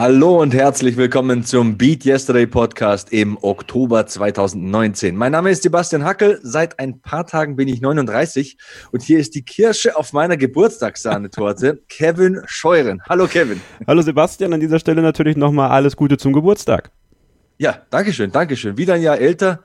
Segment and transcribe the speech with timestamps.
[0.00, 5.16] Hallo und herzlich willkommen zum Beat Yesterday Podcast im Oktober 2019.
[5.16, 6.38] Mein Name ist Sebastian Hackel.
[6.40, 8.58] Seit ein paar Tagen bin ich 39
[8.92, 13.02] und hier ist die Kirsche auf meiner Geburtstagssahnetorte, Kevin Scheuren.
[13.08, 13.60] Hallo Kevin.
[13.88, 16.92] Hallo Sebastian, an dieser Stelle natürlich nochmal alles Gute zum Geburtstag.
[17.58, 18.78] Ja, Dankeschön, Dankeschön.
[18.78, 19.64] Wieder ein Jahr älter.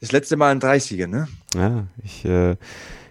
[0.00, 1.28] Das letzte Mal ein 30er, ne?
[1.54, 2.56] Ja, ich, äh,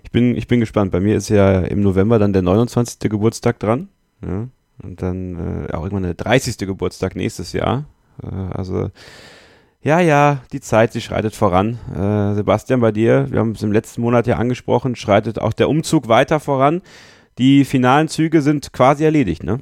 [0.03, 0.91] ich, bin, ich bin gespannt.
[0.91, 3.09] Bei mir ist ja im November dann der 29.
[3.09, 3.87] Geburtstag dran.
[4.21, 4.49] Ja.
[4.81, 6.57] Und dann äh, auch irgendwann der 30.
[6.57, 7.85] Geburtstag nächstes Jahr.
[8.21, 8.89] Äh, also
[9.81, 11.77] ja, ja, die Zeit, sie schreitet voran.
[11.93, 15.69] Äh, Sebastian, bei dir, wir haben es im letzten Monat ja angesprochen, schreitet auch der
[15.69, 16.81] Umzug weiter voran.
[17.37, 19.59] Die finalen Züge sind quasi erledigt, ne?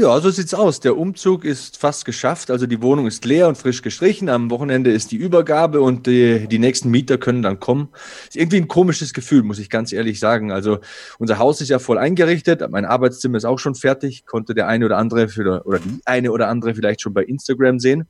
[0.00, 0.80] Ja, so sieht's aus.
[0.80, 2.50] Der Umzug ist fast geschafft.
[2.50, 4.30] Also die Wohnung ist leer und frisch gestrichen.
[4.30, 7.90] Am Wochenende ist die Übergabe und die, die nächsten Mieter können dann kommen.
[8.26, 10.52] Ist irgendwie ein komisches Gefühl, muss ich ganz ehrlich sagen.
[10.52, 10.78] Also
[11.18, 12.62] unser Haus ist ja voll eingerichtet.
[12.70, 14.24] Mein Arbeitszimmer ist auch schon fertig.
[14.24, 17.78] Konnte der eine oder andere für, oder die eine oder andere vielleicht schon bei Instagram
[17.78, 18.06] sehen.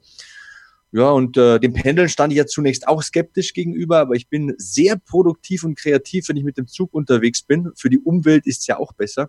[0.93, 4.55] Ja, und äh, dem Pendeln stand ich ja zunächst auch skeptisch gegenüber, aber ich bin
[4.59, 7.71] sehr produktiv und kreativ, wenn ich mit dem Zug unterwegs bin.
[7.77, 9.29] Für die Umwelt ist es ja auch besser.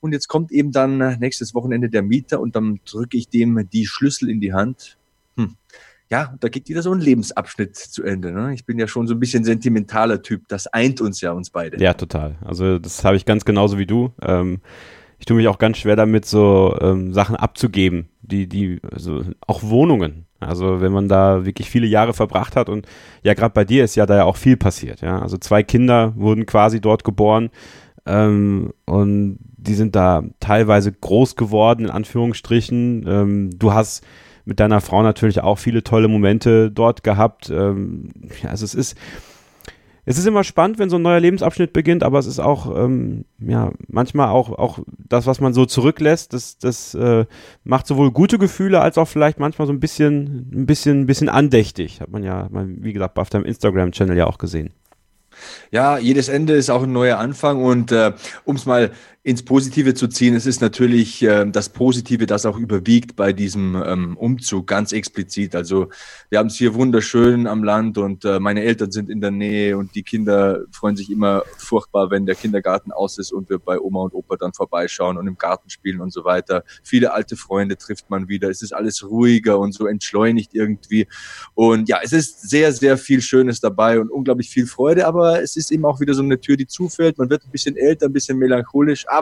[0.00, 3.68] Und jetzt kommt eben dann äh, nächstes Wochenende der Mieter und dann drücke ich dem
[3.70, 4.96] die Schlüssel in die Hand.
[5.36, 5.56] Hm.
[6.10, 8.32] Ja, da geht wieder so ein Lebensabschnitt zu Ende.
[8.32, 8.52] Ne?
[8.52, 10.48] Ich bin ja schon so ein bisschen sentimentaler Typ.
[10.48, 11.80] Das eint uns ja, uns beide.
[11.80, 12.36] Ja, total.
[12.44, 14.12] Also das habe ich ganz genauso wie du.
[14.20, 14.60] Ähm,
[15.20, 19.62] ich tue mich auch ganz schwer damit, so ähm, Sachen abzugeben, die, die, also auch
[19.62, 20.26] Wohnungen.
[20.40, 22.86] Also wenn man da wirklich viele Jahre verbracht hat und
[23.22, 25.02] ja, gerade bei dir ist ja da ja auch viel passiert.
[25.02, 27.50] Ja, also zwei Kinder wurden quasi dort geboren
[28.10, 33.04] ähm, und die sind da teilweise groß geworden, in Anführungsstrichen.
[33.06, 34.04] Ähm, du hast
[34.44, 37.50] mit deiner Frau natürlich auch viele tolle Momente dort gehabt.
[37.50, 38.08] Ähm,
[38.48, 38.96] also es ist,
[40.06, 43.26] es ist immer spannend, wenn so ein neuer Lebensabschnitt beginnt, aber es ist auch, ähm,
[43.38, 47.26] ja, manchmal auch, auch das, was man so zurücklässt, das, das äh,
[47.64, 51.28] macht sowohl gute Gefühle als auch vielleicht manchmal so ein bisschen, ein bisschen, ein bisschen
[51.28, 52.00] andächtig.
[52.00, 54.72] Hat man ja, wie gesagt, auf deinem Instagram-Channel ja auch gesehen.
[55.70, 58.12] Ja, jedes Ende ist auch ein neuer Anfang und äh,
[58.44, 58.92] um es mal
[59.22, 63.80] ins Positive zu ziehen, es ist natürlich äh, das Positive, das auch überwiegt bei diesem
[63.84, 65.54] ähm, Umzug ganz explizit.
[65.54, 65.88] Also
[66.30, 69.76] wir haben es hier wunderschön am Land und äh, meine Eltern sind in der Nähe
[69.76, 73.78] und die Kinder freuen sich immer furchtbar, wenn der Kindergarten aus ist und wir bei
[73.78, 76.64] Oma und Opa dann vorbeischauen und im Garten spielen und so weiter.
[76.82, 78.48] Viele alte Freunde trifft man wieder.
[78.48, 81.06] Es ist alles ruhiger und so entschleunigt irgendwie.
[81.52, 85.56] Und ja, es ist sehr, sehr viel Schönes dabei und unglaublich viel Freude, aber es
[85.56, 87.18] ist eben auch wieder so eine Tür, die zufällt.
[87.18, 89.19] Man wird ein bisschen älter, ein bisschen melancholisch, aber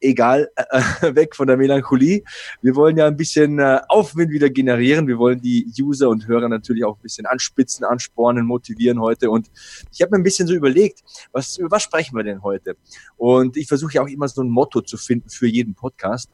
[0.00, 0.80] egal, äh,
[1.14, 2.22] weg von der Melancholie.
[2.62, 5.06] Wir wollen ja ein bisschen äh, Aufwind wieder generieren.
[5.06, 9.30] Wir wollen die User und Hörer natürlich auch ein bisschen anspitzen, anspornen, motivieren heute.
[9.30, 9.50] Und
[9.92, 11.02] ich habe mir ein bisschen so überlegt,
[11.32, 12.76] was, über was sprechen wir denn heute?
[13.16, 16.30] Und ich versuche ja auch immer so ein Motto zu finden für jeden Podcast.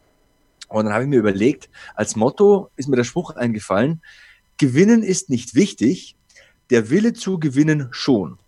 [0.69, 4.03] Und dann habe ich mir überlegt, als Motto ist mir der Spruch eingefallen,
[4.59, 6.17] gewinnen ist nicht wichtig,
[6.71, 8.39] der Wille zu gewinnen schon.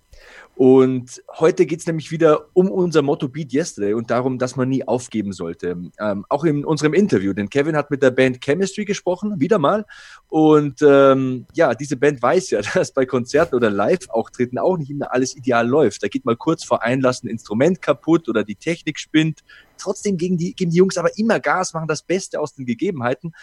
[0.57, 4.71] Und heute geht es nämlich wieder um unser Motto Beat Yesterday und darum, dass man
[4.71, 5.77] nie aufgeben sollte.
[6.01, 9.85] Ähm, auch in unserem Interview, denn Kevin hat mit der Band Chemistry gesprochen, wieder mal.
[10.29, 15.13] Und ähm, ja, diese Band weiß ja, dass bei Konzerten oder Live-Auftritten auch nicht immer
[15.13, 16.03] alles ideal läuft.
[16.03, 19.41] Da geht mal kurz vor Einlass ein Instrument kaputt oder die Technik spinnt.
[19.77, 23.35] Trotzdem geben die, geben die Jungs aber immer Gas, machen das Beste aus den Gegebenheiten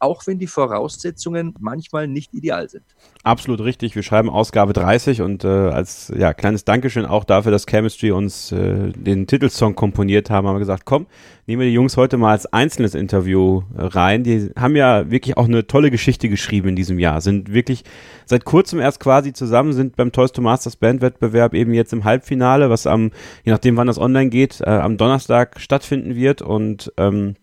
[0.00, 2.84] auch wenn die Voraussetzungen manchmal nicht ideal sind.
[3.22, 3.94] Absolut richtig.
[3.94, 8.50] Wir schreiben Ausgabe 30 und äh, als ja, kleines Dankeschön auch dafür, dass Chemistry uns
[8.50, 11.06] äh, den Titelsong komponiert haben, haben wir gesagt, komm,
[11.46, 14.24] nehmen wir die Jungs heute mal als einzelnes Interview äh, rein.
[14.24, 17.84] Die haben ja wirklich auch eine tolle Geschichte geschrieben in diesem Jahr, sind wirklich
[18.24, 22.70] seit kurzem erst quasi zusammen, sind beim Toys to Masters Bandwettbewerb eben jetzt im Halbfinale,
[22.70, 23.10] was am,
[23.44, 27.34] je nachdem wann das online geht, äh, am Donnerstag stattfinden wird und ähm,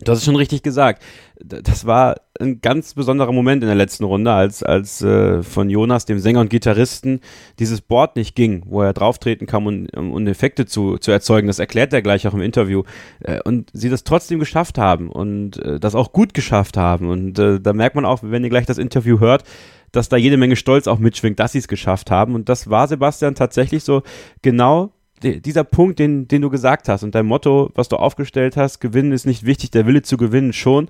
[0.00, 1.02] Du hast es schon richtig gesagt.
[1.40, 6.04] Das war ein ganz besonderer Moment in der letzten Runde, als, als äh, von Jonas,
[6.04, 7.20] dem Sänger und Gitarristen,
[7.60, 11.46] dieses Board nicht ging, wo er drauftreten kann, um, um Effekte zu, zu erzeugen.
[11.46, 12.82] Das erklärt er gleich auch im Interview.
[13.20, 17.08] Äh, und sie das trotzdem geschafft haben und äh, das auch gut geschafft haben.
[17.08, 19.44] Und äh, da merkt man auch, wenn ihr gleich das Interview hört,
[19.92, 22.34] dass da jede Menge Stolz auch mitschwingt, dass sie es geschafft haben.
[22.34, 24.02] Und das war Sebastian tatsächlich so
[24.42, 24.92] genau
[25.24, 29.12] dieser Punkt, den, den du gesagt hast und dein Motto, was du aufgestellt hast, gewinnen
[29.12, 30.88] ist nicht wichtig, der Wille zu gewinnen schon,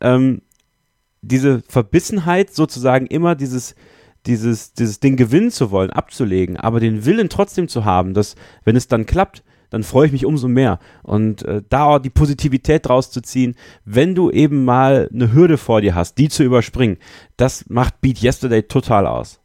[0.00, 0.42] ähm,
[1.22, 3.74] diese Verbissenheit sozusagen immer dieses,
[4.26, 8.76] dieses, dieses Ding gewinnen zu wollen, abzulegen, aber den Willen trotzdem zu haben, dass, wenn
[8.76, 10.78] es dann klappt, dann freue ich mich umso mehr.
[11.02, 15.80] Und äh, da die Positivität draus zu ziehen, wenn du eben mal eine Hürde vor
[15.80, 16.98] dir hast, die zu überspringen,
[17.36, 19.40] das macht Beat Yesterday total aus.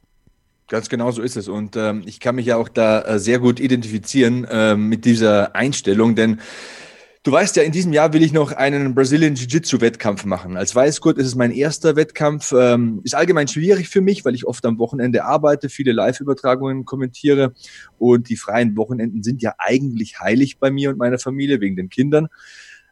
[0.69, 1.47] Ganz genau so ist es.
[1.47, 5.55] Und ähm, ich kann mich ja auch da äh, sehr gut identifizieren äh, mit dieser
[5.55, 6.39] Einstellung, denn
[7.23, 10.55] Du weißt ja, in diesem Jahr will ich noch einen Brazilian Jiu-Jitsu-Wettkampf machen.
[10.55, 12.53] Als Weißgurt ist es mein erster Wettkampf.
[12.57, 17.53] Ähm, ist allgemein schwierig für mich, weil ich oft am Wochenende arbeite, viele Live-Übertragungen kommentiere
[17.97, 21.89] und die freien Wochenenden sind ja eigentlich heilig bei mir und meiner Familie wegen den
[21.89, 22.29] Kindern.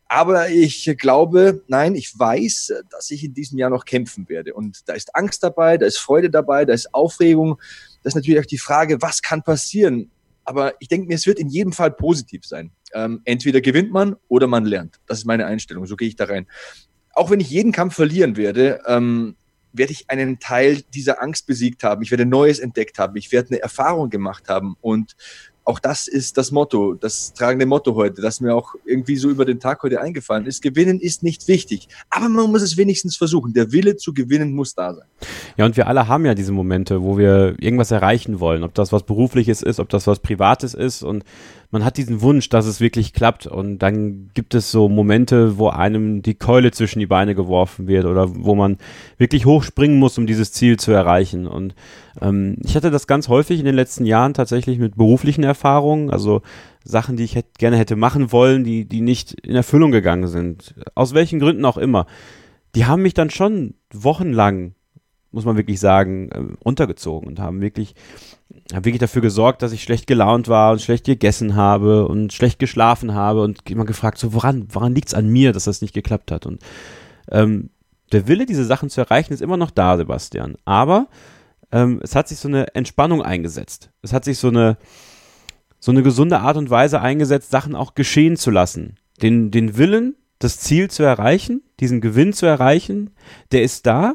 [0.09, 4.53] Aber ich glaube, nein, ich weiß, dass ich in diesem Jahr noch kämpfen werde.
[4.53, 7.59] Und da ist Angst dabei, da ist Freude dabei, da ist Aufregung.
[8.03, 10.11] Das ist natürlich auch die Frage, was kann passieren?
[10.45, 12.71] Aber ich denke mir, es wird in jedem Fall positiv sein.
[12.93, 14.95] Ähm, entweder gewinnt man oder man lernt.
[15.05, 15.85] Das ist meine Einstellung.
[15.85, 16.47] So gehe ich da rein.
[17.13, 19.35] Auch wenn ich jeden Kampf verlieren werde, ähm,
[19.73, 22.01] werde ich einen Teil dieser Angst besiegt haben.
[22.01, 23.17] Ich werde Neues entdeckt haben.
[23.17, 24.77] Ich werde eine Erfahrung gemacht haben.
[24.79, 25.17] Und
[25.67, 29.43] auch das ist das Motto, das tragende Motto heute, das mir auch irgendwie so über
[29.43, 30.61] den Tag heute eingefallen ist.
[30.61, 33.51] Gewinnen ist nicht wichtig, aber man muss es wenigstens versuchen.
[33.51, 35.07] Der Wille zu gewinnen muss da sein.
[35.57, 38.93] Ja, und wir alle haben ja diese Momente, wo wir irgendwas erreichen wollen, ob das
[38.93, 41.25] was berufliches ist, ob das was privates ist und
[41.69, 45.67] man hat diesen Wunsch, dass es wirklich klappt und dann gibt es so Momente, wo
[45.67, 48.77] einem die Keule zwischen die Beine geworfen wird oder wo man
[49.17, 51.45] wirklich hochspringen muss, um dieses Ziel zu erreichen.
[51.45, 51.75] Und
[52.21, 56.41] ähm, ich hatte das ganz häufig in den letzten Jahren tatsächlich mit beruflichen Erfahrungen, also
[56.85, 60.73] Sachen, die ich hätte, gerne hätte machen wollen, die, die nicht in Erfüllung gegangen sind.
[60.95, 62.05] Aus welchen Gründen auch immer.
[62.75, 64.73] Die haben mich dann schon wochenlang
[65.31, 67.95] muss man wirklich sagen, runtergezogen und haben wirklich,
[68.73, 72.59] haben wirklich dafür gesorgt, dass ich schlecht gelaunt war und schlecht gegessen habe und schlecht
[72.59, 75.93] geschlafen habe und immer gefragt, so woran, woran liegt es an mir, dass das nicht
[75.93, 76.45] geklappt hat?
[76.45, 76.61] Und
[77.31, 77.69] ähm,
[78.11, 80.55] der Wille, diese Sachen zu erreichen, ist immer noch da, Sebastian.
[80.65, 81.07] Aber
[81.71, 83.89] ähm, es hat sich so eine Entspannung eingesetzt.
[84.01, 84.77] Es hat sich so eine,
[85.79, 88.95] so eine gesunde Art und Weise eingesetzt, Sachen auch geschehen zu lassen.
[89.21, 93.11] Den, den Willen, das Ziel zu erreichen, diesen Gewinn zu erreichen,
[93.51, 94.13] der ist da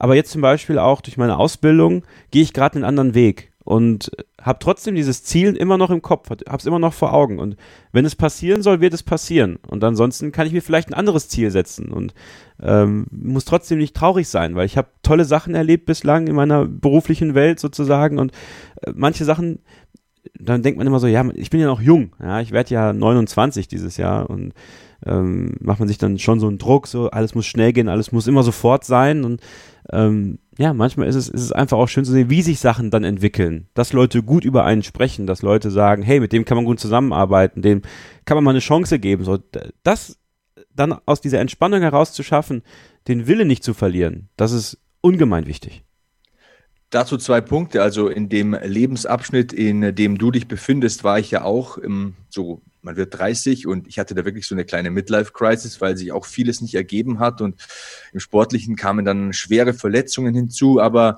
[0.00, 4.10] aber jetzt zum Beispiel auch durch meine Ausbildung gehe ich gerade einen anderen Weg und
[4.40, 7.38] habe trotzdem dieses Ziel immer noch im Kopf, habe es immer noch vor Augen.
[7.38, 7.56] Und
[7.92, 9.58] wenn es passieren soll, wird es passieren.
[9.68, 12.14] Und ansonsten kann ich mir vielleicht ein anderes Ziel setzen und
[12.62, 16.64] ähm, muss trotzdem nicht traurig sein, weil ich habe tolle Sachen erlebt bislang in meiner
[16.64, 18.32] beruflichen Welt sozusagen und
[18.80, 19.58] äh, manche Sachen,
[20.38, 22.92] dann denkt man immer so, ja, ich bin ja noch jung, ja, ich werde ja
[22.92, 24.52] 29 dieses Jahr und
[25.06, 28.12] ähm, macht man sich dann schon so einen Druck, so alles muss schnell gehen, alles
[28.12, 29.40] muss immer sofort sein und
[29.92, 32.90] ähm, ja, manchmal ist es, ist es einfach auch schön zu sehen, wie sich Sachen
[32.90, 33.68] dann entwickeln.
[33.72, 36.78] Dass Leute gut über einen sprechen, dass Leute sagen, hey, mit dem kann man gut
[36.78, 37.80] zusammenarbeiten, dem
[38.26, 39.24] kann man mal eine Chance geben.
[39.24, 39.38] So,
[39.82, 40.18] das
[40.74, 42.62] dann aus dieser Entspannung heraus zu schaffen,
[43.08, 45.82] den Wille nicht zu verlieren, das ist ungemein wichtig.
[46.90, 47.82] Dazu zwei Punkte.
[47.82, 52.62] Also in dem Lebensabschnitt, in dem du dich befindest, war ich ja auch im, so
[52.82, 56.24] man wird 30 und ich hatte da wirklich so eine kleine Midlife-Crisis, weil sich auch
[56.24, 57.60] vieles nicht ergeben hat und
[58.12, 61.16] im Sportlichen kamen dann schwere Verletzungen hinzu, aber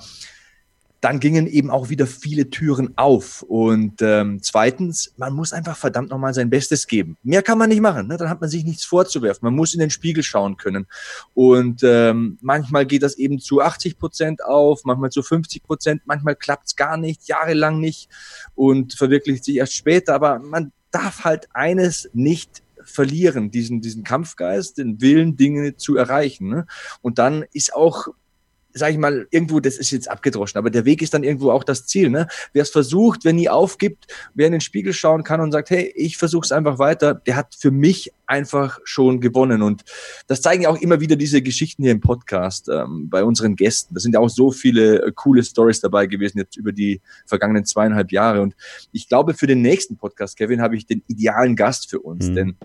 [1.03, 3.43] dann gingen eben auch wieder viele Türen auf.
[3.43, 7.17] Und ähm, zweitens, man muss einfach verdammt nochmal sein Bestes geben.
[7.25, 8.17] Mehr kann man nicht machen, ne?
[8.17, 9.45] dann hat man sich nichts vorzuwerfen.
[9.45, 10.87] Man muss in den Spiegel schauen können.
[11.35, 16.37] Und ähm, manchmal geht das eben zu 80 Prozent auf, manchmal zu 50 Prozent, manchmal
[16.37, 18.09] klappt es gar nicht, jahrelang nicht
[18.55, 20.15] und verwirklicht sich erst später.
[20.15, 26.49] Aber man darf halt eines nicht verlieren, diesen, diesen Kampfgeist, den Willen, Dinge zu erreichen.
[26.49, 26.67] Ne?
[27.01, 28.07] Und dann ist auch
[28.75, 31.65] sage ich mal, irgendwo, das ist jetzt abgedroschen, aber der Weg ist dann irgendwo auch
[31.65, 32.11] das Ziel.
[32.11, 32.27] Ne?
[32.53, 35.93] Wer es versucht, wer nie aufgibt, wer in den Spiegel schauen kann und sagt, hey,
[35.97, 39.63] ich versuche es einfach weiter, der hat für mich einfach schon gewonnen.
[39.63, 39.83] Und
[40.27, 43.95] das zeigen ja auch immer wieder diese Geschichten hier im Podcast ähm, bei unseren Gästen.
[43.95, 47.65] Da sind ja auch so viele äh, coole Stories dabei gewesen jetzt über die vergangenen
[47.67, 48.41] zweieinhalb Jahre.
[48.41, 48.55] Und
[48.93, 52.35] ich glaube, für den nächsten Podcast, Kevin, habe ich den idealen Gast für uns, mhm.
[52.35, 52.57] denn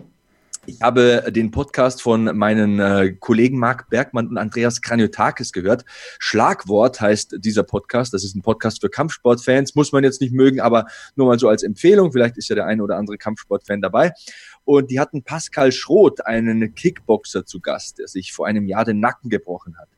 [0.68, 5.86] ich habe den Podcast von meinen äh, Kollegen Marc Bergmann und Andreas Kraniotakis gehört.
[6.18, 8.12] Schlagwort heißt dieser Podcast.
[8.12, 9.74] Das ist ein Podcast für Kampfsportfans.
[9.74, 12.12] Muss man jetzt nicht mögen, aber nur mal so als Empfehlung.
[12.12, 14.12] Vielleicht ist ja der eine oder andere Kampfsportfan dabei.
[14.64, 19.00] Und die hatten Pascal Schroth, einen Kickboxer, zu Gast, der sich vor einem Jahr den
[19.00, 19.88] Nacken gebrochen hat.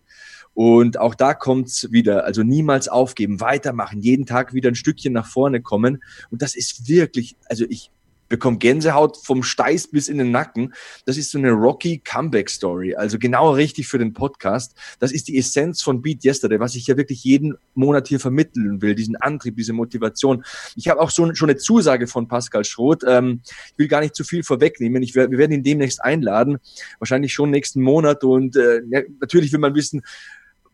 [0.54, 5.26] Und auch da kommt's wieder, also niemals aufgeben, weitermachen, jeden Tag wieder ein Stückchen nach
[5.26, 6.02] vorne kommen.
[6.30, 7.90] Und das ist wirklich, also ich
[8.30, 10.72] bekomme Gänsehaut vom Steiß bis in den Nacken.
[11.04, 12.94] Das ist so eine Rocky Comeback Story.
[12.94, 14.74] Also genau richtig für den Podcast.
[15.00, 18.80] Das ist die Essenz von Beat Yesterday, was ich ja wirklich jeden Monat hier vermitteln
[18.80, 18.94] will.
[18.94, 20.44] Diesen Antrieb, diese Motivation.
[20.76, 23.02] Ich habe auch so, schon eine Zusage von Pascal Schroth.
[23.06, 25.02] Ähm, ich will gar nicht zu viel vorwegnehmen.
[25.02, 26.58] Ich, wir werden ihn demnächst einladen.
[27.00, 28.22] Wahrscheinlich schon nächsten Monat.
[28.22, 28.80] Und äh,
[29.20, 30.02] natürlich will man wissen,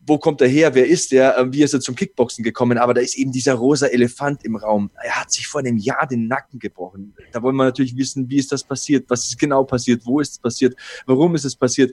[0.06, 2.94] wo kommt er her, wer ist der, ähm, wie ist er zum Kickboxen gekommen, aber
[2.94, 4.90] da ist eben dieser rosa Elefant im Raum.
[5.02, 7.14] Er hat sich vor einem Jahr den Nacken gebrochen.
[7.32, 10.32] Da wollen wir natürlich wissen, wie ist das passiert, was ist genau passiert, wo ist
[10.32, 11.92] es passiert, warum ist es passiert.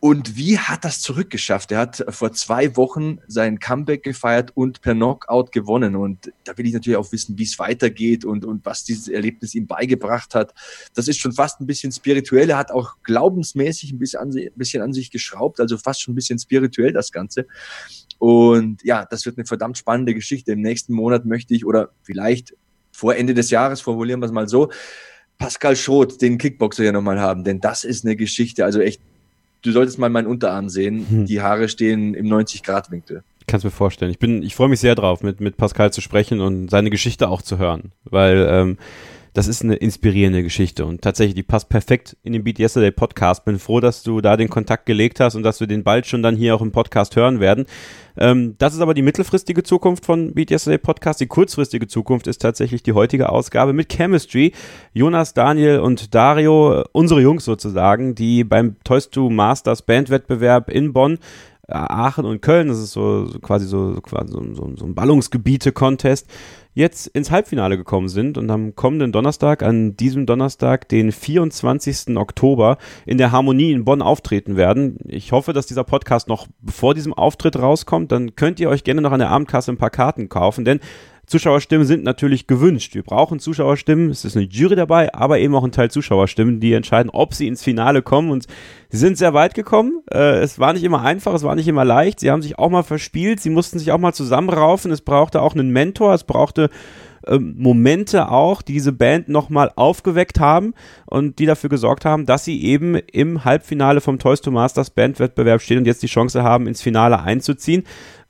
[0.00, 1.72] Und wie hat das zurückgeschafft?
[1.72, 5.94] Er hat vor zwei Wochen sein Comeback gefeiert und per Knockout gewonnen.
[5.94, 9.54] Und da will ich natürlich auch wissen, wie es weitergeht und, und was dieses Erlebnis
[9.54, 10.54] ihm beigebracht hat.
[10.94, 12.48] Das ist schon fast ein bisschen spirituell.
[12.48, 16.12] Er hat auch glaubensmäßig ein bisschen an, ein bisschen an sich geschraubt, also fast schon
[16.12, 17.46] ein bisschen spirituell das Ganze.
[18.18, 20.52] Und ja, das wird eine verdammt spannende Geschichte.
[20.52, 22.54] Im nächsten Monat möchte ich oder vielleicht
[22.90, 24.70] vor Ende des Jahres, formulieren wir es mal so,
[25.36, 29.00] Pascal Schroth, den Kickboxer ja nochmal haben, denn das ist eine Geschichte, also echt
[29.62, 31.06] du solltest mal meinen Unterarm sehen.
[31.08, 31.26] Hm.
[31.26, 33.22] Die Haare stehen im 90-Grad-Winkel.
[33.46, 34.10] Kannst mir vorstellen.
[34.10, 37.28] Ich bin, ich freue mich sehr drauf, mit, mit Pascal zu sprechen und seine Geschichte
[37.28, 38.78] auch zu hören, weil ähm,
[39.32, 43.44] das ist eine inspirierende Geschichte und tatsächlich, die passt perfekt in den Beat Yesterday Podcast.
[43.44, 46.22] Bin froh, dass du da den Kontakt gelegt hast und dass wir den bald schon
[46.22, 47.66] dann hier auch im Podcast hören werden.
[48.16, 51.20] Ähm, das ist aber die mittelfristige Zukunft von Beat Yesterday Podcast.
[51.20, 54.52] Die kurzfristige Zukunft ist tatsächlich die heutige Ausgabe mit Chemistry.
[54.92, 61.14] Jonas, Daniel und Dario, unsere Jungs sozusagen, die beim Toys to Masters Bandwettbewerb in Bonn
[61.14, 64.94] äh, Aachen und Köln, das ist so, so quasi so, quasi so, so, so ein
[64.94, 66.26] Ballungsgebiete-Contest,
[66.74, 72.16] jetzt ins Halbfinale gekommen sind und am kommenden Donnerstag, an diesem Donnerstag, den 24.
[72.16, 74.98] Oktober, in der Harmonie in Bonn auftreten werden.
[75.06, 78.12] Ich hoffe, dass dieser Podcast noch vor diesem Auftritt rauskommt.
[78.12, 80.80] Dann könnt ihr euch gerne noch an der Abendkasse ein paar Karten kaufen, denn
[81.30, 82.96] Zuschauerstimmen sind natürlich gewünscht.
[82.96, 84.10] Wir brauchen Zuschauerstimmen.
[84.10, 87.46] Es ist eine Jury dabei, aber eben auch ein Teil Zuschauerstimmen, die entscheiden, ob sie
[87.46, 88.32] ins Finale kommen.
[88.32, 88.46] Und
[88.88, 90.02] sie sind sehr weit gekommen.
[90.12, 92.18] Äh, es war nicht immer einfach, es war nicht immer leicht.
[92.18, 93.40] Sie haben sich auch mal verspielt.
[93.40, 94.90] Sie mussten sich auch mal zusammenraufen.
[94.90, 96.14] Es brauchte auch einen Mentor.
[96.14, 96.68] Es brauchte
[97.26, 100.74] ähm, Momente auch, die diese Band nochmal aufgeweckt haben
[101.06, 105.60] und die dafür gesorgt haben, dass sie eben im Halbfinale vom Toys to Masters Bandwettbewerb
[105.60, 107.84] stehen und jetzt die Chance haben, ins Finale einzuziehen.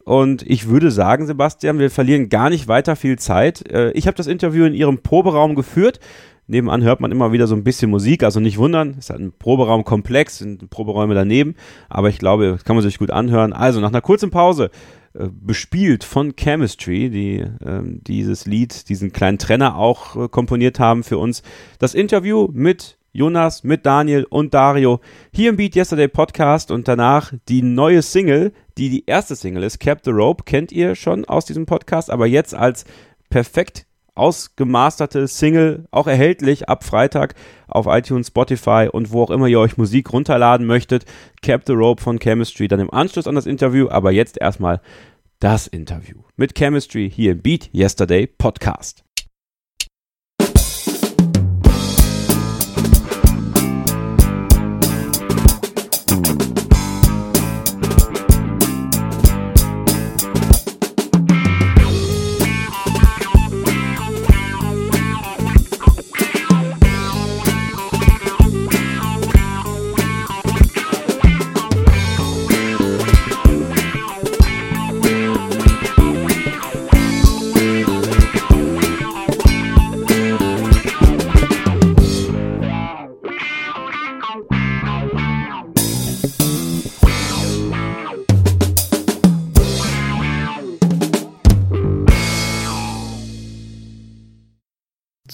[0.04, 3.71] Und ich würde sagen, Sebastian, wir verlieren gar nicht weiter viel Zeit.
[3.71, 6.00] Äh, ich habe das Interview in Ihrem Proberaum geführt.
[6.47, 9.21] Nebenan hört man immer wieder so ein bisschen Musik, also nicht wundern, es ist halt
[9.21, 11.54] ein Proberaumkomplex, sind Proberäume daneben,
[11.88, 13.52] aber ich glaube, das kann man sich gut anhören.
[13.52, 14.71] Also nach einer kurzen Pause,
[15.12, 21.02] äh, bespielt von Chemistry, die äh, dieses Lied, diesen kleinen Trenner auch äh, komponiert haben
[21.02, 21.42] für uns,
[21.80, 25.00] das Interview mit Jonas, mit Daniel und Dario
[25.32, 29.80] hier im Beat Yesterday Podcast und danach die neue Single, die die erste Single ist,
[29.80, 32.84] Cap the Rope, kennt ihr schon aus diesem Podcast, aber jetzt als
[33.28, 37.34] perfekt ausgemasterte Single auch erhältlich ab Freitag
[37.66, 41.04] auf iTunes, Spotify und wo auch immer ihr euch Musik runterladen möchtet.
[41.42, 44.80] Cap the Rope von Chemistry dann im Anschluss an das Interview, aber jetzt erstmal
[45.38, 49.04] das Interview mit Chemistry hier im Beat Yesterday Podcast.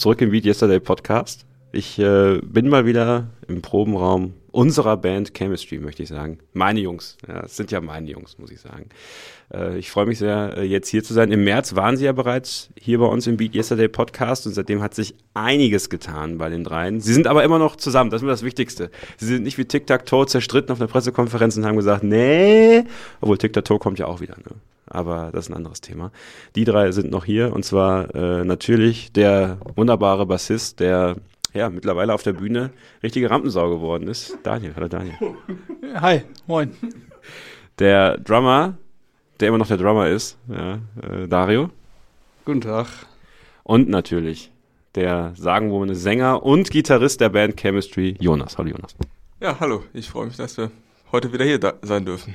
[0.07, 1.47] Zurück im Beat Yesterday Podcast.
[1.73, 6.39] Ich äh, bin mal wieder im Probenraum unserer Band Chemistry, möchte ich sagen.
[6.53, 7.17] Meine Jungs.
[7.27, 8.89] Ja, es sind ja meine Jungs, muss ich sagen.
[9.53, 11.33] Äh, ich freue mich sehr, äh, jetzt hier zu sein.
[11.33, 14.81] Im März waren sie ja bereits hier bei uns im Beat Yesterday Podcast und seitdem
[14.81, 17.01] hat sich einiges getan bei den dreien.
[17.01, 18.93] Sie sind aber immer noch zusammen, das ist mir das Wichtigste.
[19.17, 22.85] Sie sind nicht wie Tic-Tac-Toe zerstritten auf einer Pressekonferenz und haben gesagt, nee,
[23.21, 24.37] obwohl Tic-Tac-Toe kommt ja auch wieder.
[24.37, 24.55] Ne?
[24.87, 26.12] Aber das ist ein anderes Thema.
[26.55, 31.16] Die drei sind noch hier und zwar äh, natürlich der wunderbare Bassist, der
[31.52, 32.71] ja mittlerweile auf der Bühne
[33.02, 34.38] richtige Rampensau geworden ist.
[34.43, 35.14] Daniel, hallo Daniel.
[35.95, 36.73] Hi, moin.
[37.78, 38.75] Der Drummer,
[39.40, 41.71] der immer noch der Drummer ist, ja, äh, Dario.
[42.45, 42.87] Guten Tag.
[43.64, 44.52] Und natürlich
[44.95, 48.57] der sagenwohlende Sänger und Gitarrist der Band Chemistry, Jonas.
[48.57, 48.95] Hallo Jonas.
[49.40, 49.85] Ja, hallo.
[49.93, 50.71] Ich freue mich, dass wir
[51.12, 52.35] heute wieder hier sein dürfen.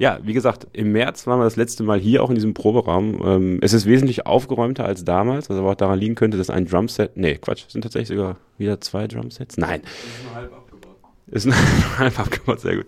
[0.00, 3.20] Ja, wie gesagt, im März waren wir das letzte Mal hier auch in diesem Proberaum.
[3.22, 6.64] Ähm, es ist wesentlich aufgeräumter als damals, was aber auch daran liegen könnte, dass ein
[6.64, 9.58] Drumset, nee, Quatsch, sind tatsächlich sogar wieder zwei Drumsets?
[9.58, 9.82] Nein.
[9.82, 10.96] Ist nur halb abgebaut.
[11.26, 11.46] Ist
[11.88, 12.86] nur halb abgebaut, sehr gut.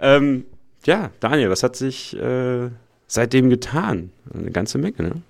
[0.00, 0.46] Ähm,
[0.86, 2.70] ja, Daniel, was hat sich äh,
[3.06, 4.10] seitdem getan?
[4.32, 5.22] Eine ganze Menge, ne?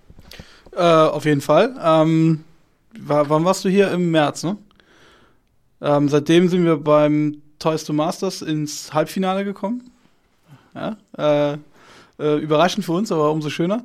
[0.76, 1.74] Äh, auf jeden Fall.
[1.82, 2.44] Ähm,
[3.00, 3.90] war, wann warst du hier?
[3.90, 4.58] Im März, ne?
[5.80, 9.90] Ähm, seitdem sind wir beim Toys to Masters ins Halbfinale gekommen.
[10.76, 11.52] Ja?
[11.52, 11.58] Äh,
[12.18, 13.82] äh, überraschend für uns, aber umso schöner.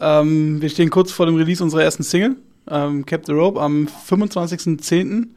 [0.00, 2.36] Ähm, wir stehen kurz vor dem Release unserer ersten Single,
[2.68, 5.28] ähm, Cap the Rope, am 25.10.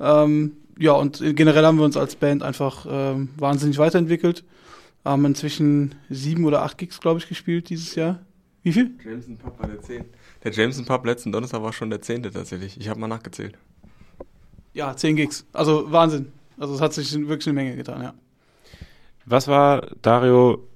[0.00, 4.44] Ähm, ja, und generell haben wir uns als Band einfach ähm, wahnsinnig weiterentwickelt.
[5.04, 8.20] Haben inzwischen sieben oder acht Gigs, glaube ich, gespielt dieses Jahr.
[8.62, 8.90] Wie viel?
[9.04, 10.04] Jameson Pub war der 10.
[10.44, 12.24] Der Jameson Pub letzten Donnerstag war schon der 10.
[12.24, 12.78] tatsächlich.
[12.78, 13.56] Ich habe mal nachgezählt.
[14.74, 15.46] Ja, zehn Gigs.
[15.52, 16.32] Also Wahnsinn.
[16.58, 18.14] Also es hat sich wirklich eine Menge getan, ja.
[19.30, 20.66] Was war, Dario,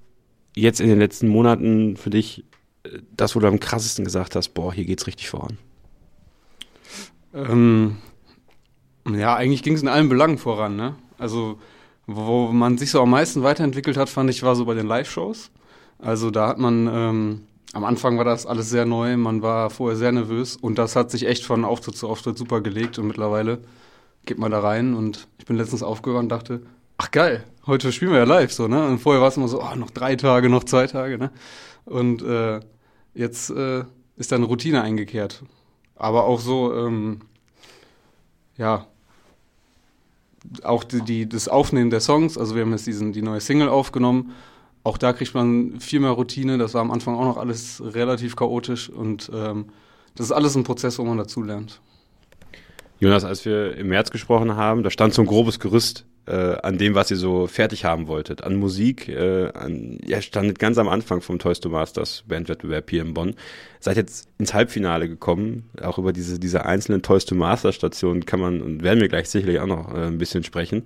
[0.54, 2.44] jetzt in den letzten Monaten für dich
[2.85, 5.56] äh, das, wo du am krassesten gesagt hast, boah, hier geht's richtig voran?
[7.32, 7.97] Ähm,
[9.11, 10.97] ja, eigentlich ging es in allen Belangen voran, ne?
[11.16, 11.59] Also,
[12.06, 15.50] wo man sich so am meisten weiterentwickelt hat, fand ich, war so bei den Live-Shows.
[15.99, 17.40] Also da hat man, ähm,
[17.73, 21.11] am Anfang war das alles sehr neu, man war vorher sehr nervös und das hat
[21.11, 23.61] sich echt von Auftritt zu Auftritt super gelegt und mittlerweile
[24.26, 26.62] geht man da rein und ich bin letztens aufgewacht und dachte,
[26.99, 28.87] ach geil, heute spielen wir ja live so, ne?
[28.87, 31.31] Und vorher war es immer so, oh, noch drei Tage, noch zwei Tage, ne?
[31.85, 32.61] Und äh,
[33.14, 33.85] jetzt äh,
[34.16, 35.42] ist da eine Routine eingekehrt.
[35.97, 37.21] Aber auch so, ähm,
[38.57, 38.87] ja,
[40.64, 43.69] auch die, die, das Aufnehmen der Songs, also wir haben jetzt diesen, die neue Single
[43.69, 44.33] aufgenommen,
[44.85, 46.59] auch da kriegt man viel mehr Routine.
[46.59, 49.66] Das war am Anfang auch noch alles relativ chaotisch und ähm,
[50.16, 51.81] das ist alles ein Prozess, wo man dazulernt.
[52.99, 56.79] Jonas, als wir im März gesprochen haben, da stand so ein grobes Gerüst äh, an
[56.79, 58.45] dem, was ihr so fertig haben wolltet.
[58.45, 63.02] An Musik, äh, an, ja, standet ganz am Anfang vom Toys to Masters Bandwettbewerb hier
[63.02, 63.35] in Bonn.
[63.81, 65.69] Seid jetzt ins Halbfinale gekommen.
[65.83, 69.29] Auch über diese, diese einzelnen Toys to Masters Stationen kann man und werden wir gleich
[69.29, 70.85] sicherlich auch noch äh, ein bisschen sprechen.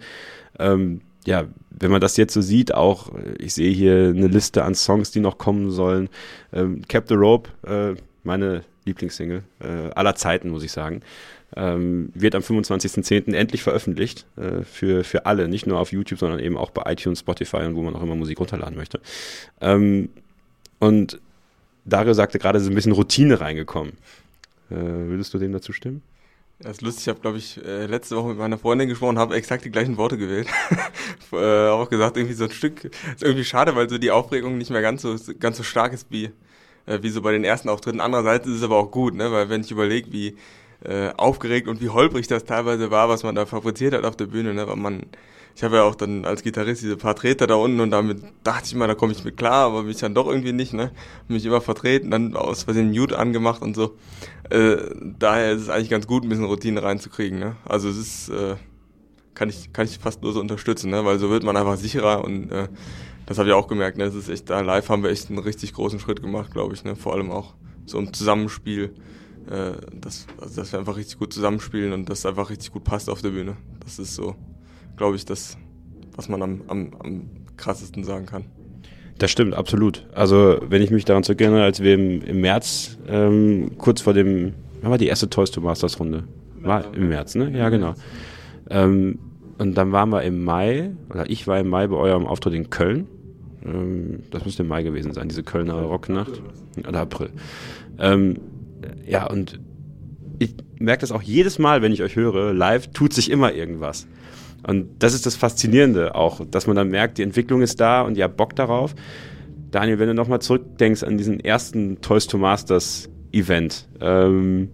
[0.58, 4.76] Ähm, ja, wenn man das jetzt so sieht, auch, ich sehe hier eine Liste an
[4.76, 6.08] Songs, die noch kommen sollen.
[6.52, 11.02] Ähm, Cap the Rope, äh, meine Lieblingssingle äh, aller Zeiten, muss ich sagen
[11.54, 13.32] ähm, wird am 25.10.
[13.34, 17.20] endlich veröffentlicht äh, für, für alle, nicht nur auf YouTube, sondern eben auch bei iTunes,
[17.20, 19.00] Spotify und wo man auch immer Musik runterladen möchte.
[19.60, 20.08] Ähm,
[20.78, 21.20] und
[21.84, 23.92] Dario sagte gerade, es ist ein bisschen Routine reingekommen.
[24.70, 26.02] Äh, würdest du dem dazu stimmen?
[26.62, 29.36] Ja, ist lustig, ich habe, glaube ich, äh, letzte Woche mit meiner Freundin gesprochen, habe
[29.36, 30.48] exakt die gleichen Worte gewählt.
[31.32, 34.70] äh, auch gesagt, irgendwie so ein Stück, ist irgendwie schade, weil so die Aufregung nicht
[34.70, 36.30] mehr ganz so, ganz so stark ist wie,
[36.86, 38.00] äh, wie so bei den ersten Auftritten.
[38.00, 39.30] Andererseits ist es aber auch gut, ne?
[39.30, 40.36] weil wenn ich überlege, wie,
[40.84, 44.26] äh, aufgeregt und wie holprig das teilweise war, was man da fabriziert hat auf der
[44.26, 44.54] Bühne.
[44.54, 44.66] Ne?
[44.68, 45.02] Weil man,
[45.54, 48.66] ich habe ja auch dann als Gitarrist diese paar Treter da unten und damit dachte
[48.66, 50.92] ich mal, da komme ich mit klar, aber mich dann doch irgendwie nicht, ne?
[51.28, 53.96] Mich immer vertreten, dann aus Versehen Mute angemacht und so.
[54.50, 54.76] Äh,
[55.18, 57.56] daher ist es eigentlich ganz gut, ein bisschen Routine reinzukriegen, ne?
[57.64, 58.56] Also es ist, äh,
[59.34, 61.06] kann ich, kann ich fast nur so unterstützen, ne?
[61.06, 62.68] Weil so wird man einfach sicherer und äh,
[63.24, 64.04] das habe ich auch gemerkt, ne?
[64.04, 66.84] Es ist echt, da live haben wir echt einen richtig großen Schritt gemacht, glaube ich,
[66.84, 66.96] ne?
[66.96, 67.54] Vor allem auch
[67.86, 68.94] so im Zusammenspiel
[69.50, 73.08] äh, dass, also dass wir einfach richtig gut zusammenspielen und das einfach richtig gut passt
[73.08, 73.56] auf der Bühne.
[73.80, 74.34] Das ist so,
[74.96, 75.56] glaube ich, das,
[76.16, 78.44] was man am, am, am krassesten sagen kann.
[79.18, 80.06] Das stimmt, absolut.
[80.12, 84.52] Also, wenn ich mich daran zurückerinnere, als wir im, im März, ähm, kurz vor dem,
[84.82, 86.24] wann war die erste Toys to Masters Runde?
[86.60, 87.50] War im März, ne?
[87.56, 87.94] Ja, genau.
[88.68, 89.18] Ähm,
[89.58, 92.68] und dann waren wir im Mai, oder ich war im Mai bei eurem Auftritt in
[92.68, 93.06] Köln.
[93.64, 96.42] Ähm, das müsste im Mai gewesen sein, diese Kölner Rocknacht.
[96.86, 97.30] Oder April.
[97.98, 98.36] Ähm,
[99.06, 99.60] ja, und
[100.38, 104.06] ich merke das auch jedes Mal, wenn ich euch höre, live tut sich immer irgendwas.
[104.66, 108.16] Und das ist das Faszinierende auch, dass man dann merkt, die Entwicklung ist da und
[108.16, 108.94] ihr habt Bock darauf.
[109.70, 114.70] Daniel, wenn du nochmal zurückdenkst an diesen ersten Toys to Masters Event, ähm,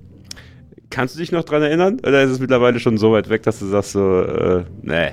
[0.90, 1.98] kannst du dich noch dran erinnern?
[2.00, 5.12] Oder ist es mittlerweile schon so weit weg, dass du sagst so, äh, nee?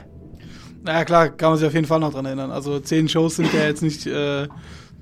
[0.84, 2.52] Naja, klar, kann man sich auf jeden Fall noch dran erinnern.
[2.52, 4.47] Also zehn Shows sind ja jetzt nicht äh,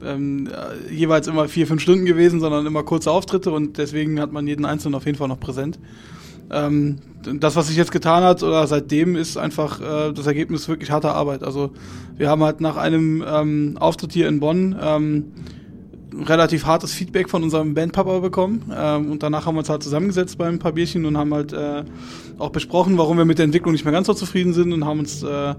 [0.04, 0.50] ähm,
[0.92, 4.66] jeweils immer vier, fünf Stunden gewesen, sondern immer kurze Auftritte und deswegen hat man jeden
[4.66, 5.80] Einzelnen auf jeden Fall noch präsent.
[6.50, 6.98] Ähm,
[7.40, 11.14] das, was sich jetzt getan hat oder seitdem, ist einfach äh, das Ergebnis wirklich harter
[11.14, 11.44] Arbeit.
[11.44, 11.72] Also
[12.16, 15.26] wir haben halt nach einem ähm, Auftritt hier in Bonn ähm,
[16.26, 20.38] relativ hartes Feedback von unserem Bandpapa bekommen ähm, und danach haben wir uns halt zusammengesetzt
[20.38, 21.84] bei ein paar Bierchen und haben halt äh,
[22.40, 25.00] auch besprochen, warum wir mit der Entwicklung nicht mehr ganz so zufrieden sind und haben
[25.00, 25.56] uns äh,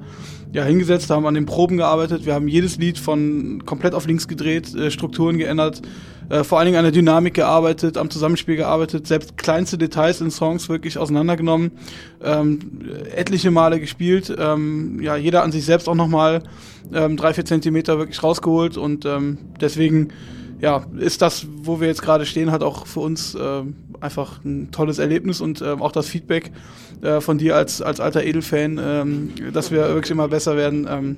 [0.53, 2.25] ja hingesetzt, haben an den Proben gearbeitet.
[2.25, 5.83] Wir haben jedes Lied von komplett auf links gedreht, äh, Strukturen geändert,
[6.29, 10.31] äh, vor allen Dingen an der Dynamik gearbeitet, am Zusammenspiel gearbeitet, selbst kleinste Details in
[10.31, 11.73] Songs wirklich auseinandergenommen,
[12.23, 12.61] ähm,
[13.15, 16.43] etliche Male gespielt, ähm, ja jeder an sich selbst auch nochmal
[16.93, 20.09] ähm, drei vier Zentimeter wirklich rausgeholt und ähm, deswegen
[20.61, 23.63] ja, ist das, wo wir jetzt gerade stehen, hat auch für uns äh,
[24.01, 26.51] einfach ein tolles Erlebnis und äh, auch das Feedback
[27.03, 31.17] äh, von dir als, als alter Edelfan, ähm, dass wir wirklich immer besser werden, ähm,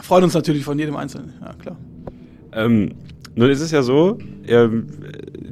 [0.00, 1.76] freuen uns natürlich von jedem Einzelnen, ja klar.
[2.52, 2.92] Ähm,
[3.34, 4.86] nun ist es ja so, ähm,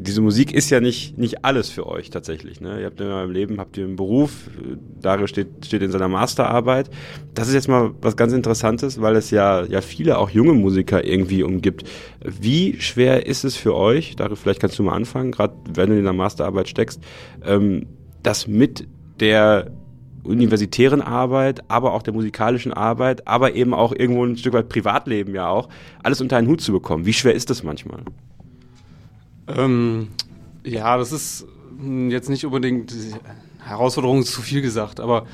[0.02, 2.60] diese Musik ist ja nicht, nicht alles für euch tatsächlich.
[2.60, 2.80] Ne?
[2.80, 4.48] Ihr habt in eurem Leben, habt ihr einen Beruf,
[5.00, 6.90] Dario steht, steht in seiner Masterarbeit.
[7.34, 11.04] Das ist jetzt mal was ganz Interessantes, weil es ja, ja viele auch junge Musiker
[11.04, 11.84] irgendwie umgibt.
[12.24, 15.98] Wie schwer ist es für euch, Dario, vielleicht kannst du mal anfangen, gerade wenn du
[15.98, 17.00] in der Masterarbeit steckst,
[17.44, 17.86] ähm,
[18.22, 18.88] das mit
[19.20, 19.70] der
[20.22, 25.34] universitären Arbeit, aber auch der musikalischen Arbeit, aber eben auch irgendwo ein Stück weit Privatleben
[25.34, 25.68] ja auch,
[26.02, 27.06] alles unter einen Hut zu bekommen.
[27.06, 28.00] Wie schwer ist das manchmal?
[29.56, 30.08] Ähm,
[30.64, 31.46] ja, das ist
[31.78, 32.94] hm, jetzt nicht unbedingt
[33.62, 35.26] Herausforderung ist zu viel gesagt, aber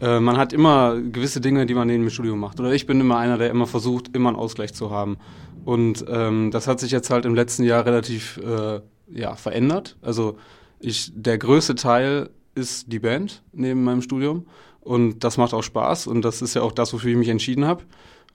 [0.00, 2.60] äh, man hat immer gewisse Dinge, die man in dem Studium macht.
[2.60, 5.16] Oder ich bin immer einer, der immer versucht, immer einen Ausgleich zu haben.
[5.64, 9.96] Und ähm, das hat sich jetzt halt im letzten Jahr relativ äh, ja, verändert.
[10.02, 10.36] Also
[10.80, 14.46] ich, der größte Teil ist die Band neben meinem Studium.
[14.80, 17.64] Und das macht auch Spaß und das ist ja auch das, wofür ich mich entschieden
[17.64, 17.84] habe.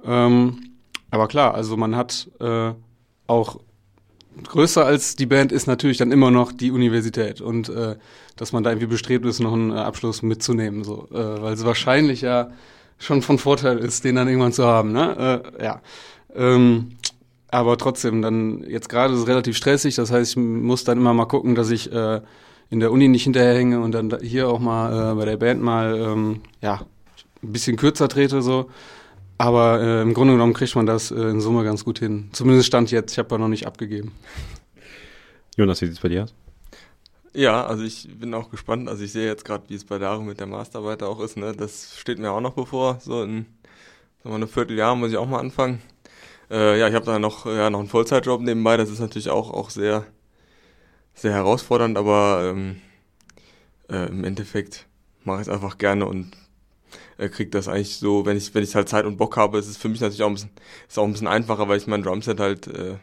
[0.03, 0.71] Ähm,
[1.11, 2.71] aber klar, also man hat äh,
[3.27, 3.59] auch
[4.43, 7.95] größer als die Band ist natürlich dann immer noch die Universität und äh,
[8.35, 11.65] dass man da irgendwie bestrebt ist, noch einen äh, Abschluss mitzunehmen, so, äh, weil es
[11.65, 12.51] wahrscheinlich ja
[12.97, 15.43] schon von Vorteil ist, den dann irgendwann zu haben, ne?
[15.57, 15.81] Äh, ja.
[16.35, 16.91] Ähm,
[17.51, 21.13] aber trotzdem, dann jetzt gerade ist es relativ stressig, das heißt, ich muss dann immer
[21.13, 22.21] mal gucken, dass ich äh,
[22.69, 25.97] in der Uni nicht hinterherhänge und dann hier auch mal äh, bei der Band mal
[25.97, 26.81] ähm, ja
[27.41, 28.69] ein bisschen kürzer trete so.
[29.39, 32.29] Aber äh, im Grunde genommen kriegt man das äh, in Summe ganz gut hin.
[32.33, 33.13] Zumindest stand jetzt.
[33.13, 34.11] Ich habe ja noch nicht abgegeben.
[35.55, 36.33] Jonas, wie sieht es bei dir aus?
[37.33, 38.89] Ja, also ich bin auch gespannt.
[38.89, 41.37] Also ich sehe jetzt gerade, wie es bei Darum mit der Masterarbeit auch ist.
[41.37, 41.53] Ne?
[41.53, 42.99] Das steht mir auch noch bevor.
[42.99, 43.45] So in
[44.23, 45.81] sagen wir, einem Vierteljahr muss ich auch mal anfangen.
[46.51, 48.75] Äh, ja, ich habe da noch, ja, noch einen Vollzeitjob nebenbei.
[48.75, 50.05] Das ist natürlich auch, auch sehr,
[51.13, 52.81] sehr herausfordernd, aber ähm,
[53.89, 54.85] äh, im Endeffekt
[55.23, 56.31] mache ich es einfach gerne und
[57.19, 59.67] äh, kriege das eigentlich so, wenn ich wenn ich halt Zeit und Bock habe, ist
[59.67, 60.51] es für mich natürlich auch ein bisschen
[60.87, 62.95] ist auch ein bisschen einfacher, weil ich mein Drumset halt äh,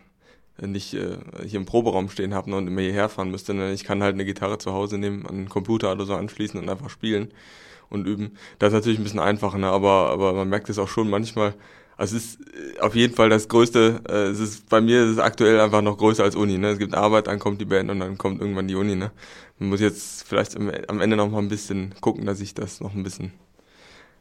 [0.61, 3.55] nicht äh, hier im Proberaum stehen habe ne, und immer hierher fahren müsste.
[3.55, 3.73] Ne?
[3.73, 6.69] Ich kann halt eine Gitarre zu Hause nehmen, an einen Computer oder so anschließen und
[6.69, 7.33] einfach spielen
[7.91, 8.37] und üben.
[8.59, 9.69] Das ist natürlich ein bisschen einfacher, ne?
[9.69, 11.55] aber aber man merkt es auch schon manchmal.
[11.99, 12.41] Also es ist
[12.77, 14.01] äh, auf jeden Fall das Größte.
[14.09, 16.59] Äh, es ist bei mir ist es aktuell einfach noch größer als Uni.
[16.59, 16.71] Ne?
[16.71, 18.97] Es gibt Arbeit, dann kommt die Band und dann kommt irgendwann die Uni.
[18.97, 19.13] Ne?
[19.59, 22.95] Man muss jetzt vielleicht am Ende noch mal ein bisschen gucken, dass ich das noch
[22.95, 23.33] ein bisschen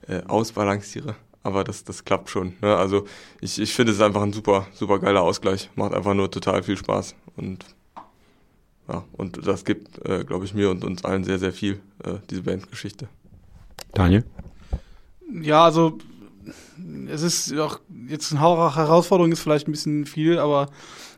[0.08, 1.16] äh, ausbalanciere.
[1.44, 2.54] Aber das, das klappt schon.
[2.62, 2.76] Ne?
[2.76, 3.06] Also
[3.40, 5.70] ich, ich finde es einfach ein super, super geiler Ausgleich.
[5.76, 7.16] Macht einfach nur total viel Spaß.
[7.36, 7.66] Und
[8.88, 12.16] ja, und das gibt, äh, glaube ich, mir und uns allen sehr, sehr viel, äh,
[12.30, 13.08] diese Bandgeschichte.
[13.94, 14.24] Daniel?
[15.32, 15.98] Ja, also
[17.08, 20.70] es ist auch jetzt eine Herausforderung ist vielleicht ein bisschen viel, aber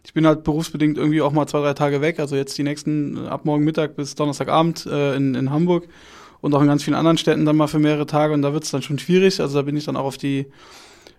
[0.04, 2.20] ich bin halt berufsbedingt irgendwie auch mal zwei, drei Tage weg.
[2.20, 5.88] Also jetzt die nächsten ab morgen Mittag bis Donnerstagabend äh, in, in Hamburg
[6.42, 8.64] und auch in ganz vielen anderen Städten dann mal für mehrere Tage und da wird
[8.64, 9.40] es dann schon schwierig.
[9.40, 10.48] Also da bin ich dann auch auf die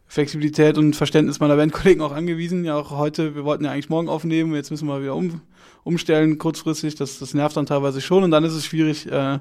[0.06, 2.64] Flexibilität und Verständnis meiner Bandkollegen auch angewiesen.
[2.64, 5.42] Ja, auch heute, wir wollten ja eigentlich morgen aufnehmen, jetzt müssen wir wieder um,
[5.84, 6.94] umstellen kurzfristig.
[6.94, 9.38] Das, das nervt dann teilweise schon und dann ist es schwierig, äh,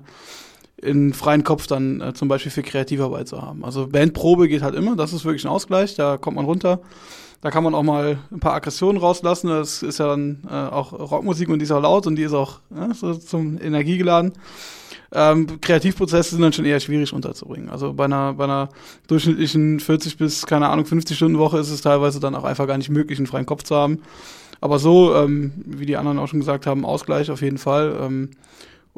[0.82, 3.66] in freien Kopf dann äh, zum Beispiel für Kreativarbeit zu haben.
[3.66, 6.82] Also Bandprobe geht halt immer, das ist wirklich ein Ausgleich, da kommt man runter.
[7.42, 9.50] Da kann man auch mal ein paar Aggressionen rauslassen.
[9.50, 12.34] Das ist ja dann äh, auch Rockmusik und die ist auch laut und die ist
[12.34, 14.34] auch ja, so zum Energie geladen.
[15.14, 17.70] Ähm, Kreativprozesse sind dann schon eher schwierig unterzubringen.
[17.70, 18.70] Also bei einer, bei einer
[19.08, 22.78] durchschnittlichen 40 bis, keine Ahnung, 50 Stunden Woche ist es teilweise dann auch einfach gar
[22.78, 24.02] nicht möglich, einen freien Kopf zu haben.
[24.60, 27.96] Aber so, ähm, wie die anderen auch schon gesagt haben, Ausgleich auf jeden Fall.
[28.02, 28.32] Ähm,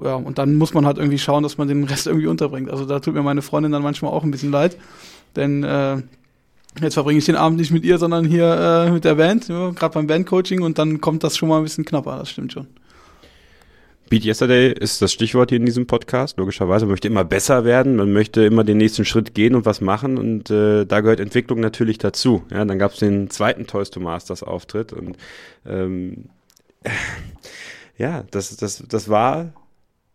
[0.04, 2.70] ja, und dann muss man halt irgendwie schauen, dass man den Rest irgendwie unterbringt.
[2.70, 4.78] Also da tut mir meine Freundin dann manchmal auch ein bisschen leid,
[5.36, 5.98] denn äh,
[6.82, 9.72] jetzt verbringe ich den Abend nicht mit ihr, sondern hier äh, mit der Band, ja,
[9.72, 12.68] gerade beim Bandcoaching und dann kommt das schon mal ein bisschen knapper, das stimmt schon.
[14.10, 16.38] Beat Yesterday ist das Stichwort hier in diesem Podcast.
[16.40, 19.82] Logischerweise, man möchte immer besser werden, man möchte immer den nächsten Schritt gehen und was
[19.82, 22.44] machen und äh, da gehört Entwicklung natürlich dazu.
[22.50, 25.16] Ja, dann gab es den zweiten Toys to Masters Auftritt und
[25.68, 26.26] ähm,
[28.00, 29.54] ja, das, das, das war,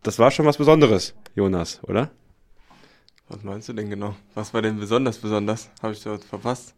[0.04, 2.10] das war schon was Besonderes, Jonas, oder?
[3.28, 4.14] Was meinst du denn genau?
[4.34, 5.70] Was war denn besonders besonders?
[5.82, 6.74] Habe ich dort verpasst?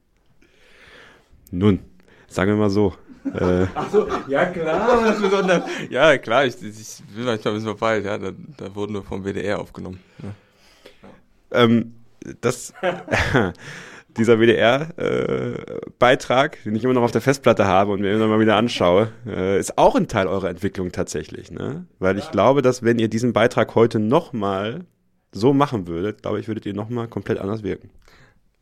[1.50, 1.80] Nun,
[2.28, 2.94] sagen wir mal so.
[3.34, 5.64] Äh, Ach so, ja klar, was besonders.
[5.90, 9.24] Ja, klar, ich, ich will manchmal ein bisschen verpeilt, ja, da, da wurden wir vom
[9.24, 9.98] WDR aufgenommen.
[10.22, 11.64] Ja.
[11.64, 11.96] Ähm,
[12.40, 12.72] das,
[14.16, 18.40] dieser WDR-Beitrag, äh, den ich immer noch auf der Festplatte habe und mir immer mal
[18.40, 21.87] wieder anschaue, äh, ist auch ein Teil eurer Entwicklung tatsächlich, ne?
[21.98, 24.85] Weil ich glaube, dass wenn ihr diesen Beitrag heute nochmal
[25.33, 27.90] so machen würdet, glaube ich, würdet ihr nochmal komplett anders wirken.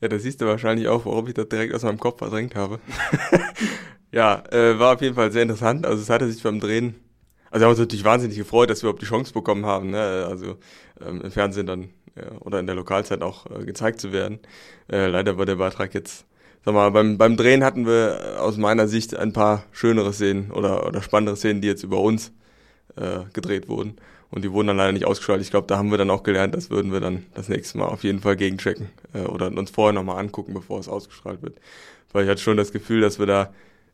[0.01, 2.81] Ja, das siehst du wahrscheinlich auch, warum ich das direkt aus meinem Kopf verdrängt habe.
[4.14, 5.85] Ja, äh, war auf jeden Fall sehr interessant.
[5.85, 6.95] Also es hatte sich beim Drehen,
[7.51, 10.25] also wir haben uns natürlich wahnsinnig gefreut, dass wir überhaupt die Chance bekommen haben, ne?
[10.29, 10.57] also
[11.05, 11.88] ähm, im Fernsehen dann
[12.40, 14.38] oder in der Lokalzeit auch äh, gezeigt zu werden.
[14.90, 16.27] Äh, leider war der Beitrag jetzt,
[16.64, 20.87] sag mal, beim, beim Drehen hatten wir aus meiner Sicht ein paar schönere Szenen oder,
[20.87, 22.33] oder spannendere Szenen, die jetzt über uns
[22.96, 23.96] äh, gedreht wurden.
[24.31, 25.40] Und die wurden dann leider nicht ausgestrahlt.
[25.42, 27.87] Ich glaube, da haben wir dann auch gelernt, das würden wir dann das nächste Mal
[27.87, 31.59] auf jeden Fall gegenchecken äh, oder uns vorher nochmal angucken, bevor es ausgestrahlt wird.
[32.12, 33.53] Weil ich hatte schon das Gefühl, dass wir da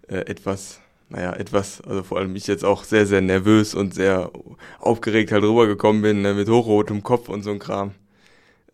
[0.08, 4.30] äh, etwas, naja, etwas, also vor allem ich jetzt auch sehr, sehr nervös und sehr
[4.78, 7.92] aufgeregt halt rübergekommen bin, ne, mit hochrotem Kopf und so ein Kram.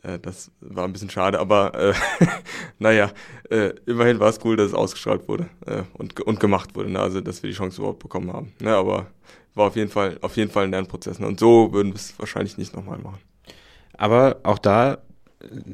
[0.07, 1.95] Äh, das war ein bisschen schade, aber äh,
[2.79, 3.11] naja,
[3.51, 7.01] äh, immerhin war es cool, dass es ausgestrahlt wurde äh, und, und gemacht wurde, ne?
[7.01, 8.53] also dass wir die Chance überhaupt bekommen haben.
[8.61, 8.75] Ne?
[8.75, 9.07] Aber
[9.55, 11.19] war auf jeden Fall, auf jeden Fall ein Lernprozess.
[11.19, 11.27] Ne?
[11.27, 13.21] Und so würden wir es wahrscheinlich nicht nochmal machen.
[13.97, 14.99] Aber auch da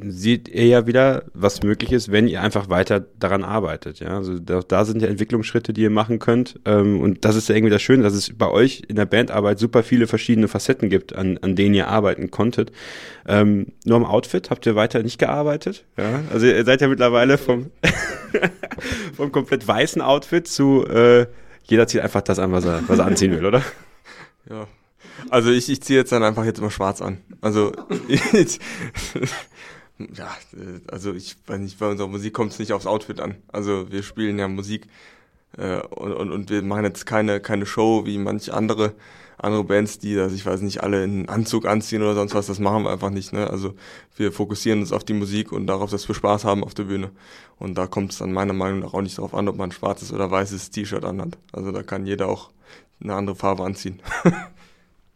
[0.09, 4.01] seht ihr ja wieder, was möglich ist, wenn ihr einfach weiter daran arbeitet.
[4.01, 6.59] Ja, also da, da sind ja Entwicklungsschritte, die ihr machen könnt.
[6.65, 9.59] Ähm, und das ist ja irgendwie das Schöne, dass es bei euch in der Bandarbeit
[9.59, 12.73] super viele verschiedene Facetten gibt, an, an denen ihr arbeiten konntet.
[13.27, 15.85] Ähm, nur am Outfit habt ihr weiter nicht gearbeitet.
[15.97, 17.71] Ja, also ihr seid ja mittlerweile vom,
[19.17, 21.27] vom komplett weißen Outfit zu äh,
[21.65, 23.63] jeder zieht einfach das an, was er, was er anziehen will, oder?
[24.51, 24.67] Ja.
[25.31, 27.19] Also ich, ich ziehe jetzt dann einfach jetzt immer schwarz an.
[27.41, 27.73] Also
[28.09, 28.59] ich,
[29.99, 30.35] ja,
[30.89, 33.37] also ich weiß nicht, bei unserer Musik kommt es nicht aufs Outfit an.
[33.49, 34.87] Also wir spielen ja Musik
[35.57, 38.95] äh, und, und, und wir machen jetzt keine, keine Show wie manche andere,
[39.39, 42.59] andere Bands, die das, ich weiß nicht, alle in Anzug anziehen oder sonst was, das
[42.59, 43.33] machen wir einfach nicht.
[43.33, 43.49] Ne?
[43.49, 43.75] Also
[44.17, 47.11] wir fokussieren uns auf die Musik und darauf, dass wir Spaß haben auf der Bühne.
[47.59, 49.73] Und da kommt es dann meiner Meinung nach auch nicht darauf an, ob man ein
[49.73, 51.39] schwarzes oder weißes T-Shirt anhat.
[51.53, 52.51] Also da kann jeder auch
[53.03, 54.01] eine andere Farbe anziehen.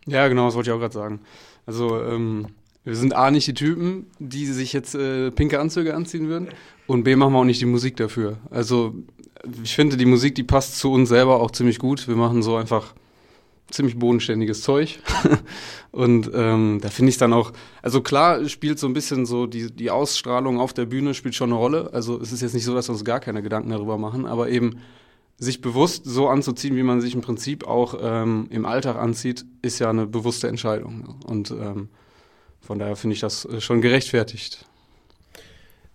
[0.07, 1.21] ja, genau, das wollte ich auch gerade sagen.
[1.67, 2.47] Also ähm,
[2.85, 6.49] wir sind A nicht die Typen, die sich jetzt äh, pinke Anzüge anziehen würden.
[6.87, 8.39] Und B machen wir auch nicht die Musik dafür.
[8.51, 8.95] Also
[9.63, 12.07] ich finde, die Musik, die passt zu uns selber auch ziemlich gut.
[12.07, 12.95] Wir machen so einfach
[13.71, 15.01] ziemlich bodenständiges Zeug.
[15.91, 19.73] und ähm, da finde ich dann auch, also klar spielt so ein bisschen so die,
[19.73, 21.91] die Ausstrahlung auf der Bühne spielt schon eine Rolle.
[21.93, 24.49] Also es ist jetzt nicht so, dass wir uns gar keine Gedanken darüber machen, aber
[24.49, 24.79] eben
[25.39, 29.79] sich bewusst so anzuziehen, wie man sich im Prinzip auch ähm, im Alltag anzieht, ist
[29.79, 31.21] ja eine bewusste Entscheidung.
[31.27, 31.89] Und ähm,
[32.61, 34.65] von daher finde ich das äh, schon gerechtfertigt.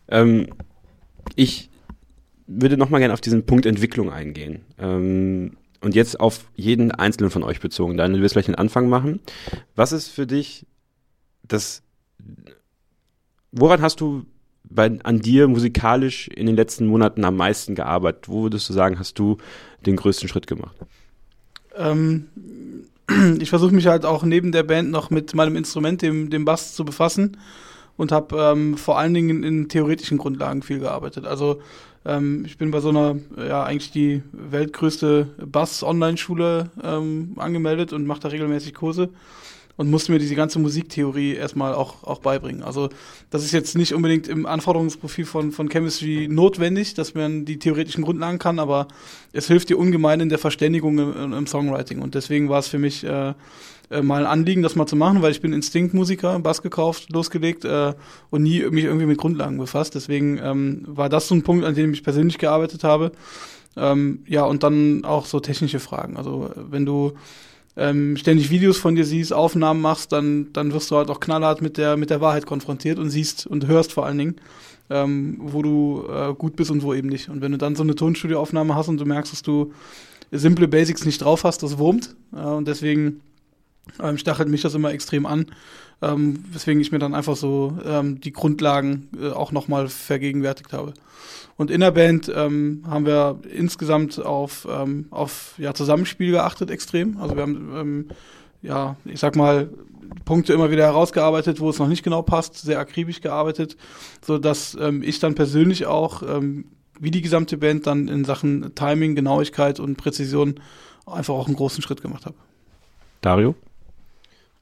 [0.08, 0.48] Ähm,
[1.36, 1.70] ich
[2.46, 4.66] würde noch mal gerne auf diesen Punkt Entwicklung eingehen.
[4.78, 7.98] Ähm, und jetzt auf jeden einzelnen von euch bezogen.
[7.98, 9.20] Dann wirst du gleich den Anfang machen.
[9.76, 10.68] Was ist für dich
[11.44, 11.82] das?
[13.52, 14.26] Woran hast du
[14.74, 18.30] bei, an dir musikalisch in den letzten Monaten am meisten gearbeitet?
[18.30, 19.38] Wo würdest du sagen, hast du
[19.86, 20.76] den größten Schritt gemacht?
[21.76, 22.28] Ähm,
[23.40, 26.76] ich versuche mich halt auch neben der Band noch mit meinem Instrument, dem, dem Bass,
[26.76, 27.38] zu befassen
[27.98, 31.26] und habe ähm, vor allen Dingen in theoretischen Grundlagen viel gearbeitet.
[31.26, 31.62] Also
[32.06, 38.22] ähm, ich bin bei so einer, ja, eigentlich die weltgrößte Bass-Online-Schule ähm, angemeldet und mache
[38.22, 39.10] da regelmäßig Kurse
[39.78, 42.64] und musste mir diese ganze Musiktheorie erstmal auch, auch beibringen.
[42.64, 42.90] Also
[43.30, 48.04] das ist jetzt nicht unbedingt im Anforderungsprofil von, von Chemistry notwendig, dass man die theoretischen
[48.04, 48.88] Grundlagen kann, aber
[49.34, 52.02] es hilft dir ungemein in der Verständigung im, im Songwriting.
[52.02, 53.34] Und deswegen war es für mich äh,
[53.92, 57.66] äh, mal ein Anliegen, das mal zu machen, weil ich bin Instinktmusiker, Bass gekauft, losgelegt
[57.66, 57.94] äh,
[58.30, 59.96] und nie mich irgendwie mit Grundlagen befasst.
[59.96, 63.12] Deswegen ähm, war das so ein Punkt, an dem ich persönlich gearbeitet habe.
[63.76, 66.18] Ähm, ja, und dann auch so technische Fragen.
[66.18, 67.14] Also wenn du
[67.78, 71.62] ähm, ständig Videos von dir siehst, Aufnahmen machst, dann, dann wirst du halt auch knallhart
[71.62, 74.36] mit der, mit der Wahrheit konfrontiert und siehst und hörst vor allen Dingen,
[74.90, 77.30] ähm, wo du äh, gut bist und wo eben nicht.
[77.30, 79.74] Und wenn du dann so eine Tonstudioaufnahme hast und du merkst, dass du
[80.32, 82.16] simple Basics nicht drauf hast, das wurmt.
[82.34, 83.22] Äh, und deswegen
[84.02, 85.48] ähm, stachelt mich das immer extrem an,
[86.02, 90.94] ähm, weswegen ich mir dann einfach so ähm, die Grundlagen äh, auch nochmal vergegenwärtigt habe.
[91.58, 97.18] Und in der Band ähm, haben wir insgesamt auf, ähm, auf ja, Zusammenspiel geachtet extrem.
[97.18, 98.08] Also wir haben, ähm,
[98.62, 99.70] ja, ich sag mal,
[100.26, 103.78] Punkte immer wieder herausgearbeitet, wo es noch nicht genau passt, sehr akribisch gearbeitet,
[104.26, 106.66] so dass ähm, ich dann persönlich auch, ähm,
[107.00, 110.56] wie die gesamte Band, dann in Sachen Timing, Genauigkeit und Präzision
[111.06, 112.36] einfach auch einen großen Schritt gemacht habe.
[113.22, 113.56] Dario?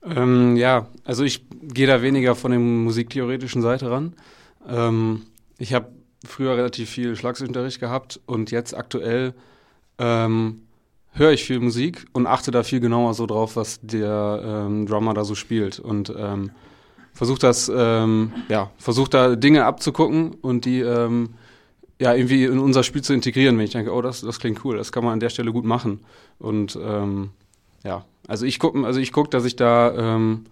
[0.04, 4.14] Ähm, ja, also ich gehe da weniger von der musiktheoretischen Seite ran.
[4.68, 5.24] Ähm,
[5.58, 5.90] ich habe
[6.26, 9.34] früher relativ viel Schlagzeugunterricht gehabt und jetzt aktuell
[9.98, 10.62] ähm,
[11.12, 15.14] höre ich viel Musik und achte da viel genauer so drauf, was der ähm, Drummer
[15.14, 15.80] da so spielt.
[15.80, 16.52] Und ähm,
[17.14, 21.32] versuche das, ähm, ja, versuche da Dinge abzugucken und die ähm,
[22.00, 24.78] ja irgendwie in unser Spiel zu integrieren, wenn ich denke, oh, das, das klingt cool,
[24.78, 26.00] das kann man an der Stelle gut machen.
[26.38, 27.32] Und ähm,
[27.84, 30.46] ja, also ich gucke, also ich guck, dass ich da, ähm,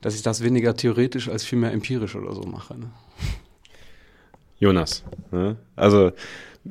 [0.00, 2.78] dass ich das weniger theoretisch als viel mehr empirisch oder so mache.
[2.78, 2.90] Ne?
[4.58, 5.04] Jonas.
[5.32, 5.56] Ne?
[5.76, 6.12] Also,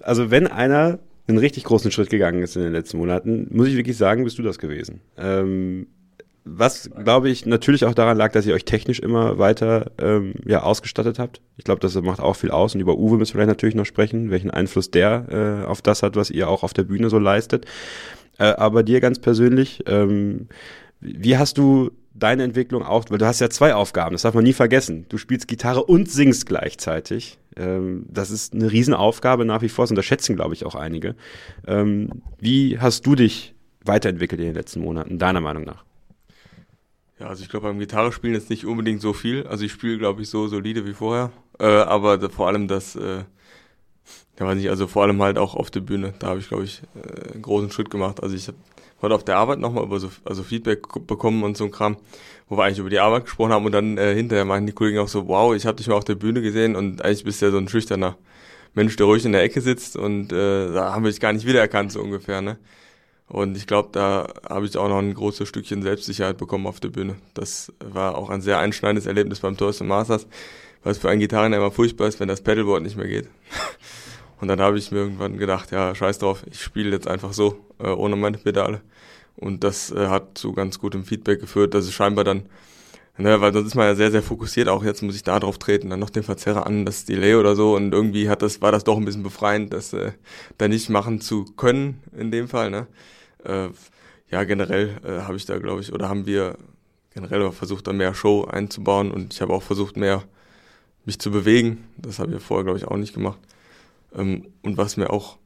[0.01, 3.75] also wenn einer einen richtig großen Schritt gegangen ist in den letzten Monaten, muss ich
[3.75, 5.01] wirklich sagen, bist du das gewesen.
[5.17, 5.87] Ähm,
[6.45, 10.61] was, glaube ich, natürlich auch daran lag, dass ihr euch technisch immer weiter ähm, ja,
[10.63, 11.41] ausgestattet habt.
[11.57, 12.75] Ich glaube, das macht auch viel aus.
[12.75, 16.03] Und über Uwe müssen wir vielleicht natürlich noch sprechen, welchen Einfluss der äh, auf das
[16.03, 17.65] hat, was ihr auch auf der Bühne so leistet.
[18.37, 20.47] Äh, aber dir ganz persönlich, ähm,
[20.99, 24.43] wie hast du deine Entwicklung auch, weil du hast ja zwei Aufgaben, das darf man
[24.43, 25.05] nie vergessen.
[25.09, 27.39] Du spielst Gitarre und singst gleichzeitig.
[27.55, 31.15] Ähm, das ist eine Riesenaufgabe nach wie vor, das unterschätzen, glaube ich, auch einige.
[31.67, 35.83] Ähm, wie hast du dich weiterentwickelt in den letzten Monaten, deiner Meinung nach?
[37.19, 39.45] Ja, also ich glaube, beim Gitarre spielen ist nicht unbedingt so viel.
[39.47, 41.31] Also ich spiele, glaube ich, so solide wie vorher.
[41.59, 43.23] Äh, aber vor allem das, äh,
[44.39, 46.13] ja weiß nicht, also vor allem halt auch auf der Bühne.
[46.19, 48.21] Da habe ich, glaube ich, äh, einen großen Schritt gemacht.
[48.23, 48.57] Also ich habe
[49.01, 51.97] heute auf der Arbeit nochmal über so also Feedback bekommen und so ein Kram,
[52.47, 54.99] wo wir eigentlich über die Arbeit gesprochen haben und dann äh, hinterher meinten die Kollegen
[54.99, 57.45] auch so, wow, ich habe dich mal auf der Bühne gesehen und eigentlich bist du
[57.47, 58.17] ja so ein schüchterner
[58.73, 61.45] Mensch, der ruhig in der Ecke sitzt und äh, da haben wir dich gar nicht
[61.45, 62.57] wiedererkannt, so ungefähr, ne?
[63.27, 66.89] Und ich glaube, da habe ich auch noch ein großes Stückchen Selbstsicherheit bekommen auf der
[66.89, 67.15] Bühne.
[67.33, 70.27] Das war auch ein sehr einschneidendes Erlebnis beim Toys Masters,
[70.83, 73.27] was für einen Gitarren immer furchtbar ist, wenn das Pedalboard nicht mehr geht.
[74.43, 77.65] Und dann habe ich mir irgendwann gedacht, ja, scheiß drauf, ich spiele jetzt einfach so,
[77.79, 78.81] äh, ohne meine Pedale.
[79.37, 82.47] Und das äh, hat zu ganz gutem Feedback geführt, dass es scheinbar dann,
[83.17, 85.59] ne, weil sonst ist man ja sehr, sehr fokussiert, auch jetzt muss ich da drauf
[85.59, 87.73] treten, dann noch den Verzerrer an, das Delay oder so.
[87.77, 90.11] Und irgendwie hat das, war das doch ein bisschen befreiend, das äh,
[90.57, 92.87] da nicht machen zu können, in dem Fall, ne?
[93.45, 93.69] Äh,
[94.29, 96.57] ja, generell äh, habe ich da, glaube ich, oder haben wir
[97.13, 100.21] generell versucht, da mehr Show einzubauen und ich habe auch versucht, mehr
[101.05, 101.85] mich zu bewegen.
[101.95, 103.39] Das habe ich vorher, glaube ich, auch nicht gemacht.
[104.15, 105.37] Ähm, und was mir auch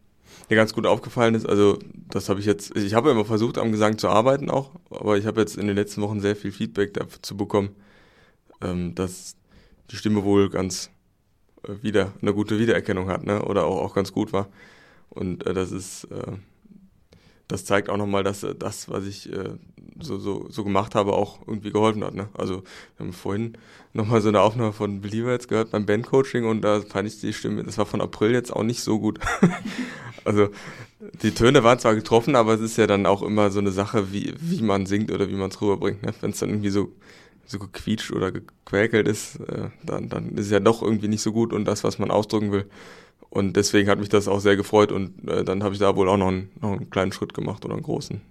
[0.49, 3.71] ja, ganz gut aufgefallen ist, also das habe ich jetzt, ich habe immer versucht, am
[3.71, 6.93] Gesang zu arbeiten auch, aber ich habe jetzt in den letzten Wochen sehr viel Feedback
[6.93, 7.69] dazu bekommen,
[8.61, 9.35] ähm, dass
[9.91, 10.89] die Stimme wohl ganz
[11.63, 13.43] äh, wieder eine gute Wiedererkennung hat, ne?
[13.43, 14.47] Oder auch, auch ganz gut war.
[15.09, 16.33] Und äh, das ist äh,
[17.47, 19.51] das zeigt auch nochmal, dass äh, das, was ich äh,
[19.99, 22.13] so, so, so gemacht habe, auch irgendwie geholfen hat.
[22.13, 22.29] Ne?
[22.33, 22.63] Also
[22.97, 23.53] wir haben vorhin
[23.93, 27.33] nochmal so eine Aufnahme von Believer jetzt gehört beim Bandcoaching und da fand ich die
[27.33, 29.19] Stimme, das war von April jetzt auch nicht so gut.
[30.25, 30.49] also
[31.21, 34.11] die Töne waren zwar getroffen, aber es ist ja dann auch immer so eine Sache,
[34.11, 36.03] wie, wie man singt oder wie man es rüberbringt.
[36.03, 36.13] Ne?
[36.21, 36.91] Wenn es dann irgendwie so,
[37.45, 41.31] so gequietscht oder gequäkelt ist, äh, dann, dann ist es ja doch irgendwie nicht so
[41.31, 42.65] gut und das, was man ausdrücken will,
[43.29, 46.09] und deswegen hat mich das auch sehr gefreut und äh, dann habe ich da wohl
[46.09, 48.21] auch noch einen, noch einen kleinen Schritt gemacht oder einen großen.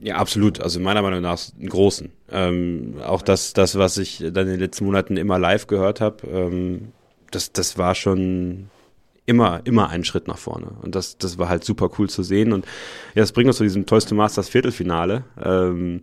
[0.00, 0.60] Ja, absolut.
[0.60, 2.10] Also meiner Meinung nach einen großen.
[2.30, 6.26] Ähm, auch das, das, was ich dann in den letzten Monaten immer live gehört habe,
[6.26, 6.92] ähm,
[7.30, 8.70] das, das war schon
[9.26, 10.72] immer, immer einen Schritt nach vorne.
[10.82, 12.52] Und das, das war halt super cool zu sehen.
[12.52, 12.64] Und
[13.14, 15.24] ja, das bringt uns zu diesem Toys to Masters Viertelfinale.
[15.42, 16.02] Ähm,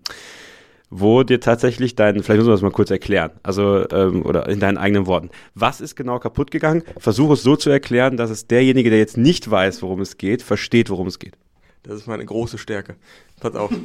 [0.90, 4.60] wo dir tatsächlich dein, vielleicht müssen wir das mal kurz erklären, also ähm, oder in
[4.60, 5.30] deinen eigenen Worten.
[5.54, 6.84] Was ist genau kaputt gegangen?
[6.98, 10.42] Versuche es so zu erklären, dass es derjenige, der jetzt nicht weiß, worum es geht,
[10.42, 11.34] versteht, worum es geht.
[11.84, 12.96] Das ist meine große Stärke.
[13.40, 13.72] Pass auf.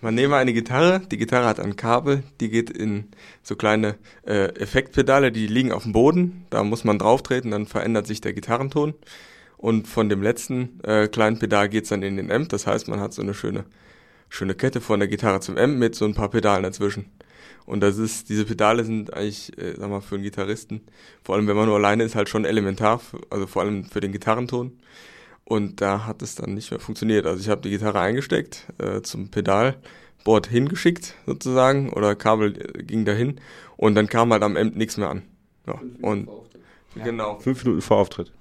[0.00, 3.08] Man nehme eine Gitarre, die Gitarre hat ein Kabel, die geht in
[3.42, 7.66] so kleine äh, Effektpedale, die liegen auf dem Boden, da muss man drauf treten, dann
[7.66, 8.92] verändert sich der Gitarrenton.
[9.56, 13.00] Und von dem letzten äh, kleinen Pedal geht's dann in den Amp, das heißt, man
[13.00, 13.64] hat so eine schöne
[14.28, 17.10] schöne Kette von der Gitarre zum M mit so ein paar Pedalen dazwischen.
[17.66, 20.82] Und das ist, diese Pedale sind eigentlich, äh, sag mal, für einen Gitarristen,
[21.24, 24.12] vor allem wenn man nur alleine ist, halt schon elementar, also vor allem für den
[24.12, 24.78] Gitarrenton.
[25.44, 27.26] Und da hat es dann nicht mehr funktioniert.
[27.26, 33.04] Also ich habe die Gitarre eingesteckt, äh, zum Pedalboard hingeschickt sozusagen, oder Kabel äh, ging
[33.04, 33.40] dahin
[33.76, 35.22] und dann kam halt am Amp nichts mehr an.
[35.66, 36.28] Ja, und
[36.94, 37.40] genau.
[37.40, 38.32] Fünf Minuten vor Auftritt.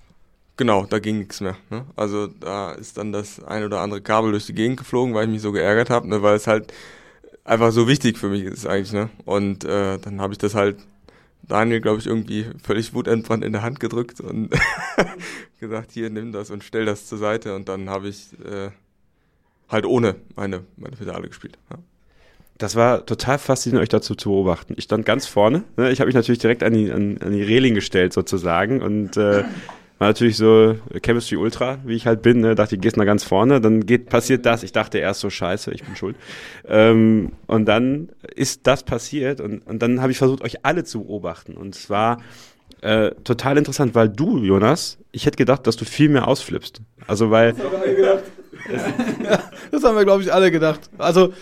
[0.57, 1.57] Genau, da ging nichts mehr.
[1.69, 1.85] Ne?
[1.95, 5.31] Also da ist dann das ein oder andere Kabel durch die Gegend geflogen, weil ich
[5.31, 6.21] mich so geärgert habe, ne?
[6.21, 6.73] weil es halt
[7.43, 8.93] einfach so wichtig für mich ist eigentlich.
[8.93, 9.09] Ne?
[9.25, 10.77] Und äh, dann habe ich das halt
[11.43, 14.49] Daniel, glaube ich, irgendwie völlig wutentbrannt in der Hand gedrückt und
[15.59, 17.55] gesagt, hier, nimm das und stell das zur Seite.
[17.55, 18.69] Und dann habe ich äh,
[19.69, 21.57] halt ohne meine, meine Pedale gespielt.
[21.69, 21.77] Ja.
[22.57, 24.75] Das war total faszinierend, euch dazu zu beobachten.
[24.77, 25.63] Ich stand ganz vorne.
[25.75, 25.91] Ne?
[25.91, 29.43] Ich habe mich natürlich direkt an die, an, an die Reling gestellt sozusagen und äh,
[29.97, 32.41] war natürlich so Chemistry Ultra, wie ich halt bin.
[32.41, 32.55] Ne?
[32.55, 34.63] Dachte, ich gehst mal ganz vorne, dann geht passiert das.
[34.63, 36.17] Ich dachte erst so Scheiße, ich bin schuld.
[36.67, 41.03] Ähm, und dann ist das passiert und, und dann habe ich versucht, euch alle zu
[41.03, 41.55] beobachten.
[41.55, 42.17] Und es war
[42.81, 46.81] äh, total interessant, weil du, Jonas, ich hätte gedacht, dass du viel mehr ausflippst.
[47.07, 47.53] Also weil.
[47.53, 48.23] Das haben wir alle gedacht.
[49.71, 50.81] das haben wir, glaube ich, alle gedacht.
[50.97, 51.33] Also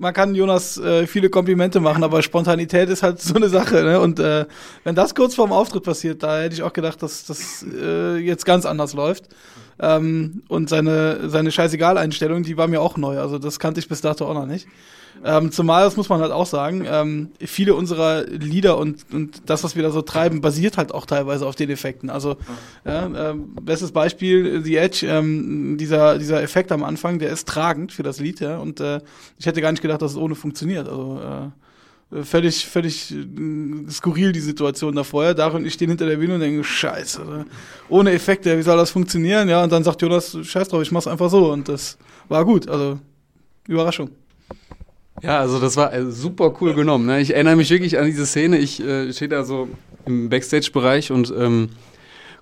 [0.00, 3.82] man kann Jonas äh, viele Komplimente machen, aber Spontanität ist halt so eine Sache.
[3.84, 4.00] Ne?
[4.00, 4.46] Und äh,
[4.82, 8.44] wenn das kurz vorm Auftritt passiert, da hätte ich auch gedacht, dass das äh, jetzt
[8.44, 9.24] ganz anders läuft.
[9.80, 13.18] Ähm, und seine, seine Scheißegal-Einstellung, die war mir auch neu.
[13.18, 14.66] Also das kannte ich bis dato auch noch nicht.
[15.24, 19.64] Ähm, zumal, das muss man halt auch sagen, ähm, viele unserer Lieder und, und das,
[19.64, 22.10] was wir da so treiben, basiert halt auch teilweise auf den Effekten.
[22.10, 22.36] Also,
[22.86, 27.92] ja, ähm, bestes Beispiel, The Edge, ähm, dieser, dieser Effekt am Anfang, der ist tragend
[27.92, 29.00] für das Lied, ja, und äh,
[29.38, 30.88] ich hätte gar nicht gedacht, dass es ohne funktioniert.
[30.88, 31.48] Also, äh,
[32.22, 35.34] völlig, völlig äh, skurril die Situation da vorher.
[35.34, 37.44] Darin und ich stehen hinter der Bühne und denke, scheiße,
[37.88, 39.48] ohne Effekte, wie soll das funktionieren?
[39.48, 41.52] Ja, und dann sagt Jonas, scheiß drauf, ich mach's einfach so.
[41.52, 41.98] Und das
[42.28, 42.98] war gut, also
[43.68, 44.10] Überraschung.
[45.22, 47.06] Ja, also das war äh, super cool genommen.
[47.06, 47.20] Ne?
[47.20, 48.58] Ich erinnere mich wirklich an diese Szene.
[48.58, 49.68] Ich äh, stehe da so
[50.06, 51.68] im Backstage-Bereich und ähm,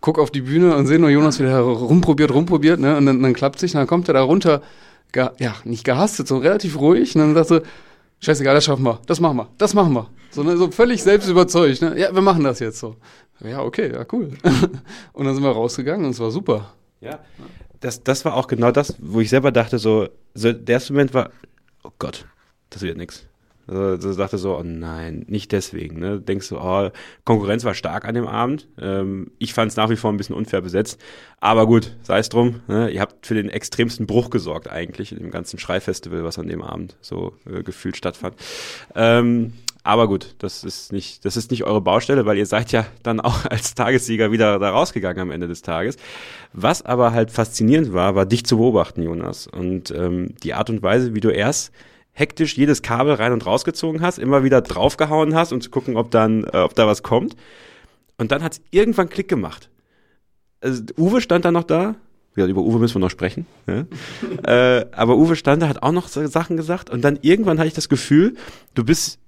[0.00, 2.96] guck auf die Bühne und sehe nur Jonas wieder rumprobiert, rumprobiert, ne?
[2.96, 4.62] Und dann, dann klappt sich, dann kommt er da runter,
[5.14, 7.16] ja, nicht gehastet, so relativ ruhig.
[7.16, 7.60] Und dann sagt so,
[8.20, 10.10] scheißegal, das schaffen wir, das machen wir, das machen wir.
[10.30, 11.98] So, ne, so völlig selbst überzeugt, ne?
[11.98, 12.96] Ja, wir machen das jetzt so.
[13.40, 14.32] Ja, okay, ja, cool.
[15.12, 16.74] und dann sind wir rausgegangen und es war super.
[17.00, 17.20] Ja.
[17.80, 21.14] Das, das war auch genau das, wo ich selber dachte, so, so der erste Moment
[21.14, 21.30] war,
[21.84, 22.26] oh Gott,
[22.70, 23.27] das wird nichts.
[23.68, 25.98] Also, so dachte so, oh nein, nicht deswegen.
[25.98, 26.20] Ne?
[26.20, 26.90] Denkst du, oh,
[27.24, 28.66] Konkurrenz war stark an dem Abend.
[28.80, 31.00] Ähm, ich fand es nach wie vor ein bisschen unfair besetzt.
[31.40, 32.60] Aber gut, sei es drum.
[32.66, 32.90] Ne?
[32.90, 36.62] Ihr habt für den extremsten Bruch gesorgt eigentlich in dem ganzen Schreifestival, was an dem
[36.62, 38.36] Abend so äh, gefühlt stattfand.
[38.94, 39.52] Ähm,
[39.84, 43.20] aber gut, das ist nicht, das ist nicht eure Baustelle, weil ihr seid ja dann
[43.20, 45.96] auch als Tagessieger wieder da rausgegangen am Ende des Tages.
[46.52, 49.46] Was aber halt faszinierend war, war dich zu beobachten, Jonas.
[49.46, 51.72] Und ähm, die Art und Weise, wie du erst
[52.18, 56.10] hektisch jedes Kabel rein und rausgezogen hast, immer wieder draufgehauen hast, um zu gucken, ob
[56.10, 57.36] dann, äh, ob da was kommt.
[58.16, 59.70] Und dann hat es irgendwann Klick gemacht.
[60.60, 61.94] Also, Uwe stand da noch da.
[62.36, 63.46] Ja, über Uwe müssen wir noch sprechen.
[63.66, 63.86] Ja.
[64.78, 66.90] äh, aber Uwe stand da, hat auch noch so Sachen gesagt.
[66.90, 68.34] Und dann irgendwann hatte ich das Gefühl,
[68.74, 69.20] du bist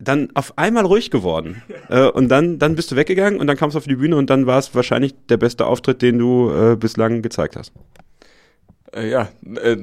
[0.00, 1.62] dann auf einmal ruhig geworden.
[1.88, 4.30] Äh, und dann, dann bist du weggegangen und dann kamst du auf die Bühne und
[4.30, 7.72] dann war es wahrscheinlich der beste Auftritt, den du äh, bislang gezeigt hast.
[8.94, 9.76] Äh, ja, äh,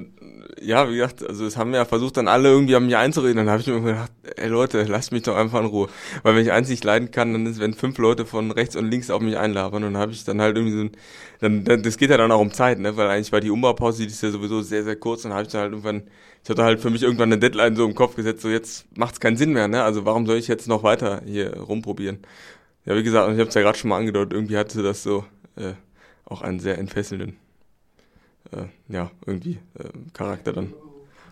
[0.62, 3.38] ja, wie gesagt, also es haben ja versucht dann alle irgendwie an mich einzureden.
[3.38, 5.90] Dann habe ich mir gedacht, ey Leute, lasst mich doch einfach in Ruhe.
[6.24, 8.90] Weil wenn ich eins nicht leiden kann, dann ist, wenn fünf Leute von rechts und
[8.90, 9.84] links auf mich einlabern.
[9.84, 10.92] Dann habe ich dann halt irgendwie so ein,
[11.40, 12.96] dann, dann, das geht ja dann auch um Zeit, ne?
[12.98, 15.26] Weil eigentlich war die Umbaupause, die ist ja sowieso sehr, sehr kurz.
[15.26, 16.04] Und dann habe ich dann halt irgendwann,
[16.44, 19.20] ich hatte halt für mich irgendwann eine Deadline so im Kopf gesetzt, so jetzt macht's
[19.20, 19.84] keinen Sinn mehr, ne?
[19.84, 22.20] Also warum soll ich jetzt noch weiter hier rumprobieren?
[22.86, 25.26] Ja, wie gesagt, ich habe es ja gerade schon mal angedeutet, irgendwie hatte das so
[25.58, 25.74] äh,
[26.26, 27.38] auch einen sehr entfesselnden
[28.52, 30.74] äh, ja, irgendwie äh, Charakter dann.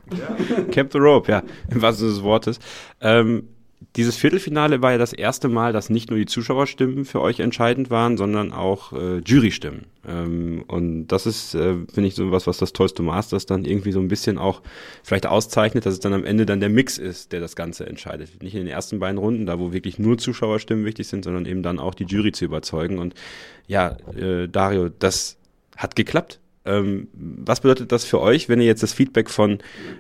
[0.72, 1.42] Cap the Rope, ja,
[1.72, 2.60] im wahrsten Sinne des Wortes.
[3.02, 3.48] Ähm,
[3.96, 7.90] dieses Viertelfinale war ja das erste Mal, dass nicht nur die Zuschauerstimmen für euch entscheidend
[7.90, 9.86] waren, sondern auch äh, Jurystimmen.
[10.08, 13.64] Ähm, und das ist, äh, finde ich, so was, was das Toys to Masters dann
[13.64, 14.62] irgendwie so ein bisschen auch
[15.04, 18.44] vielleicht auszeichnet, dass es dann am Ende dann der Mix ist, der das Ganze entscheidet.
[18.44, 21.64] Nicht in den ersten beiden Runden, da wo wirklich nur Zuschauerstimmen wichtig sind, sondern eben
[21.64, 22.98] dann auch die Jury zu überzeugen.
[23.00, 23.14] Und
[23.68, 25.38] ja, äh, Dario, das
[25.78, 26.40] hat geklappt.
[26.66, 29.60] Ähm, was bedeutet das für euch, wenn ihr jetzt das Feedback von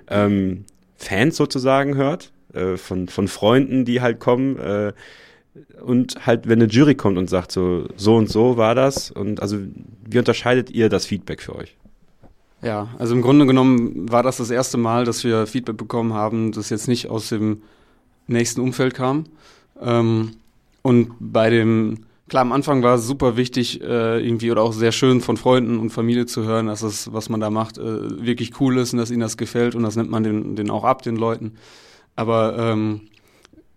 [0.10, 4.94] ähm, Fans sozusagen hört, äh, von, von Freunden, die halt kommen, äh,
[5.82, 9.42] und halt, wenn eine Jury kommt und sagt, so, so und so war das, und
[9.42, 9.58] also,
[10.06, 11.78] wie unterscheidet ihr das Feedback für euch?
[12.62, 16.52] Ja, also im Grunde genommen war das das erste Mal, dass wir Feedback bekommen haben,
[16.52, 17.62] das jetzt nicht aus dem
[18.28, 19.26] nächsten Umfeld kam.
[19.82, 20.32] Ähm,
[20.82, 24.92] und bei dem klar, am Anfang war es super wichtig, äh, irgendwie oder auch sehr
[24.92, 28.60] schön von Freunden und Familie zu hören, dass das, was man da macht, äh, wirklich
[28.60, 31.02] cool ist und dass ihnen das gefällt und das nimmt man den, den auch ab,
[31.02, 31.54] den Leuten.
[32.16, 33.02] Aber ähm,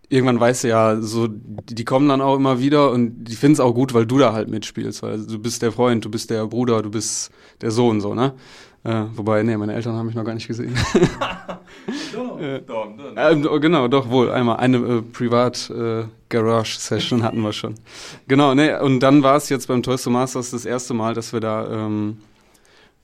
[0.08, 3.54] irgendwann weißt du ja, so, die, die kommen dann auch immer wieder und die finden
[3.54, 6.30] es auch gut, weil du da halt mitspielst, weil du bist der Freund, du bist
[6.30, 7.30] der Bruder, du bist
[7.60, 8.34] der Sohn, so, ne?
[8.84, 10.74] Äh, wobei, nee, meine Eltern haben mich noch gar nicht gesehen.
[12.14, 13.16] doch, äh, doch, doch.
[13.16, 14.30] Äh, genau, doch wohl.
[14.30, 17.74] Einmal eine äh, Privat-Garage-Session äh, hatten wir schon.
[18.26, 21.32] Genau, nee, und dann war es jetzt beim Toys to Masters das erste Mal, dass
[21.32, 22.18] wir da ähm,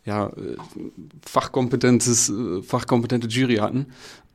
[0.05, 0.57] ja, äh,
[1.27, 3.87] fachkompetentes, fachkompetente Jury hatten.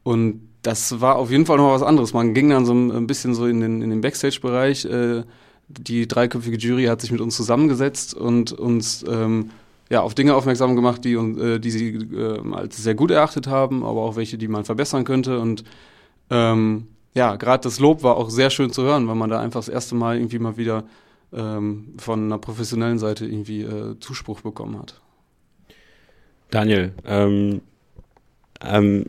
[0.04, 2.14] Und das war auf jeden Fall noch was anderes.
[2.14, 4.88] Man ging dann so ein bisschen so in den, in den Backstage-Bereich.
[5.68, 9.52] die dreiköpfige Jury hat sich mit uns zusammengesetzt und uns ähm,
[9.90, 13.84] ja, auf Dinge aufmerksam gemacht, die, äh, die sie äh, als sehr gut erachtet haben,
[13.84, 15.40] aber auch welche, die man verbessern könnte.
[15.40, 15.64] Und
[16.30, 16.88] ähm,
[17.20, 19.68] ja, gerade das Lob war auch sehr schön zu hören, weil man da einfach das
[19.68, 20.86] erste Mal irgendwie mal wieder
[21.34, 25.02] ähm, von einer professionellen Seite irgendwie äh, Zuspruch bekommen hat.
[26.50, 27.60] Daniel, ähm,
[28.62, 29.08] ähm,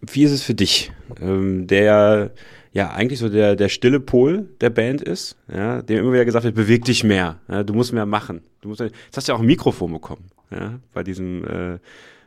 [0.00, 2.30] wie ist es für dich, ähm, der
[2.72, 6.44] ja eigentlich so der, der stille Pol der Band ist, ja, dem immer wieder gesagt
[6.44, 8.42] wird, beweg dich mehr, ja, du musst mehr machen.
[8.60, 11.78] Du musst, jetzt hast du ja auch ein Mikrofon bekommen, ja, bei diesem, äh,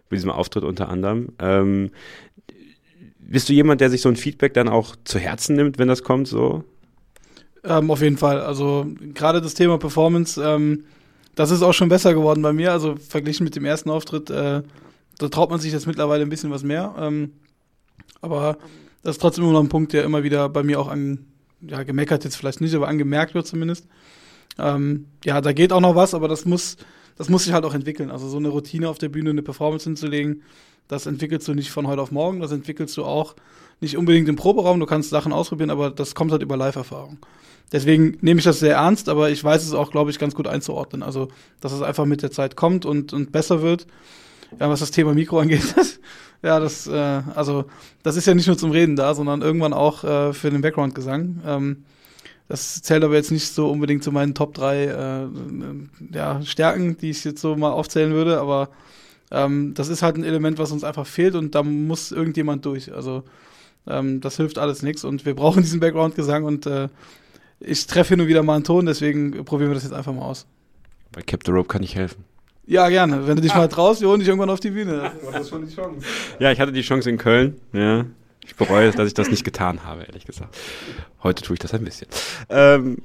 [0.10, 1.30] bei diesem Auftritt unter anderem.
[1.40, 1.92] Ähm,
[3.30, 6.04] bist du jemand, der sich so ein Feedback dann auch zu Herzen nimmt, wenn das
[6.04, 6.64] kommt, so?
[7.64, 8.42] Ähm, auf jeden Fall.
[8.42, 10.86] Also gerade das Thema Performance, ähm,
[11.36, 12.72] das ist auch schon besser geworden bei mir.
[12.72, 14.64] Also verglichen mit dem ersten Auftritt, äh,
[15.18, 16.96] da traut man sich jetzt mittlerweile ein bisschen was mehr.
[16.98, 17.34] Ähm,
[18.22, 18.58] aber
[19.04, 21.26] das ist trotzdem immer noch ein Punkt, der immer wieder bei mir auch an,
[21.62, 23.88] ja, gemeckert jetzt vielleicht nicht, aber angemerkt wird zumindest.
[24.58, 26.78] Ähm, ja, da geht auch noch was, aber das muss,
[27.18, 28.12] das muss sich halt auch entwickeln.
[28.12, 30.42] Also so eine Routine auf der Bühne, eine Performance hinzulegen,
[30.90, 33.36] das entwickelst du nicht von heute auf morgen, das entwickelst du auch
[33.80, 37.18] nicht unbedingt im Proberaum, du kannst Sachen ausprobieren, aber das kommt halt über Live-Erfahrung.
[37.72, 40.48] Deswegen nehme ich das sehr ernst, aber ich weiß es auch, glaube ich, ganz gut
[40.48, 41.04] einzuordnen.
[41.04, 41.30] Also,
[41.62, 43.86] dass es einfach mit der Zeit kommt und, und besser wird.
[44.60, 46.00] Ja, was das Thema Mikro angeht, das,
[46.42, 47.66] ja, das, äh, also,
[48.02, 51.42] das ist ja nicht nur zum Reden da, sondern irgendwann auch äh, für den Background-Gesang.
[51.46, 51.84] Ähm,
[52.48, 55.28] das zählt aber jetzt nicht so unbedingt zu meinen Top 3 äh,
[56.12, 58.70] ja, Stärken, die ich jetzt so mal aufzählen würde, aber
[59.32, 62.94] ähm, das ist halt ein Element, was uns einfach fehlt und da muss irgendjemand durch.
[62.94, 63.24] Also
[63.88, 66.90] ähm, das hilft alles nichts und wir brauchen diesen Background-Gesang und äh,
[67.60, 70.24] ich treffe hier nur wieder mal einen Ton, deswegen probieren wir das jetzt einfach mal
[70.24, 70.46] aus.
[71.12, 72.24] Bei Cap the Rope kann ich helfen.
[72.66, 73.28] Ja, gerne.
[73.28, 73.58] Wenn du dich ah.
[73.58, 75.12] mal traust, wir holen dich irgendwann auf die Bühne.
[75.32, 76.06] Das ist schon die Chance.
[76.38, 77.60] Ja, ich hatte die Chance in Köln.
[77.74, 78.06] Ja.
[78.46, 80.56] Ich bereue, dass ich das nicht getan habe, ehrlich gesagt.
[81.24, 82.08] Heute tue ich das ein bisschen.
[82.50, 83.00] Ähm,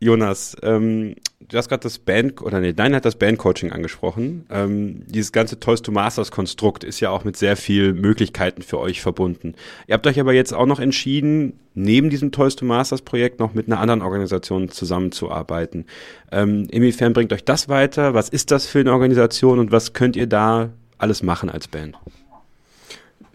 [0.00, 1.16] Jonas, ähm,
[1.48, 4.46] du hast gerade das Band, oder nee, Dein hat das Bandcoaching angesprochen.
[4.50, 8.78] Ähm, dieses ganze Toys to Masters Konstrukt ist ja auch mit sehr vielen Möglichkeiten für
[8.78, 9.54] euch verbunden.
[9.86, 13.54] Ihr habt euch aber jetzt auch noch entschieden, neben diesem Toys to Masters Projekt noch
[13.54, 15.86] mit einer anderen Organisation zusammenzuarbeiten.
[16.32, 18.14] Ähm, inwiefern bringt euch das weiter?
[18.14, 21.96] Was ist das für eine Organisation und was könnt ihr da alles machen als Band?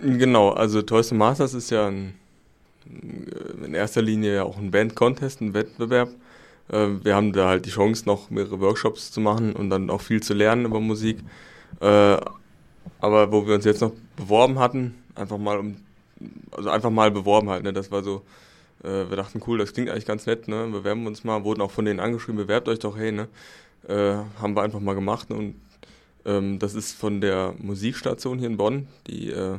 [0.01, 2.13] Genau, also Toys to Masters ist ja ein,
[3.65, 6.28] in erster Linie ja auch ein Band-Contest, ein Wettbewerb äh,
[6.71, 10.21] wir haben da halt die Chance, noch mehrere Workshops zu machen und dann auch viel
[10.21, 11.19] zu lernen über Musik.
[11.81, 12.17] Äh,
[12.99, 15.77] aber wo wir uns jetzt noch beworben hatten, einfach mal um,
[16.51, 17.73] also einfach mal beworben halt, ne?
[17.73, 18.23] Das war so,
[18.83, 20.67] äh, wir dachten, cool, das klingt eigentlich ganz nett, ne?
[20.71, 23.27] Bewerben uns mal, wurden auch von denen angeschrieben, bewerbt euch doch, hey, ne?
[23.87, 25.55] Äh, haben wir einfach mal gemacht und
[26.25, 29.57] ähm, das ist von der Musikstation hier in Bonn, die äh,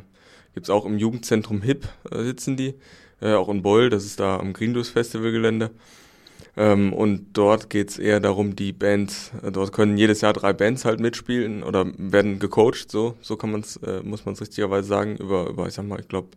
[0.54, 2.74] gibt es auch im Jugendzentrum HIP, äh, sitzen die,
[3.22, 5.70] äh, auch in Boll, das ist da am Greenduce Festival Gelände.
[6.56, 10.52] Ähm, und dort geht es eher darum, die Bands, äh, dort können jedes Jahr drei
[10.52, 14.88] Bands halt mitspielen oder werden gecoacht, so, so kann man's, äh, muss man es richtigerweise
[14.88, 16.28] sagen, über, über, ich sag mal, ich glaube,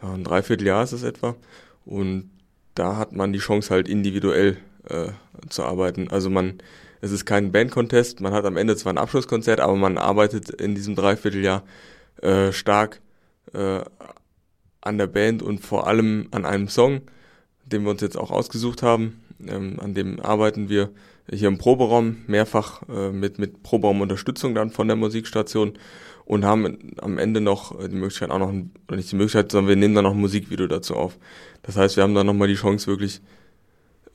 [0.00, 1.36] ein Dreivierteljahr ist es etwa.
[1.84, 2.30] Und
[2.74, 4.56] da hat man die Chance halt individuell
[4.88, 5.08] äh,
[5.48, 6.08] zu arbeiten.
[6.10, 6.58] Also man,
[7.00, 10.74] es ist kein Bandcontest, man hat am Ende zwar ein Abschlusskonzert, aber man arbeitet in
[10.74, 11.62] diesem Dreivierteljahr
[12.20, 13.00] äh, stark
[13.52, 13.80] äh,
[14.80, 17.02] an der Band und vor allem an einem Song
[17.72, 19.20] den wir uns jetzt auch ausgesucht haben.
[19.46, 20.90] Ähm, an dem arbeiten wir
[21.30, 25.74] hier im Proberaum mehrfach äh, mit, mit Proberaumunterstützung dann von der Musikstation
[26.24, 28.52] und haben am Ende noch äh, die Möglichkeit auch noch,
[28.88, 31.18] oder nicht die Möglichkeit, sondern wir nehmen dann noch ein Musikvideo dazu auf.
[31.62, 33.20] Das heißt, wir haben dann nochmal die Chance wirklich,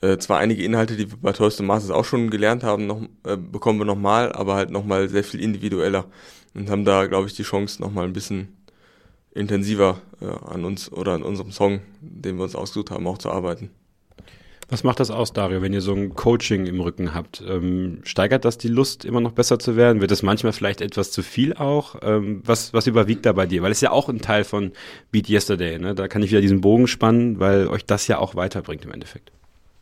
[0.00, 3.36] äh, zwar einige Inhalte, die wir bei Toys Masters auch schon gelernt haben, noch, äh,
[3.36, 6.06] bekommen wir nochmal, aber halt nochmal sehr viel individueller
[6.54, 8.57] und haben da, glaube ich, die Chance nochmal ein bisschen
[9.38, 13.30] intensiver äh, an uns oder an unserem Song, den wir uns ausgesucht haben, auch zu
[13.30, 13.70] arbeiten.
[14.70, 17.42] Was macht das aus, Dario, wenn ihr so ein Coaching im Rücken habt?
[17.48, 20.02] Ähm, steigert das die Lust, immer noch besser zu werden?
[20.02, 21.96] Wird es manchmal vielleicht etwas zu viel auch?
[22.02, 23.62] Ähm, was, was überwiegt da bei dir?
[23.62, 24.72] Weil es ja auch ein Teil von
[25.10, 25.94] Beat Yesterday, ne?
[25.94, 29.32] Da kann ich wieder diesen Bogen spannen, weil euch das ja auch weiterbringt im Endeffekt.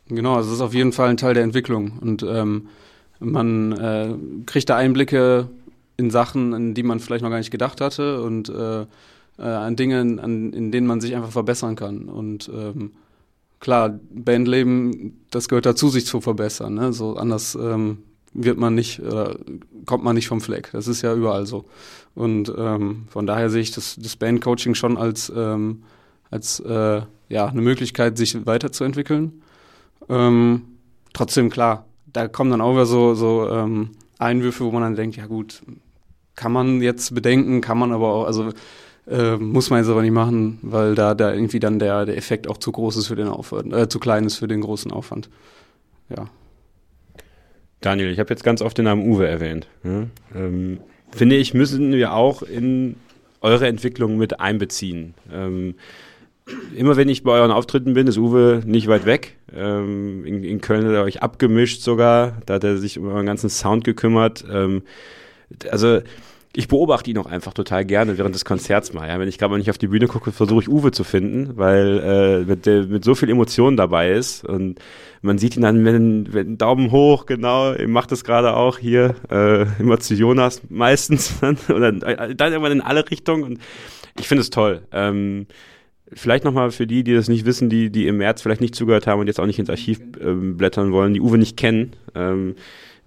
[0.07, 2.69] Genau, also es ist auf jeden Fall ein Teil der Entwicklung und ähm,
[3.19, 4.13] man äh,
[4.45, 5.49] kriegt da Einblicke
[5.97, 8.85] in Sachen, in die man vielleicht noch gar nicht gedacht hatte und äh,
[9.37, 12.09] äh, an Dingen, an, in denen man sich einfach verbessern kann.
[12.09, 12.91] Und ähm,
[13.59, 16.73] klar, Bandleben, das gehört dazu, sich zu verbessern.
[16.73, 16.93] Ne?
[16.93, 17.99] So anders ähm,
[18.33, 19.35] wird man nicht, äh,
[19.85, 20.69] kommt man nicht vom Fleck.
[20.73, 21.65] Das ist ja überall so.
[22.15, 25.83] Und ähm, von daher sehe ich das, das Bandcoaching schon als, ähm,
[26.29, 29.41] als äh, ja, eine Möglichkeit, sich weiterzuentwickeln.
[30.09, 30.63] Ähm,
[31.13, 35.17] trotzdem, klar, da kommen dann auch wieder so, so ähm, Einwürfe, wo man dann denkt,
[35.17, 35.61] ja gut,
[36.35, 38.51] kann man jetzt bedenken, kann man aber auch, also
[39.09, 42.47] äh, muss man jetzt aber nicht machen, weil da, da irgendwie dann der, der Effekt
[42.47, 45.29] auch zu groß ist für den Aufwand, äh, zu klein ist für den großen Aufwand.
[46.09, 46.29] Ja.
[47.81, 49.67] Daniel, ich habe jetzt ganz oft den Namen Uwe erwähnt.
[49.83, 50.07] Ja?
[50.35, 50.79] Ähm,
[51.11, 52.95] finde ich, müssen wir auch in
[53.41, 55.13] eure Entwicklung mit einbeziehen.
[55.31, 55.75] Ähm,
[56.75, 59.37] immer wenn ich bei euren Auftritten bin, ist Uwe nicht weit weg.
[59.55, 62.41] Ähm, in, in, Köln hat er euch abgemischt sogar.
[62.45, 64.43] Da hat er sich um euren ganzen Sound gekümmert.
[64.51, 64.81] Ähm,
[65.69, 66.01] also
[66.57, 69.07] ich beobachte ihn auch einfach total gerne während des Konzerts mal.
[69.07, 69.19] Ja.
[69.19, 71.99] Wenn ich gerade mal nicht auf die Bühne gucke, versuche ich Uwe zu finden, weil
[72.03, 74.43] äh, mit, der, mit so viel Emotion dabei ist.
[74.43, 74.79] Und
[75.21, 79.13] man sieht ihn dann mit, mit Daumen hoch, genau, er macht es gerade auch hier,
[79.29, 83.43] äh, immer zu Jonas meistens dann, oder äh, dann irgendwann in alle Richtungen.
[83.43, 83.59] Und
[84.19, 84.81] ich finde es toll.
[84.91, 85.45] Ähm,
[86.13, 89.07] Vielleicht nochmal für die, die das nicht wissen, die, die im März vielleicht nicht zugehört
[89.07, 91.91] haben und jetzt auch nicht ins Archiv äh, blättern wollen, die Uwe nicht kennen.
[92.15, 92.55] Ähm,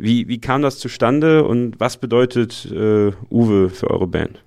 [0.01, 4.43] wie, wie kam das zustande und was bedeutet äh, Uwe für eure Band?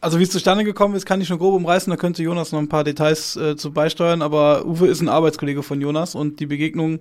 [0.00, 2.58] Also wie es zustande gekommen ist, kann ich schon grob umreißen, da könnte Jonas noch
[2.58, 6.46] ein paar Details äh, zu beisteuern, aber Uwe ist ein Arbeitskollege von Jonas und die
[6.46, 7.00] Begegnung,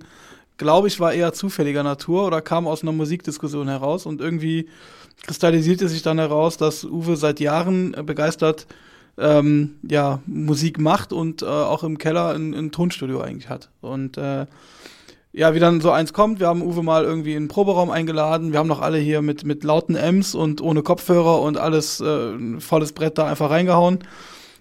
[0.58, 4.70] glaube ich, war eher zufälliger Natur oder kam aus einer Musikdiskussion heraus und irgendwie
[5.26, 8.68] kristallisierte sich dann heraus, dass Uwe seit Jahren begeistert
[9.18, 13.70] ähm, ja, Musik macht und äh, auch im Keller ein, ein Tonstudio eigentlich hat.
[13.82, 14.46] Und äh,
[15.34, 18.52] ja, wie dann so eins kommt, wir haben Uwe mal irgendwie in den Proberaum eingeladen,
[18.52, 22.60] wir haben noch alle hier mit, mit lauten M's und ohne Kopfhörer und alles äh,
[22.60, 24.00] volles Brett da einfach reingehauen.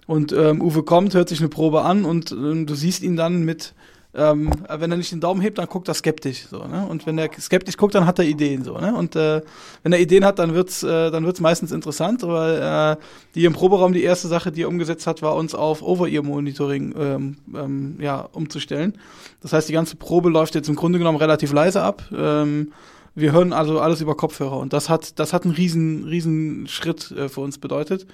[0.07, 3.43] Und ähm, Uwe kommt, hört sich eine Probe an und ähm, du siehst ihn dann
[3.43, 3.73] mit
[4.13, 6.45] ähm, wenn er nicht den Daumen hebt, dann guckt er skeptisch.
[6.49, 6.85] So, ne?
[6.89, 8.63] Und wenn er skeptisch guckt, dann hat er Ideen.
[8.63, 8.93] So, ne?
[8.93, 9.41] Und äh,
[9.83, 13.01] wenn er Ideen hat, dann wird's, äh, meistens interessant, weil äh,
[13.35, 17.37] die im Proberaum die erste Sache, die er umgesetzt hat, war uns auf Over-Ear-Monitoring ähm,
[17.55, 18.97] ähm, ja, umzustellen.
[19.41, 22.03] Das heißt, die ganze Probe läuft jetzt im Grunde genommen relativ leise ab.
[22.13, 22.73] Ähm,
[23.15, 27.11] wir hören also alles über Kopfhörer und das hat, das hat einen riesen, riesen Schritt
[27.11, 28.07] äh, für uns bedeutet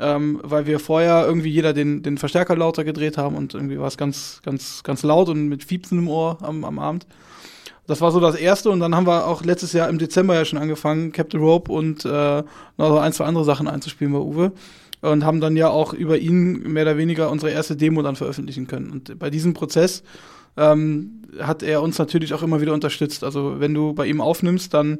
[0.00, 3.88] ähm, weil wir vorher irgendwie jeder den, den Verstärker lauter gedreht haben und irgendwie war
[3.88, 7.06] es ganz, ganz, ganz laut und mit Fiepsen im Ohr am, am Abend.
[7.86, 10.44] Das war so das erste und dann haben wir auch letztes Jahr im Dezember ja
[10.44, 12.42] schon angefangen, Captain Rope und äh,
[12.76, 14.52] noch so ein, zwei andere Sachen einzuspielen bei Uwe
[15.00, 18.66] und haben dann ja auch über ihn mehr oder weniger unsere erste Demo dann veröffentlichen
[18.66, 18.90] können.
[18.90, 20.02] Und bei diesem Prozess
[20.56, 23.24] ähm, hat er uns natürlich auch immer wieder unterstützt.
[23.24, 24.98] Also wenn du bei ihm aufnimmst, dann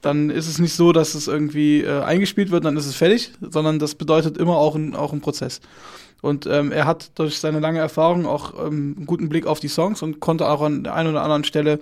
[0.00, 3.32] dann ist es nicht so, dass es irgendwie äh, eingespielt wird, dann ist es fertig,
[3.40, 5.60] sondern das bedeutet immer auch ein, auch ein Prozess.
[6.20, 9.68] Und ähm, er hat durch seine lange Erfahrung auch ähm, einen guten Blick auf die
[9.68, 11.78] Songs und konnte auch an der einen oder anderen Stelle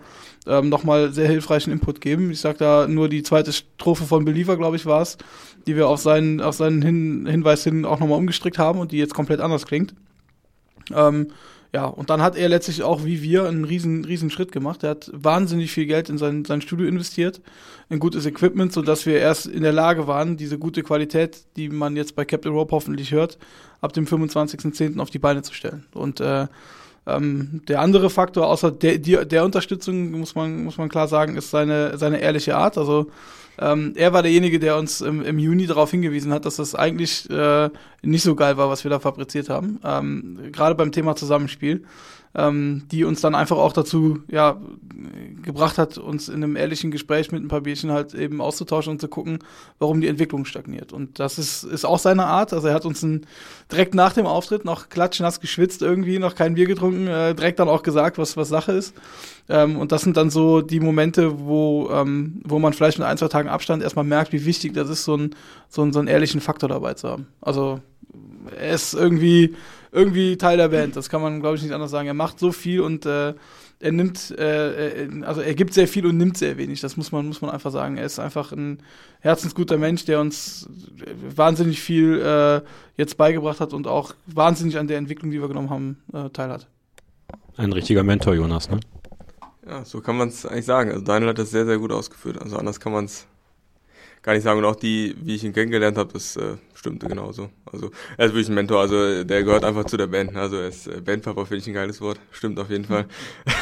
[0.47, 2.31] ähm, nochmal sehr hilfreichen Input geben.
[2.31, 5.17] Ich sag da nur die zweite Strophe von Believer, glaube ich, war es,
[5.67, 8.99] die wir auf seinen, auf seinen hin Hinweis hin auch nochmal umgestrickt haben und die
[8.99, 9.95] jetzt komplett anders klingt.
[10.95, 11.29] Ähm,
[11.73, 14.83] ja, und dann hat er letztlich auch wie wir einen riesen, riesen Schritt gemacht.
[14.83, 17.41] Er hat wahnsinnig viel Geld in sein, sein Studio investiert,
[17.89, 21.97] in gutes Equipment, sodass wir erst in der Lage waren, diese gute Qualität, die man
[21.97, 23.39] jetzt bei Captain Rope hoffentlich hört,
[23.81, 24.99] ab dem 25.10.
[25.01, 25.85] auf die Beine zu stellen.
[25.93, 26.47] Und äh,
[27.07, 31.37] ähm, der andere Faktor, außer der, der, der Unterstützung, muss man, muss man klar sagen,
[31.37, 32.79] ist seine, seine ehrliche Art.
[32.79, 33.11] Also
[33.59, 37.29] ähm, er war derjenige, der uns im, im Juni darauf hingewiesen hat, dass das eigentlich
[37.31, 37.71] äh,
[38.03, 39.81] nicht so geil war, was wir da fabriziert haben.
[39.85, 41.85] Ähm, Gerade beim Thema Zusammenspiel
[42.37, 44.61] ähm, die uns dann einfach auch dazu ja,
[45.43, 49.01] gebracht hat, uns in einem ehrlichen Gespräch mit ein paar Bierchen halt eben auszutauschen und
[49.01, 49.39] zu gucken,
[49.79, 50.93] warum die Entwicklung stagniert.
[50.93, 52.53] Und das ist, ist auch seine Art.
[52.53, 53.27] Also er hat uns ein,
[53.73, 57.71] direkt nach dem Auftritt noch klatschnass geschwitzt irgendwie, noch kein Bier getrunken, äh, direkt dann
[57.71, 58.95] auch gesagt, was, was Sache ist.
[59.49, 63.17] Ähm, und das sind dann so die Momente, wo, ähm, wo man vielleicht mit ein,
[63.17, 65.35] zwei Tagen Abstand erstmal merkt, wie wichtig das ist, so, ein,
[65.69, 67.29] so, ein, so einen ehrlichen Faktor dabei zu haben.
[67.41, 67.81] Also
[68.59, 69.55] er ist irgendwie
[69.97, 70.95] irgendwie Teil der Band.
[70.95, 72.07] Das kann man, glaube ich, nicht anders sagen.
[72.07, 73.33] Er macht so viel und äh,
[73.81, 76.83] er nimmt, äh, äh, also er gibt sehr viel und nimmt sehr wenig.
[76.83, 77.97] Das muss man, muss man einfach sagen.
[77.97, 78.83] Er ist einfach ein
[79.21, 80.69] herzensguter Mensch, der uns
[81.35, 82.61] wahnsinnig viel äh,
[82.97, 86.67] jetzt beigebracht hat und auch wahnsinnig an der Entwicklung, die wir genommen haben, äh, teilhat.
[87.57, 88.81] Ein richtiger Mentor, Jonas, ne?
[89.67, 90.91] Ja, so kann man es eigentlich sagen.
[90.91, 92.41] Also Daniel hat das sehr, sehr gut ausgeführt.
[92.41, 93.27] Also anders kann man es
[94.27, 94.59] gar nicht sagen.
[94.59, 97.49] Und auch die, wie ich ihn kennengelernt habe, das äh, stimmte genauso.
[97.65, 100.37] Also er ist wirklich ein Mentor, also der gehört einfach zu der Band.
[100.37, 102.19] Also er ist äh, Bandpapa, finde ich ein geiles Wort.
[102.33, 103.07] Stimmt auf jeden Fall.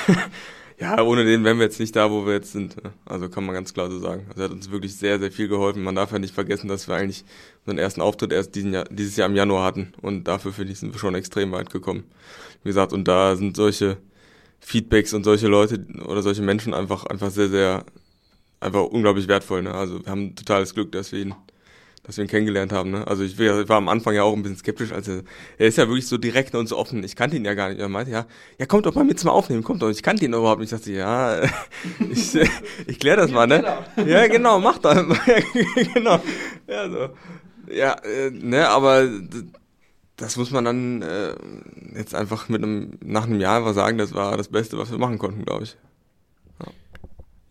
[0.80, 2.82] ja, ohne den wären wir jetzt nicht da, wo wir jetzt sind.
[2.82, 2.92] Ne?
[3.04, 4.24] Also kann man ganz klar so sagen.
[4.30, 5.82] Also er hat uns wirklich sehr, sehr viel geholfen.
[5.82, 7.24] Man darf ja nicht vergessen, dass wir eigentlich
[7.66, 9.92] unseren ersten Auftritt erst diesen Jahr, dieses Jahr im Januar hatten.
[10.00, 12.04] Und dafür, finde ich, sind wir schon extrem weit gekommen.
[12.62, 13.98] Wie gesagt, und da sind solche
[14.60, 17.84] Feedbacks und solche Leute oder solche Menschen einfach, einfach sehr, sehr,
[18.64, 19.62] einfach unglaublich wertvoll.
[19.62, 19.74] Ne?
[19.74, 21.34] Also wir haben totales Glück, dass wir ihn
[22.04, 22.90] dass wir ihn kennengelernt haben.
[22.90, 23.06] Ne?
[23.06, 25.22] Also ich war am Anfang ja auch ein bisschen skeptisch, als er,
[25.56, 27.02] ist ja wirklich so direkt und so offen.
[27.02, 27.80] Ich kannte ihn ja gar nicht.
[27.80, 28.26] Er meinte, ja,
[28.58, 29.88] ja, kommt doch mal mit zum Aufnehmen, kommt doch.
[29.88, 30.70] Ich kannte ihn überhaupt nicht.
[30.70, 31.42] Ich dachte, ja,
[32.10, 32.38] ich,
[32.86, 33.64] ich klär das mal, ne?
[34.06, 34.98] Ja, genau, mach das.
[35.94, 36.20] genau.
[36.68, 37.08] Ja, so.
[37.72, 39.08] Ja, äh, ne, aber
[40.16, 41.34] das muss man dann äh,
[41.96, 44.98] jetzt einfach mit einem, nach einem Jahr einfach sagen, das war das Beste, was wir
[44.98, 45.78] machen konnten, glaube ich.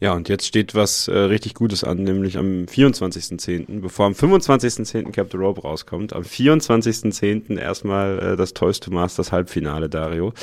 [0.04, 5.12] Ja, und jetzt steht was äh, richtig Gutes an, nämlich am 24.10., bevor am 25.10.
[5.12, 7.58] Cap the Rope rauskommt, am 24.10.
[7.58, 10.34] erstmal äh, das Toys to Masters Halbfinale, Dario,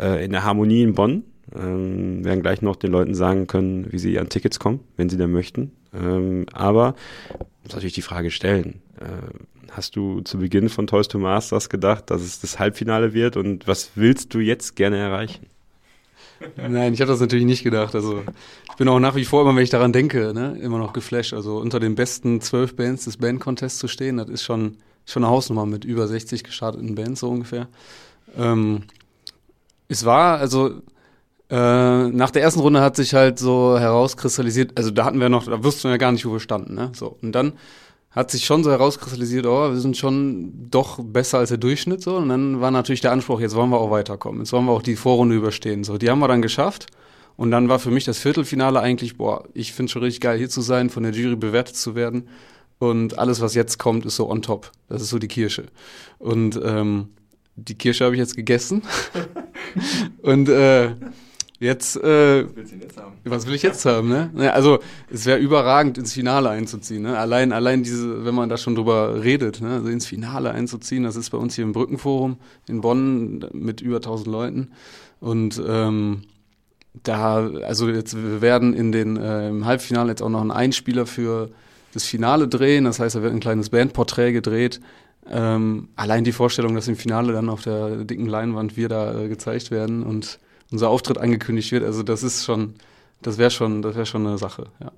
[0.00, 1.22] äh, in der Harmonie in Bonn.
[1.54, 5.16] Ähm, werden gleich noch den Leuten sagen können, wie sie an Tickets kommen, wenn sie
[5.16, 5.70] denn möchten.
[5.94, 6.96] Ähm, aber
[7.62, 9.04] muss natürlich die Frage stellen, äh,
[9.70, 13.68] hast du zu Beginn von Toys to Masters gedacht, dass es das Halbfinale wird und
[13.68, 15.46] was willst du jetzt gerne erreichen?
[16.56, 17.94] Nein, ich habe das natürlich nicht gedacht.
[17.94, 18.22] Also
[18.70, 21.34] ich bin auch nach wie vor immer, wenn ich daran denke, ne, immer noch geflasht.
[21.34, 25.32] Also unter den besten zwölf Bands des Band-Contests zu stehen, das ist schon, schon eine
[25.32, 27.68] Hausnummer mit über 60 gestarteten Bands so ungefähr.
[28.38, 28.84] Ähm,
[29.88, 30.80] es war, also
[31.50, 35.44] äh, nach der ersten Runde hat sich halt so herauskristallisiert, also da hatten wir noch,
[35.44, 36.74] da wussten wir ja gar nicht, wo wir standen.
[36.74, 36.92] Ne?
[36.94, 37.54] So, und dann
[38.10, 42.16] hat sich schon so herauskristallisiert, oh, wir sind schon doch besser als der Durchschnitt so.
[42.16, 44.82] Und dann war natürlich der Anspruch, jetzt wollen wir auch weiterkommen, jetzt wollen wir auch
[44.82, 45.84] die Vorrunde überstehen.
[45.84, 46.86] So, die haben wir dann geschafft.
[47.36, 50.50] Und dann war für mich das Viertelfinale eigentlich, boah, ich finde schon richtig geil, hier
[50.50, 52.28] zu sein, von der Jury bewertet zu werden.
[52.78, 54.72] Und alles, was jetzt kommt, ist so on top.
[54.88, 55.66] Das ist so die Kirsche.
[56.18, 57.10] Und ähm,
[57.56, 58.82] die Kirsche habe ich jetzt gegessen.
[60.22, 60.90] und äh,
[61.60, 64.30] Jetzt, äh, was, jetzt was will ich jetzt haben, ne?
[64.34, 64.78] Ja, also
[65.10, 67.02] es wäre überragend, ins Finale einzuziehen.
[67.02, 67.18] Ne?
[67.18, 69.74] Allein, allein diese, wenn man da schon drüber redet, ne?
[69.74, 73.96] also ins Finale einzuziehen, das ist bei uns hier im Brückenforum in Bonn mit über
[73.96, 74.70] 1000 Leuten.
[75.20, 76.22] Und ähm,
[77.02, 81.04] da, also jetzt wir werden in den äh, im Halbfinale jetzt auch noch einen Einspieler
[81.04, 81.50] für
[81.92, 82.84] das Finale drehen.
[82.84, 84.80] Das heißt, da wird ein kleines Bandporträt gedreht.
[85.28, 89.28] Ähm, allein die Vorstellung, dass im Finale dann auf der dicken Leinwand wir da äh,
[89.28, 90.38] gezeigt werden und
[90.70, 92.74] unser Auftritt angekündigt wird, also das ist schon,
[93.22, 94.92] das wäre schon, das wäre schon eine Sache, ja.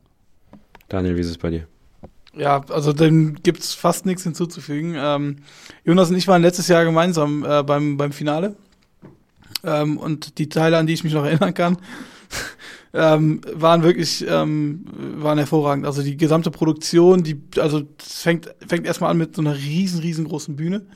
[0.89, 1.67] Daniel, wie ist es bei dir?
[2.35, 4.95] Ja, also dem gibt's fast nichts hinzuzufügen.
[4.97, 5.37] Ähm,
[5.85, 8.57] Jonas und ich waren letztes Jahr gemeinsam äh, beim, beim Finale.
[9.65, 11.79] Ähm, und die Teile, an die ich mich noch erinnern kann,
[12.95, 14.85] ähm, waren wirklich ähm,
[15.17, 15.85] waren hervorragend.
[15.85, 20.01] Also die gesamte Produktion, die also es fängt fängt erstmal an mit so einer riesen
[20.01, 20.87] riesengroßen Bühne,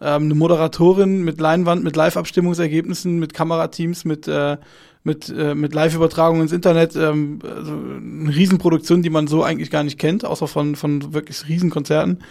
[0.00, 4.56] ähm, eine Moderatorin mit Leinwand, mit Live-Abstimmungsergebnissen, mit Kamerateams, mit äh,
[5.04, 9.82] mit äh, mit Live-Übertragung ins Internet, ähm, also eine Riesenproduktion, die man so eigentlich gar
[9.82, 12.22] nicht kennt, außer von von wirklich Riesenkonzerten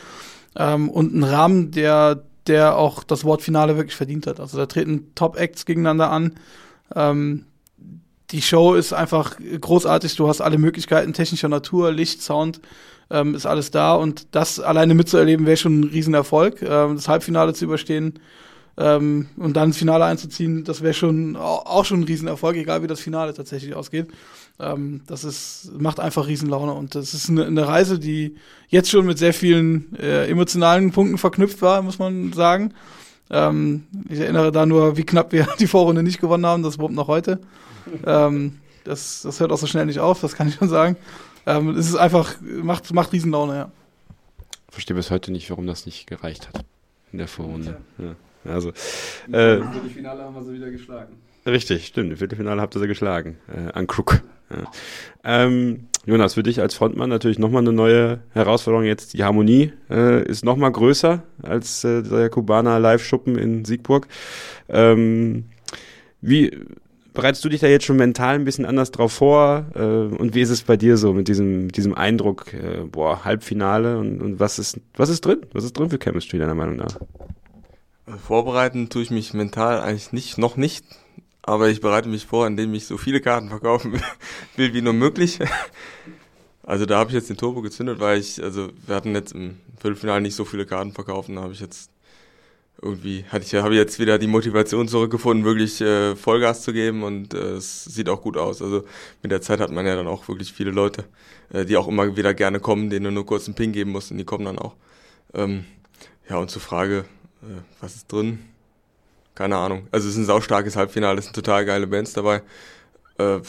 [0.58, 4.40] ähm, und ein Rahmen, der der auch das Wort Finale wirklich verdient hat.
[4.40, 6.36] Also da treten Top-Acts gegeneinander an.
[6.96, 7.44] Ähm,
[8.32, 10.16] die Show ist einfach großartig.
[10.16, 12.60] Du hast alle Möglichkeiten technischer Natur, Licht, Sound,
[13.10, 13.96] ähm, ist alles da.
[13.96, 16.62] Und das alleine mitzuerleben, wäre schon ein Riesenerfolg.
[16.62, 18.20] Ähm, das Halbfinale zu überstehen
[18.78, 22.88] ähm, und dann ins Finale einzuziehen, das wäre schon auch schon ein Riesenerfolg, egal wie
[22.88, 24.08] das Finale tatsächlich ausgeht.
[24.60, 26.74] Ähm, das ist, macht einfach Riesenlaune.
[26.74, 28.36] Und das ist eine, eine Reise, die
[28.68, 32.74] jetzt schon mit sehr vielen äh, emotionalen Punkten verknüpft war, muss man sagen.
[33.30, 36.96] Ähm, ich erinnere da nur, wie knapp wir die Vorrunde nicht gewonnen haben, das wurmt
[36.96, 37.40] noch heute.
[38.06, 40.96] Ähm, das, das hört auch so schnell nicht auf, das kann ich schon sagen.
[41.46, 43.72] Ähm, es ist einfach, macht, macht Riesenlaune, ja.
[44.70, 46.66] Verstehe bis heute nicht, warum das nicht gereicht hat
[47.12, 47.78] in der Vorrunde.
[47.98, 48.16] Ja.
[48.52, 48.72] Also,
[49.32, 51.16] äh, Im Viertelfinale haben wir sie wieder geschlagen.
[51.46, 52.12] Richtig, stimmt.
[52.12, 53.38] Im Viertelfinale habt ihr sie geschlagen.
[53.48, 54.22] Äh, an Krug.
[54.50, 54.72] Ja.
[55.24, 59.14] Ähm, Jonas, für dich als Frontmann natürlich nochmal eine neue Herausforderung jetzt.
[59.14, 64.08] Die Harmonie äh, ist nochmal größer als äh, der Kubaner Live-Schuppen in Siegburg.
[64.70, 65.46] Ähm,
[66.22, 66.58] wie
[67.18, 69.66] bereitest du dich da jetzt schon mental ein bisschen anders drauf vor?
[69.76, 73.98] Äh, und wie ist es bei dir so mit diesem, diesem Eindruck, äh, boah, Halbfinale
[73.98, 75.42] und, und was ist, was ist drin?
[75.52, 77.00] Was ist drin für Chemistry deiner Meinung nach?
[78.24, 80.86] Vorbereiten tue ich mich mental eigentlich nicht, noch nicht,
[81.42, 83.94] aber ich bereite mich vor, indem ich so viele Karten verkaufen
[84.56, 85.40] will, wie nur möglich.
[86.64, 89.58] Also da habe ich jetzt den Turbo gezündet, weil ich, also wir hatten jetzt im
[89.80, 91.90] Viertelfinale nicht so viele Karten verkauft, da habe ich jetzt
[92.82, 97.34] irgendwie, hatte ich, habe jetzt wieder die Motivation zurückgefunden, wirklich äh, Vollgas zu geben und
[97.34, 98.62] äh, es sieht auch gut aus.
[98.62, 98.84] Also
[99.24, 101.06] mit der Zeit hat man ja dann auch wirklich viele Leute,
[101.52, 104.12] äh, die auch immer wieder gerne kommen, denen du nur kurz einen Ping geben musst
[104.12, 104.76] und die kommen dann auch.
[105.34, 105.66] Ähm,
[106.30, 107.06] ja, und zur Frage,
[107.42, 108.40] äh, was ist drin?
[109.34, 109.88] Keine Ahnung.
[109.92, 112.42] Also es ist ein saustarkes Halbfinale, es sind total geile Bands dabei.
[113.18, 113.40] Äh,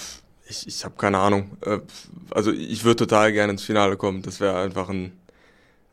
[0.48, 1.56] ich ich habe keine Ahnung.
[1.62, 1.80] Äh,
[2.30, 4.22] also ich würde total gerne ins Finale kommen.
[4.22, 5.12] Das wäre einfach ein,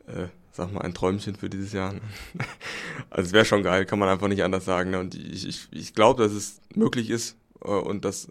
[0.06, 1.92] äh, sag mal, ein Träumchen für dieses Jahr.
[1.92, 2.00] Ne?
[3.10, 4.90] Also es wäre schon geil, kann man einfach nicht anders sagen.
[4.90, 4.98] Ne?
[4.98, 8.28] Und ich, ich, ich glaube, dass es möglich ist äh, und das,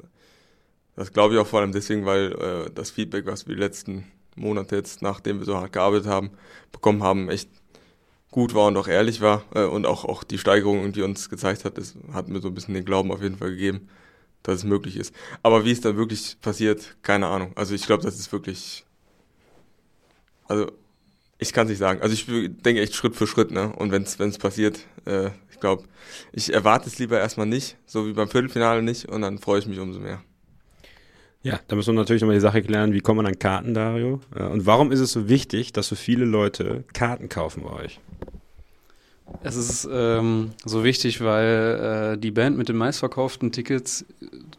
[0.95, 4.05] das glaube ich auch vor allem deswegen, weil äh, das Feedback, was wir die letzten
[4.35, 6.31] Monate jetzt, nachdem wir so hart gearbeitet haben,
[6.71, 7.49] bekommen haben, echt
[8.31, 11.63] gut war und auch ehrlich war äh, und auch, auch die Steigerung, die uns gezeigt
[11.63, 13.87] hat, das hat mir so ein bisschen den Glauben auf jeden Fall gegeben,
[14.43, 15.15] dass es möglich ist.
[15.41, 17.53] Aber wie es dann wirklich passiert, keine Ahnung.
[17.55, 18.85] Also ich glaube, das ist wirklich,
[20.47, 20.69] also
[21.37, 22.01] ich kann es nicht sagen.
[22.01, 23.73] Also ich denke echt Schritt für Schritt, ne?
[23.73, 25.83] Und wenn es passiert, äh, ich glaube,
[26.31, 29.67] ich erwarte es lieber erstmal nicht, so wie beim Viertelfinale nicht, und dann freue ich
[29.67, 30.21] mich umso mehr.
[31.43, 34.19] Ja, da müssen wir natürlich nochmal die Sache klären, wie kommt man an Karten, Dario?
[34.31, 37.99] Und warum ist es so wichtig, dass so viele Leute Karten kaufen bei euch?
[39.43, 44.05] Es ist ähm, so wichtig, weil äh, die Band mit den meistverkauften Tickets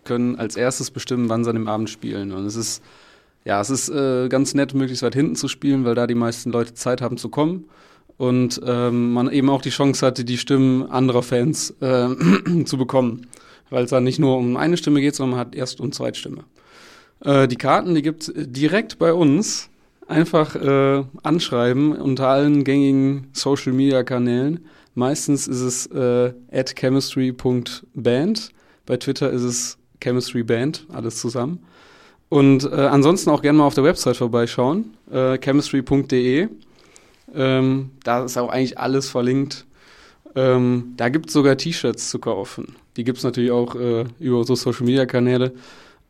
[0.04, 2.32] können als erstes bestimmen, wann sie an dem Abend spielen.
[2.32, 2.82] Und es ist,
[3.46, 6.50] ja, es ist äh, ganz nett, möglichst weit hinten zu spielen, weil da die meisten
[6.50, 7.66] Leute Zeit haben zu kommen.
[8.16, 12.08] Und ähm, man eben auch die Chance hatte, die Stimmen anderer Fans äh,
[12.64, 13.28] zu bekommen.
[13.70, 16.42] Weil es dann nicht nur um eine Stimme geht, sondern man hat Erst- und Zweitstimme.
[17.20, 19.70] Äh, die Karten, die gibt's direkt bei uns
[20.08, 24.64] einfach äh, anschreiben unter allen gängigen Social Media Kanälen.
[24.94, 28.50] Meistens ist es äh, at chemistry.band.
[28.86, 31.60] Bei Twitter ist es chemistryband, alles zusammen.
[32.28, 36.48] Und äh, ansonsten auch gerne mal auf der Website vorbeischauen, äh, chemistry.de.
[37.34, 39.64] Ähm, da ist auch eigentlich alles verlinkt.
[40.34, 42.76] Ähm, da gibt es sogar T-Shirts zu kaufen.
[42.96, 45.52] Die gibt es natürlich auch äh, über so Social Media Kanäle.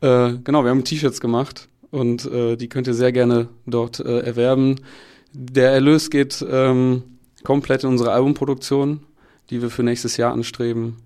[0.01, 4.19] Äh, genau, wir haben T-Shirts gemacht und äh, die könnt ihr sehr gerne dort äh,
[4.19, 4.75] erwerben.
[5.33, 7.03] Der Erlös geht ähm,
[7.43, 9.01] komplett in unsere Albumproduktion,
[9.49, 10.97] die wir für nächstes Jahr anstreben.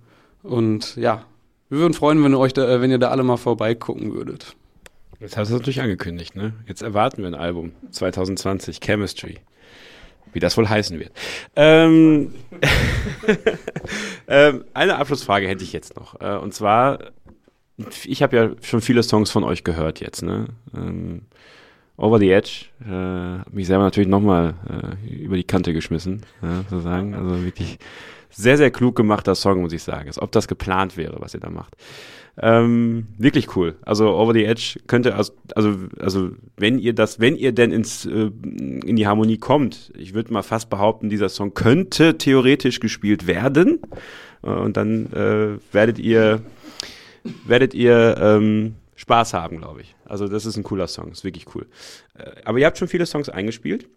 [0.44, 1.26] Und ja,
[1.70, 4.56] wir würden freuen, wenn ihr euch da, äh, wenn ihr da alle mal vorbeigucken würdet.
[5.22, 6.54] Jetzt hast du es natürlich angekündigt, ne?
[6.68, 9.38] Jetzt erwarten wir ein Album 2020, Chemistry.
[10.34, 11.12] wie das wohl heißen wird.
[11.56, 12.34] Ähm,
[14.28, 16.20] ähm, eine Abschlussfrage hätte ich jetzt noch.
[16.20, 17.00] Äh, und zwar,
[18.06, 20.24] ich habe ja schon viele Songs von euch gehört jetzt.
[20.24, 20.48] Ne?
[20.74, 21.24] Ähm,
[21.98, 27.14] Over the Edge, äh, mich selber natürlich nochmal äh, über die Kante geschmissen, ja, sozusagen.
[27.14, 27.78] Also wirklich
[28.32, 30.08] sehr, sehr klug gemachter Song, muss ich sagen.
[30.08, 31.76] Als ob das geplant wäre, was ihr da macht.
[32.38, 33.76] Ähm, wirklich cool.
[33.82, 38.32] Also Over the Edge könnte, also, also, wenn ihr das, wenn ihr denn ins, äh,
[38.42, 43.80] in die Harmonie kommt, ich würde mal fast behaupten, dieser Song könnte theoretisch gespielt werden.
[44.44, 46.42] Äh, und dann äh, werdet ihr,
[47.46, 49.96] werdet ihr ähm, Spaß haben, glaube ich.
[50.06, 51.68] Also das ist ein cooler Song, ist wirklich cool.
[52.18, 53.88] Äh, aber ihr habt schon viele Songs eingespielt.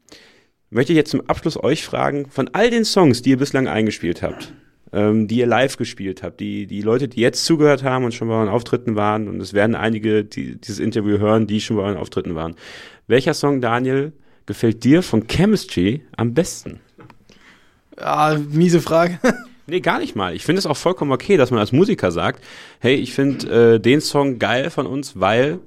[0.71, 4.23] Möchte ich jetzt zum Abschluss euch fragen, von all den Songs, die ihr bislang eingespielt
[4.23, 4.53] habt,
[4.95, 8.29] ähm, die ihr live gespielt habt, die, die Leute, die jetzt zugehört haben und schon
[8.29, 11.83] bei euren Auftritten waren, und es werden einige, die dieses Interview hören, die schon bei
[11.83, 12.55] euren Auftritten waren.
[13.07, 14.13] Welcher Song, Daniel,
[14.47, 16.81] gefällt dir von Chemistry am besten?
[17.99, 19.19] Ja, miese Frage.
[19.67, 20.35] Nee, gar nicht mal.
[20.35, 22.45] Ich finde es auch vollkommen okay, dass man als Musiker sagt,
[22.81, 25.59] hey, ich finde äh, den Song geil von uns, weil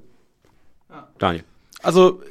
[1.18, 1.42] Daniel.
[1.82, 2.22] Also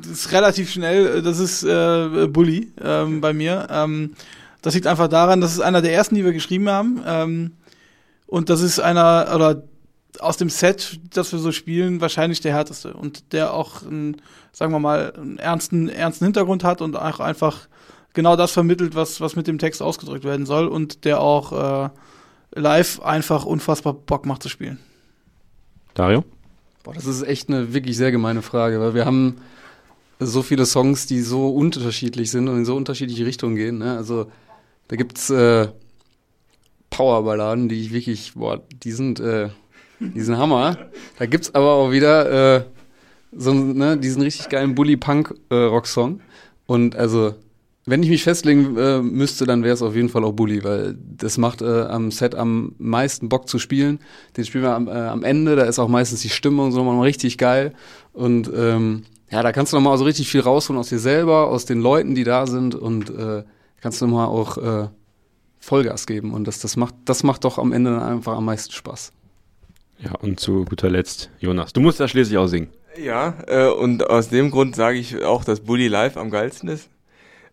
[0.00, 3.68] das ist relativ schnell, das ist äh, Bully ähm, bei mir.
[3.70, 4.14] Ähm,
[4.68, 7.02] das liegt einfach daran, das ist einer der ersten, die wir geschrieben haben.
[7.06, 7.52] Ähm,
[8.26, 9.62] und das ist einer, oder
[10.20, 12.92] aus dem Set, das wir so spielen, wahrscheinlich der härteste.
[12.92, 14.20] Und der auch, einen,
[14.52, 17.66] sagen wir mal, einen ernsten, ernsten Hintergrund hat und auch einfach
[18.12, 20.68] genau das vermittelt, was, was mit dem Text ausgedrückt werden soll.
[20.68, 21.88] Und der auch äh,
[22.54, 24.78] live einfach unfassbar Bock macht zu spielen.
[25.94, 26.24] Dario?
[26.82, 29.36] Boah, das ist echt eine wirklich sehr gemeine Frage, weil wir haben
[30.20, 33.78] so viele Songs, die so unterschiedlich sind und in so unterschiedliche Richtungen gehen.
[33.78, 33.96] Ne?
[33.96, 34.30] Also
[34.88, 35.68] da gibt's äh,
[36.90, 39.50] Powerballaden, die ich wirklich, boah, die sind, äh,
[40.00, 40.78] die sind Hammer.
[41.18, 42.64] Da gibt's aber auch wieder äh,
[43.32, 46.20] so ne, diesen richtig geilen Bully-Punk-Rock-Song.
[46.66, 47.34] Und also,
[47.84, 50.96] wenn ich mich festlegen äh, müsste, dann wäre es auf jeden Fall auch Bully, weil
[50.98, 54.00] das macht äh, am Set am meisten Bock zu spielen.
[54.36, 57.02] Den spielen wir am, äh, am Ende, da ist auch meistens die Stimmung so nochmal
[57.02, 57.74] richtig geil.
[58.12, 61.66] Und ähm, ja, da kannst du nochmal so richtig viel rausholen aus dir selber, aus
[61.66, 63.44] den Leuten, die da sind und äh,
[63.80, 64.88] kannst du nochmal auch äh,
[65.58, 66.32] Vollgas geben.
[66.32, 69.12] Und das, das, macht, das macht doch am Ende dann einfach am meisten Spaß.
[69.98, 72.68] Ja, und zu guter Letzt, Jonas, du musst da schließlich auch singen.
[72.96, 76.88] Ja, äh, und aus dem Grund sage ich auch, dass Bully live am geilsten ist.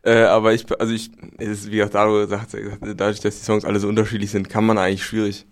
[0.03, 3.65] Äh, aber ich, also ich, es ist, wie auch Daro sagt, dadurch, dass die Songs
[3.65, 5.47] alle so unterschiedlich sind, kann man eigentlich schwierig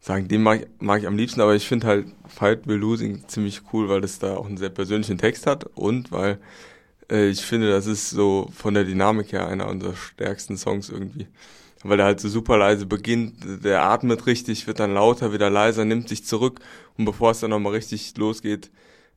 [0.00, 3.62] sagen, den mag, mag ich am liebsten, aber ich finde halt Fight Will Losing ziemlich
[3.72, 6.38] cool, weil das da auch einen sehr persönlichen Text hat und weil
[7.10, 11.28] ich finde, das ist so von der Dynamik her einer unserer stärksten Songs irgendwie.
[11.82, 15.84] Weil er halt so super leise beginnt, der atmet richtig, wird dann lauter, wieder leiser,
[15.84, 16.60] nimmt sich zurück
[16.96, 18.70] und bevor es dann nochmal richtig losgeht,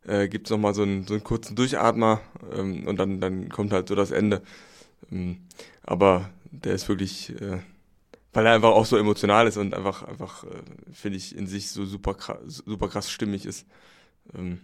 [0.06, 2.22] äh, gibt es nochmal so einen, so einen kurzen Durchatmer
[2.54, 4.42] ähm, und dann, dann kommt halt so das Ende.
[5.12, 5.38] Ähm,
[5.84, 7.40] aber der ist wirklich...
[7.42, 7.60] Äh,
[8.34, 10.48] weil er einfach auch so emotional ist und einfach, einfach, äh,
[10.94, 12.16] finde ich, in sich so super
[12.46, 13.66] super krass stimmig ist.
[14.38, 14.60] Ähm,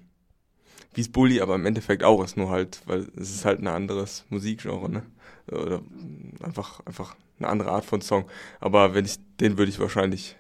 [0.94, 3.68] wie es Bully aber im Endeffekt auch ist, nur halt, weil es ist halt ein
[3.68, 5.04] anderes Musikgenre, ne?
[5.52, 5.82] Oder
[6.41, 8.26] einfach, einfach eine andere Art von Song.
[8.60, 10.38] Aber wenn ich, den würde ich wahrscheinlich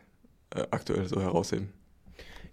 [0.55, 1.69] äh, aktuell so herausheben.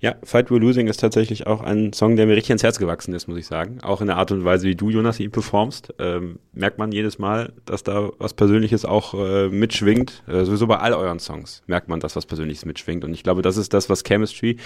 [0.02, 3.12] Ja, Fight We're Losing ist tatsächlich auch ein Song, der mir richtig ins Herz gewachsen
[3.12, 3.82] ist, muss ich sagen.
[3.82, 7.18] Auch in der Art und Weise, wie du, Jonas, ihn performst, ähm, merkt man jedes
[7.18, 10.22] Mal, dass da was Persönliches auch äh, mitschwingt.
[10.26, 13.04] Äh, sowieso bei all euren Songs merkt man, dass was Persönliches mitschwingt.
[13.04, 14.56] Und ich glaube, das ist das, was Chemistry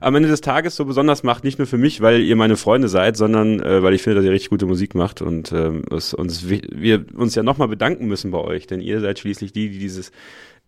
[0.00, 1.44] am Ende des Tages so besonders macht.
[1.44, 4.24] Nicht nur für mich, weil ihr meine Freunde seid, sondern äh, weil ich finde, dass
[4.24, 8.32] ihr richtig gute Musik macht und ähm, es, uns, wir uns ja nochmal bedanken müssen
[8.32, 10.10] bei euch, denn ihr seid schließlich die, die dieses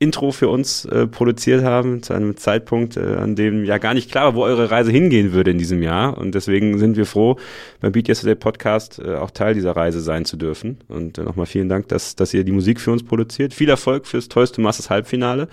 [0.03, 4.11] Intro für uns äh, produziert haben, zu einem Zeitpunkt, äh, an dem ja gar nicht
[4.11, 6.18] klar war, wo eure Reise hingehen würde in diesem Jahr.
[6.18, 7.36] Und deswegen sind wir froh,
[7.80, 10.78] beim Beat Yesterday Podcast äh, auch Teil dieser Reise sein zu dürfen.
[10.88, 13.55] Und äh, nochmal vielen Dank, dass, dass ihr die Musik für uns produziert.
[13.55, 15.46] Viel Erfolg fürs Toys to Masters Halbfinale.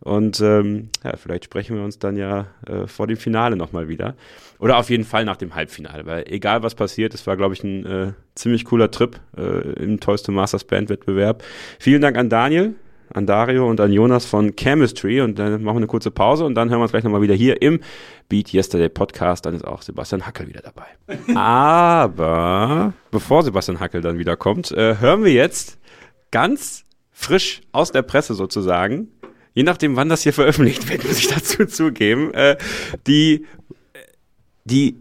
[0.00, 4.16] Und ähm, ja, vielleicht sprechen wir uns dann ja äh, vor dem Finale nochmal wieder.
[4.58, 7.64] Oder auf jeden Fall nach dem Halbfinale, weil egal was passiert, es war, glaube ich,
[7.64, 11.44] ein äh, ziemlich cooler Trip im Toys to Masters Bandwettbewerb.
[11.78, 12.74] Vielen Dank an Daniel
[13.14, 16.54] an Dario und an Jonas von Chemistry und dann machen wir eine kurze Pause und
[16.54, 17.80] dann hören wir uns gleich nochmal wieder hier im
[18.28, 19.46] Beat Yesterday Podcast.
[19.46, 20.86] Dann ist auch Sebastian Hackel wieder dabei.
[21.34, 25.78] Aber bevor Sebastian Hackel dann wieder kommt, äh, hören wir jetzt
[26.32, 29.08] ganz frisch aus der Presse sozusagen,
[29.54, 32.56] je nachdem, wann das hier veröffentlicht wird, muss ich dazu zugeben, äh,
[33.06, 33.46] die,
[34.64, 35.00] die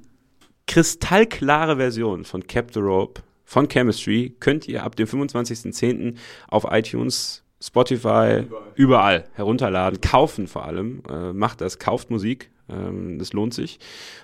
[0.68, 6.16] kristallklare Version von Cap the Rope von Chemistry könnt ihr ab dem 25.10.
[6.48, 8.74] auf iTunes Spotify, überall.
[8.76, 9.24] überall.
[9.36, 11.02] herunterladen, kaufen vor allem.
[11.10, 12.50] Äh, macht das, kauft Musik.
[12.68, 13.80] Ähm, das lohnt sich.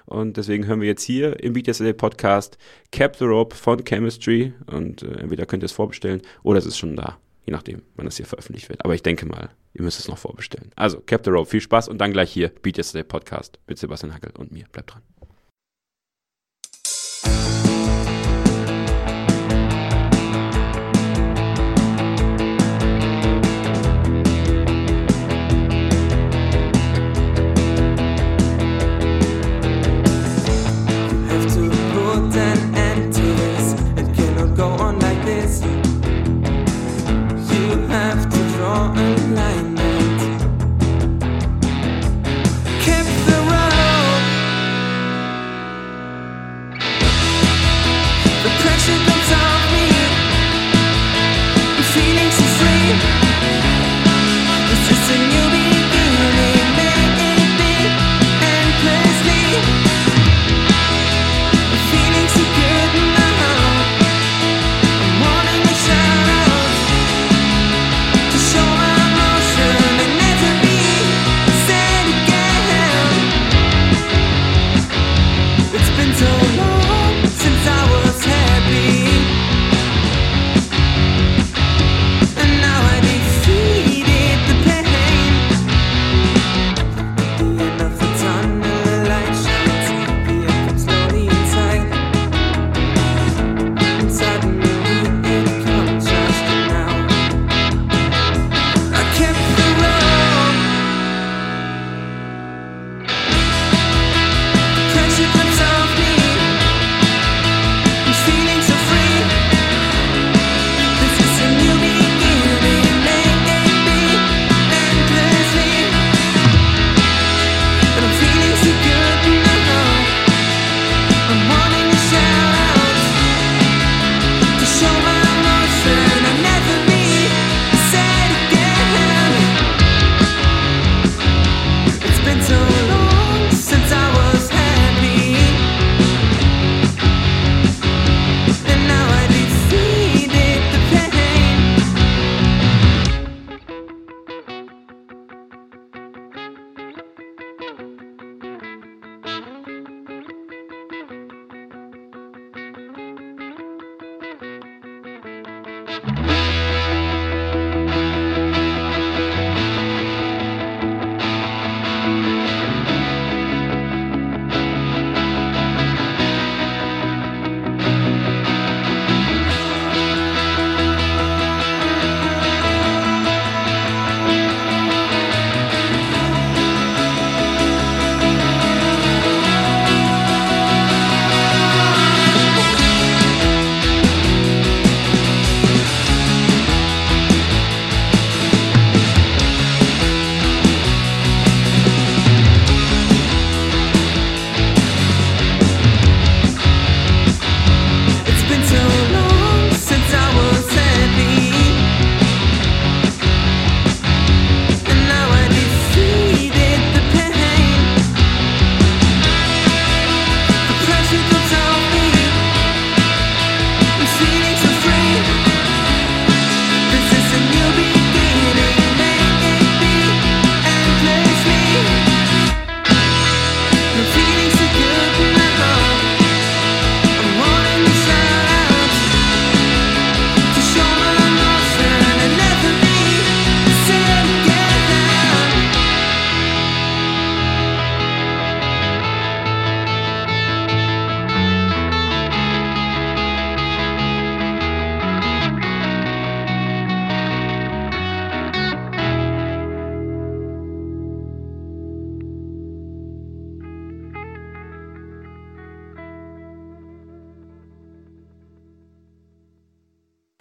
[0.06, 2.58] Und deswegen hören wir jetzt hier im Beat Yesterday Podcast
[2.92, 4.54] Cap the Rope von Chemistry.
[4.68, 7.18] Und äh, entweder könnt ihr es vorbestellen oder es ist schon da.
[7.46, 8.84] Je nachdem, wann das hier veröffentlicht wird.
[8.84, 10.72] Aber ich denke mal, ihr müsst es noch vorbestellen.
[10.76, 14.14] Also, Cap the Rope, viel Spaß und dann gleich hier Beat Yesterday Podcast mit Sebastian
[14.14, 14.66] Hackel und mir.
[14.72, 15.02] Bleibt dran.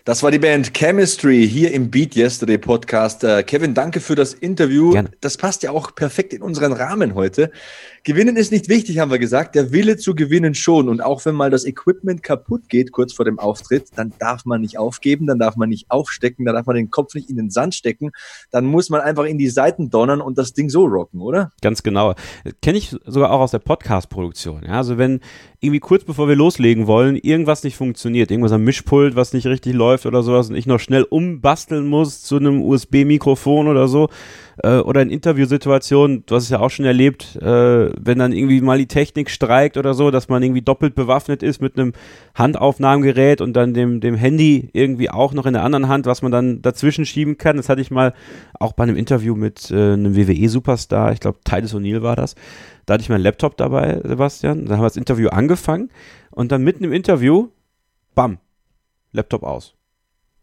[0.08, 3.24] Das war die Band Chemistry hier im Beat Yesterday Podcast.
[3.24, 4.92] Äh, Kevin, danke für das Interview.
[4.92, 5.10] Gerne.
[5.20, 7.50] Das passt ja auch perfekt in unseren Rahmen heute.
[8.04, 9.54] Gewinnen ist nicht wichtig, haben wir gesagt.
[9.54, 10.88] Der Wille zu gewinnen schon.
[10.88, 14.62] Und auch wenn mal das Equipment kaputt geht kurz vor dem Auftritt, dann darf man
[14.62, 17.50] nicht aufgeben, dann darf man nicht aufstecken, dann darf man den Kopf nicht in den
[17.50, 18.12] Sand stecken.
[18.50, 21.52] Dann muss man einfach in die Seiten donnern und das Ding so rocken, oder?
[21.60, 22.14] Ganz genau.
[22.62, 24.62] Kenne ich sogar auch aus der Podcast-Produktion.
[24.64, 25.20] Ja, also wenn
[25.60, 29.74] irgendwie kurz bevor wir loslegen wollen, irgendwas nicht funktioniert, irgendwas am Mischpult, was nicht richtig
[29.74, 34.08] läuft oder sowas und ich noch schnell umbasteln muss zu einem USB-Mikrofon oder so
[34.62, 38.60] äh, oder in Interviewsituationen, du hast es ja auch schon erlebt, äh, wenn dann irgendwie
[38.60, 41.92] mal die Technik streikt oder so, dass man irgendwie doppelt bewaffnet ist mit einem
[42.34, 46.32] Handaufnahmegerät und dann dem, dem Handy irgendwie auch noch in der anderen Hand, was man
[46.32, 47.56] dann dazwischen schieben kann.
[47.56, 48.14] Das hatte ich mal
[48.58, 52.34] auch bei einem Interview mit äh, einem WWE-Superstar, ich glaube Titus O'Neill war das.
[52.86, 54.66] Da hatte ich meinen Laptop dabei, Sebastian.
[54.66, 55.90] Da haben wir das Interview angefangen
[56.30, 57.48] und dann mitten im Interview,
[58.14, 58.38] bam,
[59.12, 59.74] Laptop aus.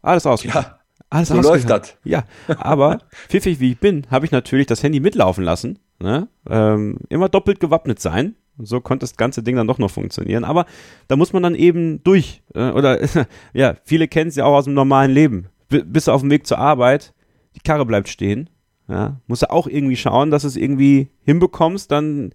[0.02, 0.44] Alles aus.
[0.44, 0.75] Ja,
[1.10, 1.96] Alles so läuft das.
[2.04, 2.24] Ja,
[2.58, 5.78] aber pfiffig wie ich bin, habe ich natürlich das Handy mitlaufen lassen.
[5.98, 6.28] Ne?
[6.48, 8.34] Ähm, immer doppelt gewappnet sein.
[8.58, 10.44] So konnte das ganze Ding dann doch noch funktionieren.
[10.44, 10.66] Aber
[11.08, 12.42] da muss man dann eben durch.
[12.54, 12.98] Äh, oder
[13.52, 15.48] ja, viele kennen es ja auch aus dem normalen Leben.
[15.68, 17.12] B bist du auf dem Weg zur Arbeit,
[17.54, 18.50] die Karre bleibt stehen.
[18.88, 22.32] Ja, musst du auch irgendwie schauen, dass du es irgendwie hinbekommst, dann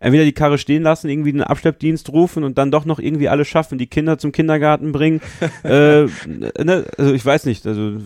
[0.00, 3.48] entweder die Karre stehen lassen, irgendwie den Abschleppdienst rufen und dann doch noch irgendwie alles
[3.48, 5.20] schaffen, die Kinder zum Kindergarten bringen.
[5.64, 7.98] äh, ne, also ich weiß nicht, also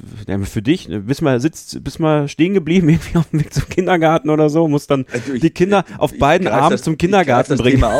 [0.44, 3.68] für dich, ne, bist mal sitzt, bist mal stehen geblieben irgendwie auf dem Weg zum
[3.68, 6.98] Kindergarten oder so, musst dann Also ich- die Kinder auf ich beiden Armen zum ich
[6.98, 7.82] Kindergarten das bringen.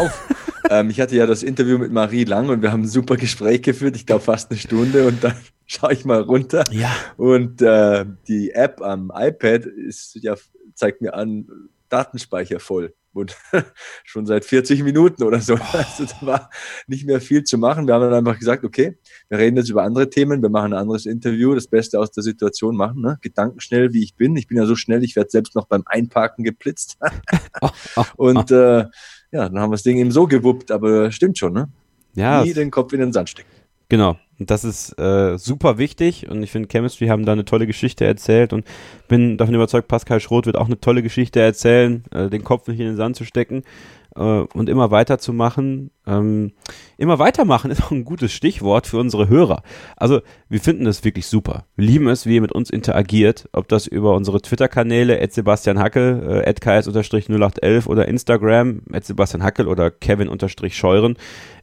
[0.71, 3.63] Ähm, ich hatte ja das Interview mit Marie Lang und wir haben ein super Gespräch
[3.63, 5.35] geführt, ich glaube fast eine Stunde und dann
[5.67, 10.37] schaue ich mal runter Ja, und äh, die App am iPad ist ja
[10.75, 11.47] zeigt mir an
[11.91, 13.37] Datenspeicher voll und
[14.05, 15.55] schon seit 40 Minuten oder so.
[15.73, 16.51] Also da war
[16.87, 17.87] nicht mehr viel zu machen.
[17.87, 20.79] Wir haben dann einfach gesagt, okay, wir reden jetzt über andere Themen, wir machen ein
[20.79, 23.19] anderes Interview, das Beste aus der Situation machen, ne?
[23.21, 24.37] Gedankenschnell, wie ich bin.
[24.37, 26.99] Ich bin ja so schnell, ich werde selbst noch beim Einparken geblitzt.
[28.17, 28.87] Und äh,
[29.33, 31.69] ja, dann haben wir das Ding eben so gewuppt, aber stimmt schon, ne?
[32.15, 33.51] ja, Nie den Kopf in den Sand stecken.
[33.91, 34.17] Genau.
[34.39, 38.07] Und das ist äh, super wichtig und ich finde, Chemistry haben da eine tolle Geschichte
[38.07, 38.65] erzählt und
[39.07, 42.81] bin davon überzeugt, Pascal Schroth wird auch eine tolle Geschichte erzählen, äh, den Kopf nicht
[42.81, 43.65] in den Sand zu stecken
[44.17, 45.91] äh, und immer weiterzumachen.
[46.07, 46.53] Ähm,
[46.97, 49.63] immer weitermachen ist auch ein gutes Stichwort für unsere Hörer.
[49.97, 51.67] Also wir finden das wirklich super.
[51.77, 56.43] Wir lieben es, wie ihr mit uns interagiert, ob das über unsere Twitter-Kanäle Sebastian Hackel,
[56.47, 61.19] äh, ks-0811 oder Instagram Sebastian Hackel oder Kevin-Scheuren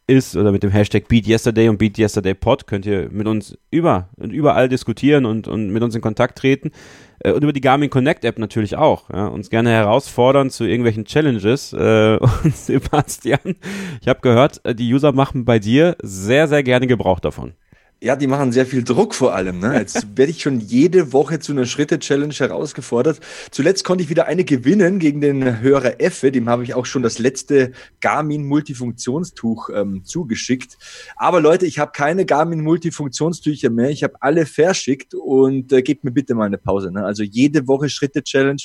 [0.08, 4.70] ist oder mit dem Hashtag BeatYesterday und BeatYesterdayPod könnt ihr mit uns über und überall
[4.70, 6.72] diskutieren und, und mit uns in Kontakt treten.
[7.20, 9.10] Äh, und über die Garmin Connect App natürlich auch.
[9.10, 11.74] Ja, uns gerne herausfordern zu irgendwelchen Challenges.
[11.74, 13.55] Äh, und Sebastian,
[14.01, 17.53] ich habe gehört, äh, die User machen bei dir sehr, sehr gerne Gebrauch davon.
[18.00, 19.60] Ja, die machen sehr viel Druck vor allem.
[19.60, 19.74] Ne?
[19.74, 23.20] Jetzt werde ich schon jede Woche zu einer Schritte-Challenge herausgefordert.
[23.50, 26.32] Zuletzt konnte ich wieder eine gewinnen gegen den Hörer Effe.
[26.32, 27.72] Dem habe ich auch schon das letzte
[28.02, 30.78] Garmin-Multifunktionstuch ähm, zugeschickt.
[31.16, 33.89] Aber Leute, ich habe keine Garmin-Multifunktionstücher mehr.
[33.89, 36.91] Ich habe alle verschickt und äh, gebt mir bitte mal eine Pause.
[36.91, 37.04] Ne?
[37.04, 38.62] Also jede Woche Schritte-Challenge.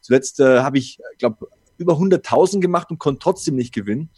[0.00, 4.10] Zuletzt äh, habe ich, glaube über 100.000 gemacht und konnte trotzdem nicht gewinnen.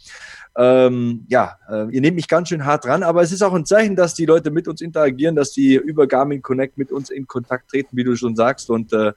[0.61, 3.65] Ähm, ja, äh, ihr nehmt mich ganz schön hart dran, aber es ist auch ein
[3.65, 7.27] Zeichen, dass die Leute mit uns interagieren, dass die über Garmin Connect mit uns in
[7.27, 8.69] Kontakt treten, wie du schon sagst.
[8.69, 9.13] Und äh,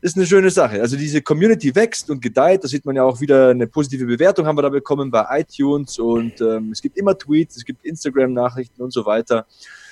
[0.00, 0.80] ist eine schöne Sache.
[0.80, 2.64] Also diese Community wächst und gedeiht.
[2.64, 5.98] Da sieht man ja auch wieder eine positive Bewertung haben wir da bekommen bei iTunes
[5.98, 9.46] und ähm, es gibt immer Tweets, es gibt Instagram-Nachrichten und so weiter.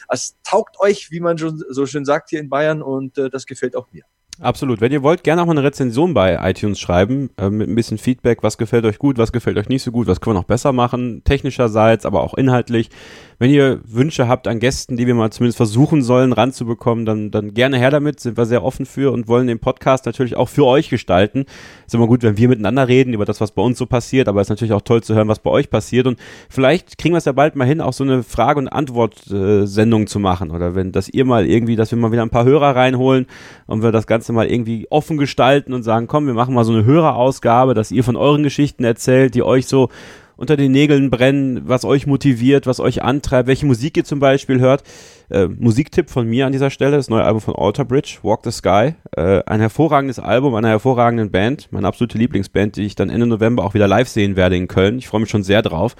[0.08, 3.44] Es taugt euch, wie man schon so schön sagt hier in Bayern und äh, das
[3.44, 4.04] gefällt auch mir.
[4.38, 4.82] Absolut.
[4.82, 7.96] Wenn ihr wollt, gerne auch mal eine Rezension bei iTunes schreiben, äh, mit ein bisschen
[7.96, 10.46] Feedback, was gefällt euch gut, was gefällt euch nicht so gut, was können wir noch
[10.46, 12.90] besser machen, technischerseits, aber auch inhaltlich.
[13.38, 17.52] Wenn ihr Wünsche habt an Gästen, die wir mal zumindest versuchen sollen, ranzubekommen, dann, dann
[17.52, 20.64] gerne her damit, sind wir sehr offen für und wollen den Podcast natürlich auch für
[20.64, 21.44] euch gestalten.
[21.86, 24.40] Ist immer gut, wenn wir miteinander reden über das, was bei uns so passiert, aber
[24.40, 26.06] es ist natürlich auch toll zu hören, was bei euch passiert.
[26.06, 26.18] Und
[26.48, 30.18] vielleicht kriegen wir es ja bald mal hin, auch so eine Frage- und Antwort-Sendung zu
[30.18, 30.50] machen.
[30.50, 33.26] Oder wenn, dass ihr mal irgendwie, dass wir mal wieder ein paar Hörer reinholen
[33.66, 36.72] und wir das Ganze mal irgendwie offen gestalten und sagen, komm, wir machen mal so
[36.72, 39.90] eine Hörerausgabe, dass ihr von euren Geschichten erzählt, die euch so
[40.36, 44.60] unter den Nägeln brennen, was euch motiviert, was euch antreibt, welche Musik ihr zum Beispiel
[44.60, 44.82] hört.
[45.30, 48.50] Äh, Musiktipp von mir an dieser Stelle, das neue Album von Alter Bridge, Walk the
[48.50, 48.94] Sky.
[49.16, 53.64] Äh, ein hervorragendes Album einer hervorragenden Band, meine absolute Lieblingsband, die ich dann Ende November
[53.64, 54.98] auch wieder live sehen werde in Köln.
[54.98, 55.96] Ich freue mich schon sehr drauf.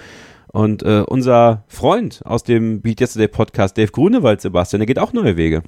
[0.49, 5.13] Und äh, unser Freund aus dem Beat Yesterday Podcast, Dave Grunewald, Sebastian, der geht auch
[5.13, 5.63] neue Wege.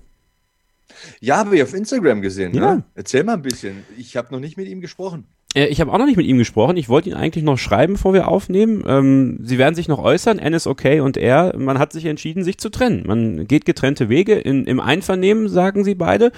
[1.21, 2.55] Ja, habe ich auf Instagram gesehen.
[2.55, 2.77] Ja.
[2.77, 2.85] Ne?
[2.95, 3.85] Erzähl mal ein bisschen.
[3.97, 5.27] Ich habe noch nicht mit ihm gesprochen.
[5.55, 6.77] Äh, Ich habe auch noch nicht mit ihm gesprochen.
[6.77, 8.85] Ich wollte ihn eigentlich noch schreiben, bevor wir aufnehmen.
[8.87, 10.39] Ähm, sie werden sich noch äußern.
[10.39, 11.57] N ist okay und er.
[11.57, 13.05] Man hat sich entschieden, sich zu trennen.
[13.07, 16.33] Man geht getrennte Wege in, im Einvernehmen, sagen sie beide.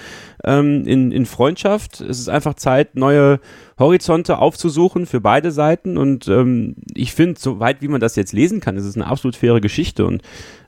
[0.44, 2.00] Ähm, in, in Freundschaft.
[2.00, 3.40] Es ist einfach Zeit, neue
[3.80, 8.60] Horizonte aufzusuchen für beide Seiten und ähm, ich finde, soweit wie man das jetzt lesen
[8.60, 10.22] kann, ist es eine absolut faire Geschichte und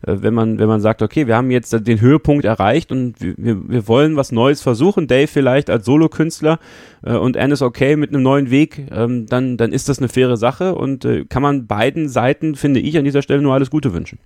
[0.04, 3.68] äh, wenn man wenn man sagt, okay, wir haben jetzt den Höhepunkt erreicht und wir,
[3.68, 6.58] wir, wollen was Neues versuchen, Dave vielleicht als Solokünstler
[7.04, 10.08] äh, und Anne ist okay mit einem neuen Weg, ähm, dann dann ist das eine
[10.08, 13.70] faire Sache und äh, kann man beiden Seiten, finde ich, an dieser Stelle nur alles
[13.70, 14.18] Gute wünschen.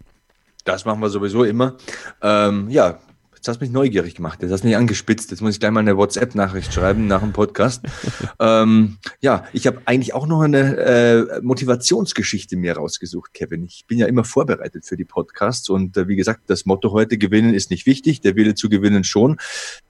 [0.65, 1.75] Das machen wir sowieso immer.
[2.23, 2.99] Ähm, ja,
[3.47, 4.43] jetzt hast du mich neugierig gemacht.
[4.43, 5.31] Jetzt hast du mich angespitzt.
[5.31, 7.85] Jetzt muss ich gleich mal eine WhatsApp-Nachricht schreiben nach dem Podcast.
[8.41, 13.65] ähm, ja, ich habe eigentlich auch noch eine äh, Motivationsgeschichte mir rausgesucht, Kevin.
[13.65, 17.19] Ich bin ja immer vorbereitet für die Podcasts und äh, wie gesagt, das Motto heute,
[17.19, 19.37] gewinnen ist nicht wichtig, der Wille zu gewinnen schon.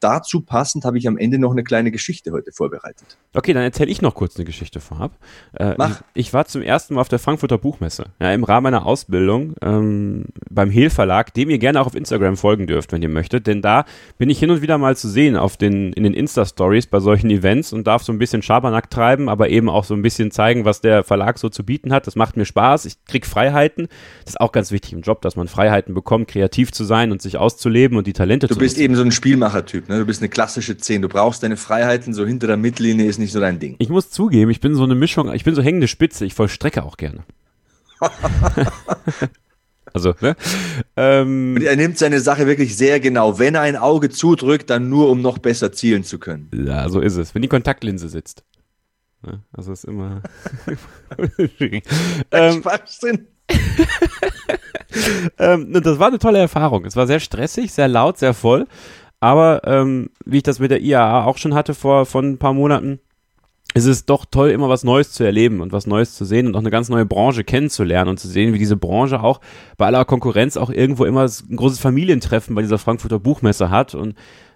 [0.01, 3.17] Dazu passend habe ich am Ende noch eine kleine Geschichte heute vorbereitet.
[3.33, 5.19] Okay, dann erzähle ich noch kurz eine Geschichte vorab.
[5.55, 6.03] Äh, Mach.
[6.13, 9.55] Ich, ich war zum ersten Mal auf der Frankfurter Buchmesse, ja, im Rahmen meiner Ausbildung
[9.63, 13.46] ähm, beim Hehl Verlag, dem ihr gerne auch auf Instagram folgen dürft, wenn ihr möchtet,
[13.47, 13.85] denn da
[14.19, 17.31] bin ich hin und wieder mal zu sehen auf den, in den Insta-Stories bei solchen
[17.31, 20.65] Events und darf so ein bisschen Schabernack treiben, aber eben auch so ein bisschen zeigen,
[20.65, 22.07] was der Verlag so zu bieten hat.
[22.07, 23.89] Das macht mir Spaß, ich krieg Freiheiten.
[24.25, 27.23] Das ist auch ganz wichtig im Job, dass man Freiheiten bekommt, kreativ zu sein und
[27.23, 28.85] sich auszuleben und die Talente Du zu bist nutzen.
[28.85, 29.99] eben so ein Spielmacher-Typ, ne?
[30.01, 31.03] Du bist eine klassische 10.
[31.03, 33.77] Du brauchst deine Freiheiten, so hinter der Mittellinie ist nicht so dein Ding.
[33.79, 36.83] Ich muss zugeben, ich bin so eine Mischung, ich bin so hängende Spitze, ich vollstrecke
[36.83, 37.25] auch gerne.
[39.97, 40.37] also, ne?
[40.95, 43.39] Ähm, Und er nimmt seine Sache wirklich sehr genau.
[43.39, 46.51] Wenn er ein Auge zudrückt, dann nur, um noch besser zielen zu können.
[46.53, 47.35] ja, so ist es.
[47.35, 48.45] Wenn die Kontaktlinse sitzt.
[49.23, 49.43] Ne?
[49.53, 50.23] Also ist immer
[52.31, 53.27] ähm, Schwachsinn.
[55.39, 56.85] ähm, und das war eine tolle Erfahrung.
[56.85, 58.67] Es war sehr stressig, sehr laut, sehr voll.
[59.19, 62.53] Aber ähm, wie ich das mit der IAA auch schon hatte vor, vor ein paar
[62.53, 63.01] Monaten,
[63.75, 66.55] ist es doch toll, immer was Neues zu erleben und was Neues zu sehen und
[66.55, 69.41] auch eine ganz neue Branche kennenzulernen und zu sehen, wie diese Branche auch
[69.77, 74.15] bei aller Konkurrenz auch irgendwo immer ein großes Familientreffen bei dieser Frankfurter Buchmesse hat und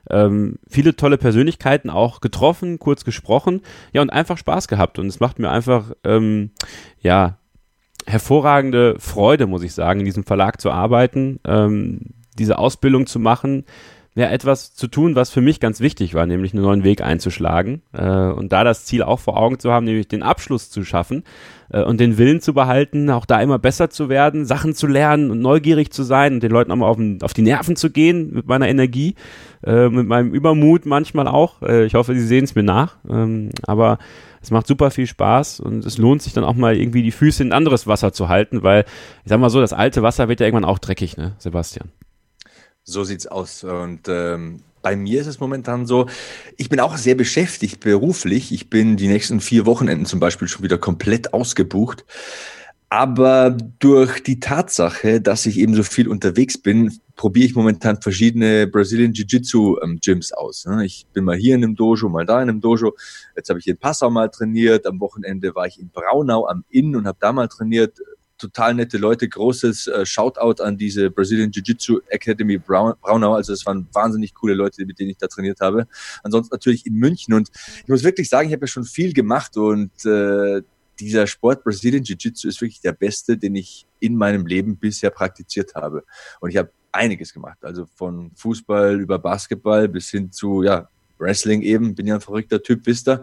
[0.08, 3.60] ähm, viele tolle Persönlichkeiten auch getroffen, kurz gesprochen,
[3.92, 4.98] ja und einfach Spaß gehabt.
[4.98, 6.52] Und es macht mir einfach ähm,
[7.00, 7.38] ja
[8.06, 12.00] hervorragende Freude, muss ich sagen, in diesem Verlag zu arbeiten, ähm,
[12.38, 13.64] diese Ausbildung zu machen,
[14.16, 17.82] ja, etwas zu tun, was für mich ganz wichtig war, nämlich einen neuen Weg einzuschlagen
[17.92, 21.22] äh, und da das Ziel auch vor Augen zu haben, nämlich den Abschluss zu schaffen
[21.72, 25.30] äh, und den Willen zu behalten, auch da immer besser zu werden, Sachen zu lernen
[25.30, 28.32] und neugierig zu sein und den Leuten auch mal auf, auf die Nerven zu gehen
[28.32, 29.14] mit meiner Energie,
[29.64, 31.62] äh, mit meinem Übermut manchmal auch.
[31.62, 33.98] Äh, ich hoffe, Sie sehen es mir nach, ähm, aber
[34.42, 37.44] es macht super viel Spaß und es lohnt sich dann auch mal irgendwie die Füße
[37.44, 38.84] in anderes Wasser zu halten, weil
[39.22, 41.90] ich sag mal so, das alte Wasser wird ja irgendwann auch dreckig, ne, Sebastian?
[42.84, 43.64] So sieht's aus.
[43.64, 46.06] Und ähm, bei mir ist es momentan so,
[46.56, 48.52] ich bin auch sehr beschäftigt beruflich.
[48.52, 52.04] Ich bin die nächsten vier Wochenenden zum Beispiel schon wieder komplett ausgebucht.
[52.92, 58.66] Aber durch die Tatsache, dass ich eben so viel unterwegs bin, probiere ich momentan verschiedene
[58.66, 60.00] Brazilian Jiu-Jitsu ähm,
[60.32, 60.66] aus.
[60.66, 60.84] ne?
[60.84, 62.96] Ich bin mal hier in einem Dojo, mal da in einem Dojo.
[63.36, 64.86] Jetzt habe ich in Passau mal trainiert.
[64.86, 67.96] Am Wochenende war ich in Braunau am Inn und habe da mal trainiert.
[68.40, 69.28] Total nette Leute.
[69.28, 73.34] Großes äh, Shoutout an diese Brazilian Jiu-Jitsu Academy Braun Braunau.
[73.34, 75.86] Also es waren wahnsinnig coole Leute, mit denen ich da trainiert habe.
[76.22, 77.34] Ansonsten natürlich in München.
[77.34, 77.50] Und
[77.82, 80.62] ich muss wirklich sagen, ich habe ja schon viel gemacht und äh,
[80.98, 85.74] dieser Sport Brazilian Jiu-Jitsu ist wirklich der beste, den ich in meinem Leben bisher praktiziert
[85.74, 86.04] habe.
[86.40, 87.58] Und ich habe einiges gemacht.
[87.62, 90.88] Also von Fußball über Basketball bis hin zu, ja,
[91.20, 91.94] Wrestling eben.
[91.94, 93.22] Bin ja ein verrückter Typ, wisst ihr.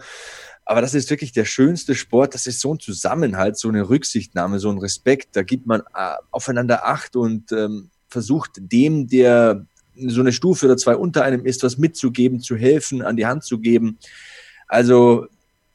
[0.65, 2.34] Aber das ist wirklich der schönste Sport.
[2.34, 5.30] Das ist so ein Zusammenhalt, so eine Rücksichtnahme, so ein Respekt.
[5.36, 9.65] Da gibt man äh, aufeinander Acht und ähm, versucht dem, der
[9.95, 13.44] so eine Stufe oder zwei unter einem ist, was mitzugeben, zu helfen, an die Hand
[13.44, 13.98] zu geben.
[14.68, 15.28] Also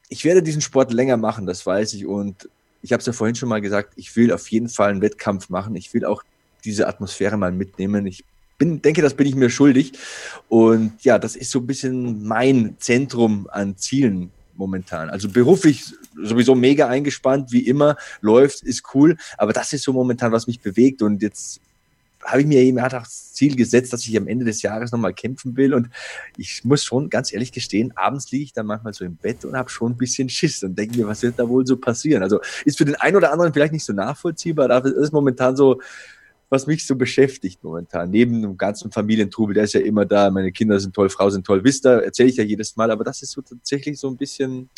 [0.09, 2.07] ich werde diesen Sport länger machen, das weiß ich.
[2.07, 2.49] Und
[2.82, 5.49] ich habe es ja vorhin schon mal gesagt, ich will auf jeden Fall einen Wettkampf
[5.49, 5.74] machen.
[5.74, 6.23] Ich will auch
[6.65, 8.07] diese Atmosphäre mal mitnehmen.
[8.07, 8.24] Ich
[8.62, 9.93] bin, denke, das bin ich mir schuldig.
[10.48, 15.10] Und ja, das ist so ein bisschen mein Zentrum an Zielen momentan.
[15.10, 15.84] Also beruflich
[16.22, 19.16] sowieso mega eingespannt, wie immer, läuft, ist cool.
[19.36, 21.02] Aber das ist so momentan, was mich bewegt.
[21.02, 21.60] Und jetzt
[22.24, 25.12] habe ich mir eben auch das Ziel gesetzt, dass ich am Ende des Jahres nochmal
[25.12, 25.74] kämpfen will.
[25.74, 25.89] Und
[26.36, 29.56] ich muss schon ganz ehrlich gestehen, abends liege ich dann manchmal so im Bett und
[29.56, 32.22] habe schon ein bisschen Schiss und denke mir, was wird da wohl so passieren?
[32.22, 35.80] Also ist für den einen oder anderen vielleicht nicht so nachvollziehbar, das ist momentan so,
[36.53, 38.11] was mich so beschäftigt momentan.
[38.11, 41.47] Neben dem ganzen Familientrubel, der ist ja immer da, meine Kinder sind toll, Frau sind
[41.47, 44.19] toll, wisst ihr, erzähle ich ja jedes Mal, aber das ist so tatsächlich so ein
[44.19, 44.69] bisschen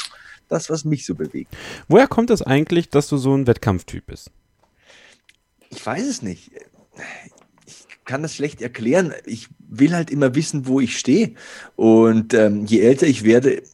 [0.49, 1.53] das, was mich so bewegt.
[1.89, 4.31] Woher kommt es eigentlich, dass du so ein Wettkampftyp bist?
[5.71, 6.53] Ich weiß es nicht.
[7.67, 9.13] Ich kann das schlecht erklären.
[9.27, 11.35] Ich will halt immer wissen, wo ich stehe.
[11.75, 13.65] Und ähm, je älter ich werde,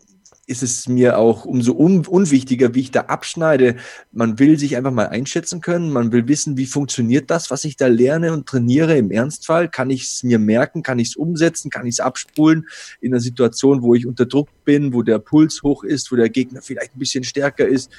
[0.50, 3.76] ist es mir auch umso un unwichtiger, wie ich da abschneide.
[4.10, 5.92] Man will sich einfach mal einschätzen können.
[5.92, 9.68] Man will wissen, wie funktioniert das, was ich da lerne und trainiere im Ernstfall.
[9.68, 10.82] Kann ich es mir merken?
[10.82, 11.70] Kann ich es umsetzen?
[11.70, 12.66] Kann ich es abspulen
[13.00, 16.28] in einer Situation, wo ich unter Druck bin, wo der Puls hoch ist, wo der
[16.28, 17.90] Gegner vielleicht ein bisschen stärker ist?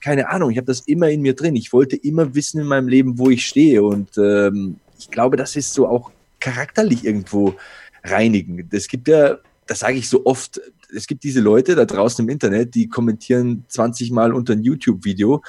[0.00, 0.50] Keine Ahnung.
[0.50, 1.56] Ich habe das immer in mir drin.
[1.56, 3.82] Ich wollte immer wissen in meinem Leben, wo ich stehe.
[3.82, 6.10] Und ähm, ich glaube, das ist so auch
[6.40, 7.54] charakterlich irgendwo
[8.02, 8.66] reinigen.
[8.72, 9.36] Es gibt ja,
[9.66, 10.58] das sage ich so oft,
[10.94, 15.42] es gibt diese Leute da draußen im Internet, die kommentieren 20 Mal unter ein YouTube-Video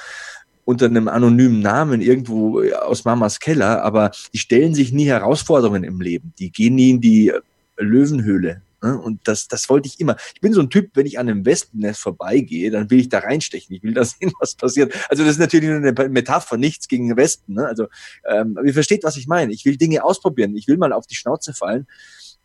[0.64, 6.00] unter einem anonymen Namen irgendwo aus Mamas Keller, aber die stellen sich nie Herausforderungen im
[6.00, 6.32] Leben.
[6.38, 7.32] Die gehen nie in die
[7.76, 8.62] Löwenhöhle.
[8.80, 8.98] ne?
[8.98, 10.16] Und das, das wollte ich immer.
[10.32, 13.18] Ich bin so ein Typ, wenn ich an einem Wespennest vorbeigehe, dann will ich da
[13.18, 13.74] reinstechen.
[13.74, 14.94] Ich will da sehen, was passiert.
[15.08, 17.56] Also das ist natürlich nur eine Metapher, nichts gegen Wespen.
[17.56, 17.66] Ne?
[17.66, 17.88] Also
[18.28, 19.52] ähm, ihr versteht, was ich meine.
[19.52, 20.56] Ich will Dinge ausprobieren.
[20.56, 21.88] Ich will mal auf die Schnauze fallen.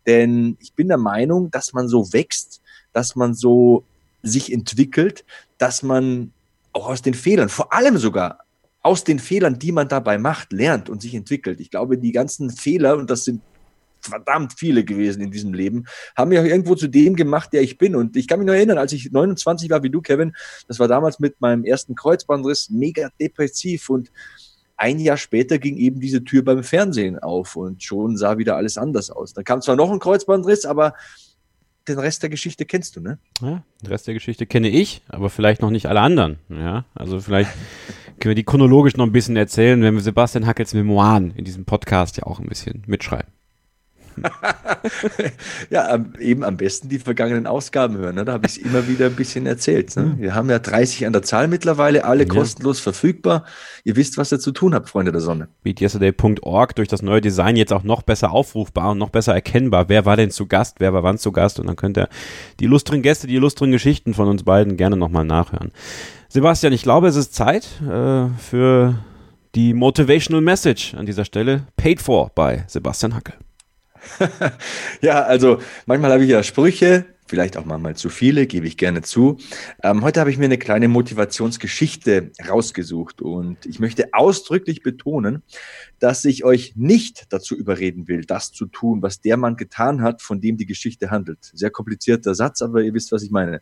[0.06, 2.60] Denn ich bin der Meinung, dass man so wächst,
[2.96, 3.84] dass man so
[4.22, 5.26] sich entwickelt,
[5.58, 6.32] dass man
[6.72, 8.38] auch aus den Fehlern, vor allem sogar
[8.80, 11.60] aus den Fehlern, die man dabei macht, lernt und sich entwickelt.
[11.60, 13.42] Ich glaube, die ganzen Fehler, und das sind
[14.00, 15.84] verdammt viele gewesen in diesem Leben,
[16.16, 17.94] haben mich auch irgendwo zu dem gemacht, der ich bin.
[17.94, 20.34] Und ich kann mich noch erinnern, als ich 29 war wie du, Kevin,
[20.66, 24.10] das war damals mit meinem ersten Kreuzbandriss, mega depressiv und
[24.78, 28.78] ein Jahr später ging eben diese Tür beim Fernsehen auf und schon sah wieder alles
[28.78, 29.34] anders aus.
[29.34, 30.94] Dann kam zwar noch ein Kreuzbandriss, aber
[31.88, 33.18] den Rest der Geschichte kennst du, ne?
[33.40, 36.38] Ja, den Rest der Geschichte kenne ich, aber vielleicht noch nicht alle anderen.
[36.48, 37.50] Ja, also vielleicht
[38.20, 41.64] können wir die chronologisch noch ein bisschen erzählen, wenn wir Sebastian Hackels Memoiren in diesem
[41.64, 43.32] Podcast ja auch ein bisschen mitschreiben.
[45.70, 48.14] ja, eben am besten die vergangenen Ausgaben hören.
[48.14, 48.24] Ne?
[48.24, 49.96] Da habe ich es immer wieder ein bisschen erzählt.
[49.96, 50.14] Ne?
[50.18, 52.28] Wir haben ja 30 an der Zahl mittlerweile, alle Ja.
[52.28, 53.44] kostenlos verfügbar.
[53.84, 55.48] Ihr wisst, was ihr zu tun habt, Freunde der Sonne.
[55.62, 59.88] BeatYesterday.org durch das neue Design jetzt auch noch besser aufrufbar und noch besser erkennbar.
[59.88, 60.76] Wer war denn zu Gast?
[60.78, 61.60] Wer war wann zu Gast?
[61.60, 62.08] Und dann könnt ihr
[62.60, 65.72] die illustren Gäste, die illustren Geschichten von uns beiden gerne nochmal nachhören.
[66.28, 68.94] Sebastian, ich glaube, es ist Zeit äh, für
[69.54, 71.66] die Motivational Message an dieser Stelle.
[71.76, 73.34] Paid for bei Sebastian Hackel.
[75.00, 79.02] Ja, also manchmal habe ich ja Sprüche, vielleicht auch manchmal zu viele, gebe ich gerne
[79.02, 79.38] zu.
[79.82, 85.42] Ähm, heute habe ich mir eine kleine Motivationsgeschichte rausgesucht und ich möchte ausdrücklich betonen,
[85.98, 90.22] dass ich euch nicht dazu überreden will, das zu tun, was der Mann getan hat,
[90.22, 91.38] von dem die Geschichte handelt.
[91.52, 93.60] Sehr komplizierter Satz, aber ihr wisst, was ich meine.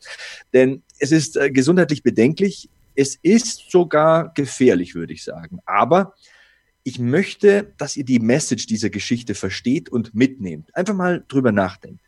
[0.52, 5.58] Denn es ist äh, gesundheitlich bedenklich, es ist sogar gefährlich, würde ich sagen.
[5.66, 6.14] Aber
[6.84, 10.74] ich möchte, dass ihr die Message dieser Geschichte versteht und mitnehmt.
[10.76, 12.00] Einfach mal drüber nachdenkt.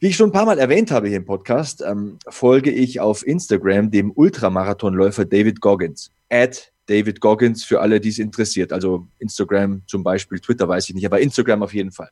[0.00, 3.24] Wie ich schon ein paar Mal erwähnt habe hier im Podcast, ähm, folge ich auf
[3.26, 6.10] Instagram dem Ultramarathonläufer David Goggins.
[6.30, 8.72] At David Goggins für alle, die es interessiert.
[8.72, 12.10] Also Instagram zum Beispiel, Twitter weiß ich nicht, aber Instagram auf jeden Fall.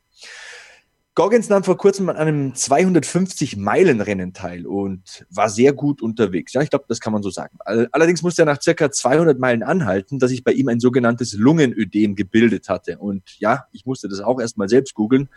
[1.19, 6.53] Goggins nahm vor kurzem an einem 250-Meilen-Rennen teil und war sehr gut unterwegs.
[6.53, 7.59] Ja, ich glaube, das kann man so sagen.
[7.65, 11.33] All- Allerdings musste er nach circa 200 Meilen anhalten, dass sich bei ihm ein sogenanntes
[11.33, 12.99] Lungenödem gebildet hatte.
[12.99, 15.29] Und ja, ich musste das auch erstmal selbst googeln.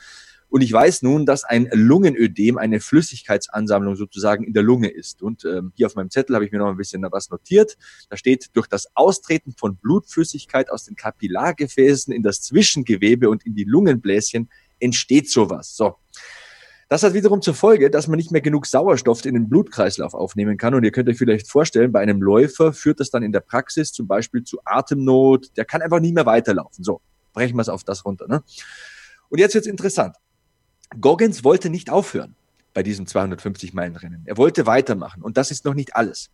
[0.50, 5.24] Und ich weiß nun, dass ein Lungenödem eine Flüssigkeitsansammlung sozusagen in der Lunge ist.
[5.24, 7.76] Und ähm, hier auf meinem Zettel habe ich mir noch ein bisschen was notiert.
[8.08, 13.56] Da steht, durch das Austreten von Blutflüssigkeit aus den Kapillargefäßen in das Zwischengewebe und in
[13.56, 14.48] die Lungenbläschen
[14.82, 15.76] entsteht sowas.
[15.76, 15.96] So.
[16.90, 20.58] Das hat wiederum zur Folge, dass man nicht mehr genug Sauerstoff in den Blutkreislauf aufnehmen
[20.58, 20.74] kann.
[20.74, 23.94] Und ihr könnt euch vielleicht vorstellen, bei einem Läufer führt das dann in der Praxis
[23.94, 25.56] zum Beispiel zu Atemnot.
[25.56, 26.84] Der kann einfach nie mehr weiterlaufen.
[26.84, 27.00] So,
[27.32, 28.28] brechen wir es auf das runter.
[28.28, 28.44] Ne?
[29.30, 30.18] Und jetzt wird's interessant.
[31.00, 32.36] Goggins wollte nicht aufhören
[32.74, 34.24] bei diesem 250-Meilen-Rennen.
[34.26, 35.24] Er wollte weitermachen.
[35.24, 36.30] Und das ist noch nicht alles.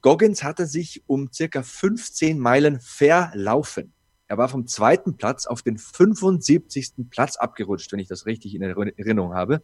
[0.00, 3.92] Goggins hatte sich um circa 15 Meilen verlaufen.
[4.32, 6.94] Er war vom zweiten Platz auf den 75.
[7.10, 9.60] Platz abgerutscht, wenn ich das richtig in Erinnerung habe.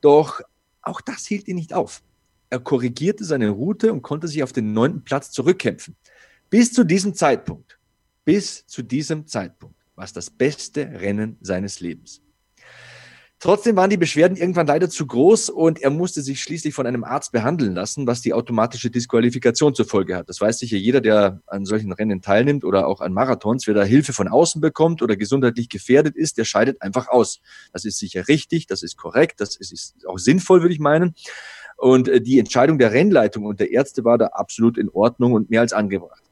[0.00, 0.40] Doch
[0.82, 2.02] auch das hielt ihn nicht auf.
[2.50, 5.94] Er korrigierte seine Route und konnte sich auf den neunten Platz zurückkämpfen.
[6.50, 7.78] Bis zu diesem Zeitpunkt,
[8.24, 12.20] bis zu diesem Zeitpunkt war es das beste Rennen seines Lebens.
[13.38, 17.04] Trotzdem waren die Beschwerden irgendwann leider zu groß und er musste sich schließlich von einem
[17.04, 20.30] Arzt behandeln lassen, was die automatische Disqualifikation zur Folge hat.
[20.30, 23.66] Das weiß sicher jeder, der an solchen Rennen teilnimmt oder auch an Marathons.
[23.66, 27.40] Wer da Hilfe von außen bekommt oder gesundheitlich gefährdet ist, der scheidet einfach aus.
[27.74, 31.14] Das ist sicher richtig, das ist korrekt, das ist, auch sinnvoll, würde ich meinen.
[31.76, 35.50] Und äh, die Entscheidung der Rennleitung und der Ärzte war da absolut in Ordnung und
[35.50, 36.22] mehr als angebracht.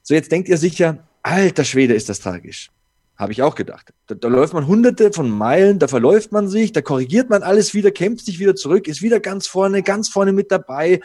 [0.00, 2.70] So, jetzt denkt ihr sicher, alter Schwede, ist das tragisch.
[3.16, 3.92] Habe ich auch gedacht.
[4.06, 7.72] Da, da läuft man hunderte von Meilen, da verläuft man sich, da korrigiert man alles
[7.74, 11.00] wieder, kämpft sich wieder zurück, ist wieder ganz vorne, ganz vorne mit dabei.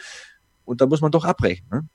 [0.64, 1.66] Und da muss man doch abbrechen.
[1.70, 1.88] Ne?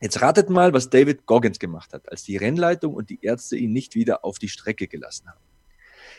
[0.00, 3.72] Jetzt ratet mal, was David Goggins gemacht hat, als die Rennleitung und die Ärzte ihn
[3.72, 5.40] nicht wieder auf die Strecke gelassen haben.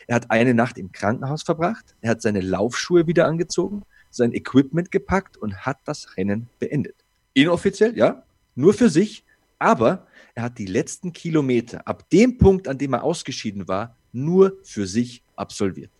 [0.06, 4.90] Er hat eine Nacht im Krankenhaus verbracht, er hat seine Laufschuhe wieder angezogen, sein Equipment
[4.90, 6.96] gepackt und hat das Rennen beendet.
[7.34, 8.22] Inoffiziell, ja,
[8.54, 9.24] nur für sich,
[9.58, 14.56] aber er hat die letzten Kilometer ab dem Punkt, an dem er ausgeschieden war, nur
[14.62, 15.90] für sich absolviert.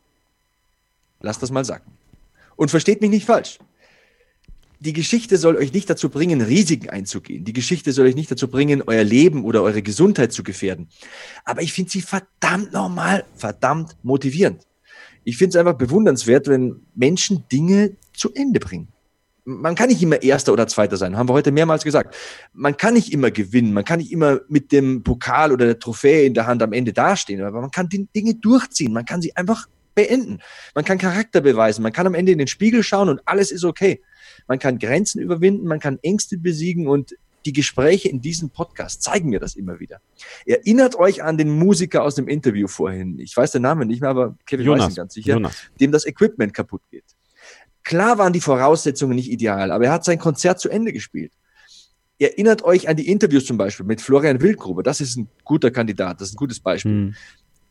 [1.20, 1.90] Lasst das mal sagen.
[2.56, 3.58] Und versteht mich nicht falsch.
[4.78, 7.44] Die Geschichte soll euch nicht dazu bringen, Risiken einzugehen.
[7.44, 10.88] Die Geschichte soll euch nicht dazu bringen, euer Leben oder eure Gesundheit zu gefährden.
[11.44, 14.66] Aber ich finde sie verdammt normal, verdammt motivierend.
[15.24, 18.88] Ich finde es einfach bewundernswert, wenn Menschen Dinge zu Ende bringen.
[19.48, 22.16] Man kann nicht immer Erster oder Zweiter sein, haben wir heute mehrmals gesagt.
[22.52, 26.26] Man kann nicht immer gewinnen, man kann nicht immer mit dem Pokal oder der Trophäe
[26.26, 29.36] in der Hand am Ende dastehen, aber man kann die Dinge durchziehen, man kann sie
[29.36, 30.40] einfach beenden.
[30.74, 33.64] Man kann Charakter beweisen, man kann am Ende in den Spiegel schauen und alles ist
[33.64, 34.02] okay.
[34.48, 37.14] Man kann Grenzen überwinden, man kann Ängste besiegen und
[37.46, 40.00] die Gespräche in diesem Podcast zeigen mir das immer wieder.
[40.44, 43.18] Erinnert euch an den Musiker aus dem Interview vorhin.
[43.20, 45.56] Ich weiß den Namen nicht mehr, aber Kevin weiß ihn Jonas, ganz sicher, Jonas.
[45.80, 47.04] dem das Equipment kaputt geht.
[47.86, 51.32] Klar waren die Voraussetzungen nicht ideal, aber er hat sein Konzert zu Ende gespielt.
[52.18, 54.82] Erinnert euch an die Interviews zum Beispiel mit Florian Wildgruber.
[54.82, 56.90] Das ist ein guter Kandidat, das ist ein gutes Beispiel.
[56.90, 57.14] Hm.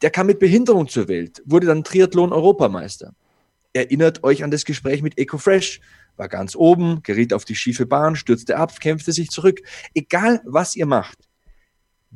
[0.01, 3.13] Der kam mit Behinderung zur Welt, wurde dann Triathlon-Europameister.
[3.73, 5.81] Erinnert euch an das Gespräch mit EcoFresh.
[6.15, 9.59] War ganz oben, geriet auf die schiefe Bahn, stürzte ab, kämpfte sich zurück.
[9.93, 11.27] Egal, was ihr macht,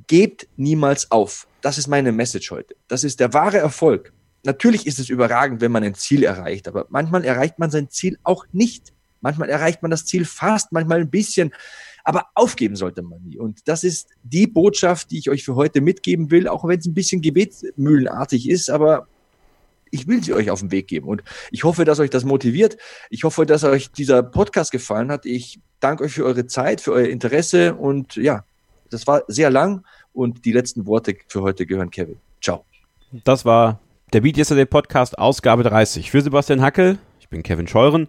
[0.07, 1.47] gebt niemals auf.
[1.59, 2.77] Das ist meine Message heute.
[2.87, 4.13] Das ist der wahre Erfolg.
[4.43, 8.17] Natürlich ist es überragend, wenn man ein Ziel erreicht, aber manchmal erreicht man sein Ziel
[8.23, 8.93] auch nicht.
[9.21, 11.53] Manchmal erreicht man das Ziel fast, manchmal ein bisschen,
[12.05, 13.37] aber aufgeben sollte man nie.
[13.37, 16.85] Und das ist die Botschaft, die ich euch für heute mitgeben will, auch wenn es
[16.85, 19.07] ein bisschen gebetsmühlenartig ist, aber
[19.91, 21.07] ich will sie euch auf den Weg geben.
[21.07, 22.77] Und ich hoffe, dass euch das motiviert.
[23.09, 25.25] Ich hoffe, dass euch dieser Podcast gefallen hat.
[25.25, 28.45] Ich danke euch für eure Zeit, für euer Interesse und ja,
[28.89, 29.83] das war sehr lang
[30.13, 32.17] und die letzten Worte für heute gehören Kevin.
[32.41, 32.65] Ciao.
[33.23, 33.79] Das war
[34.13, 36.09] der Beat Yesterday Podcast, Ausgabe 30.
[36.09, 38.07] Für Sebastian Hackel, ich bin Kevin Scheuren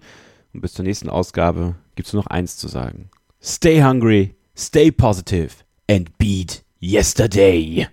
[0.55, 3.11] und bis zur nächsten Ausgabe gibt es nur noch eins zu sagen.
[3.43, 5.51] Stay hungry, stay positive
[5.91, 7.87] and beat yesterday.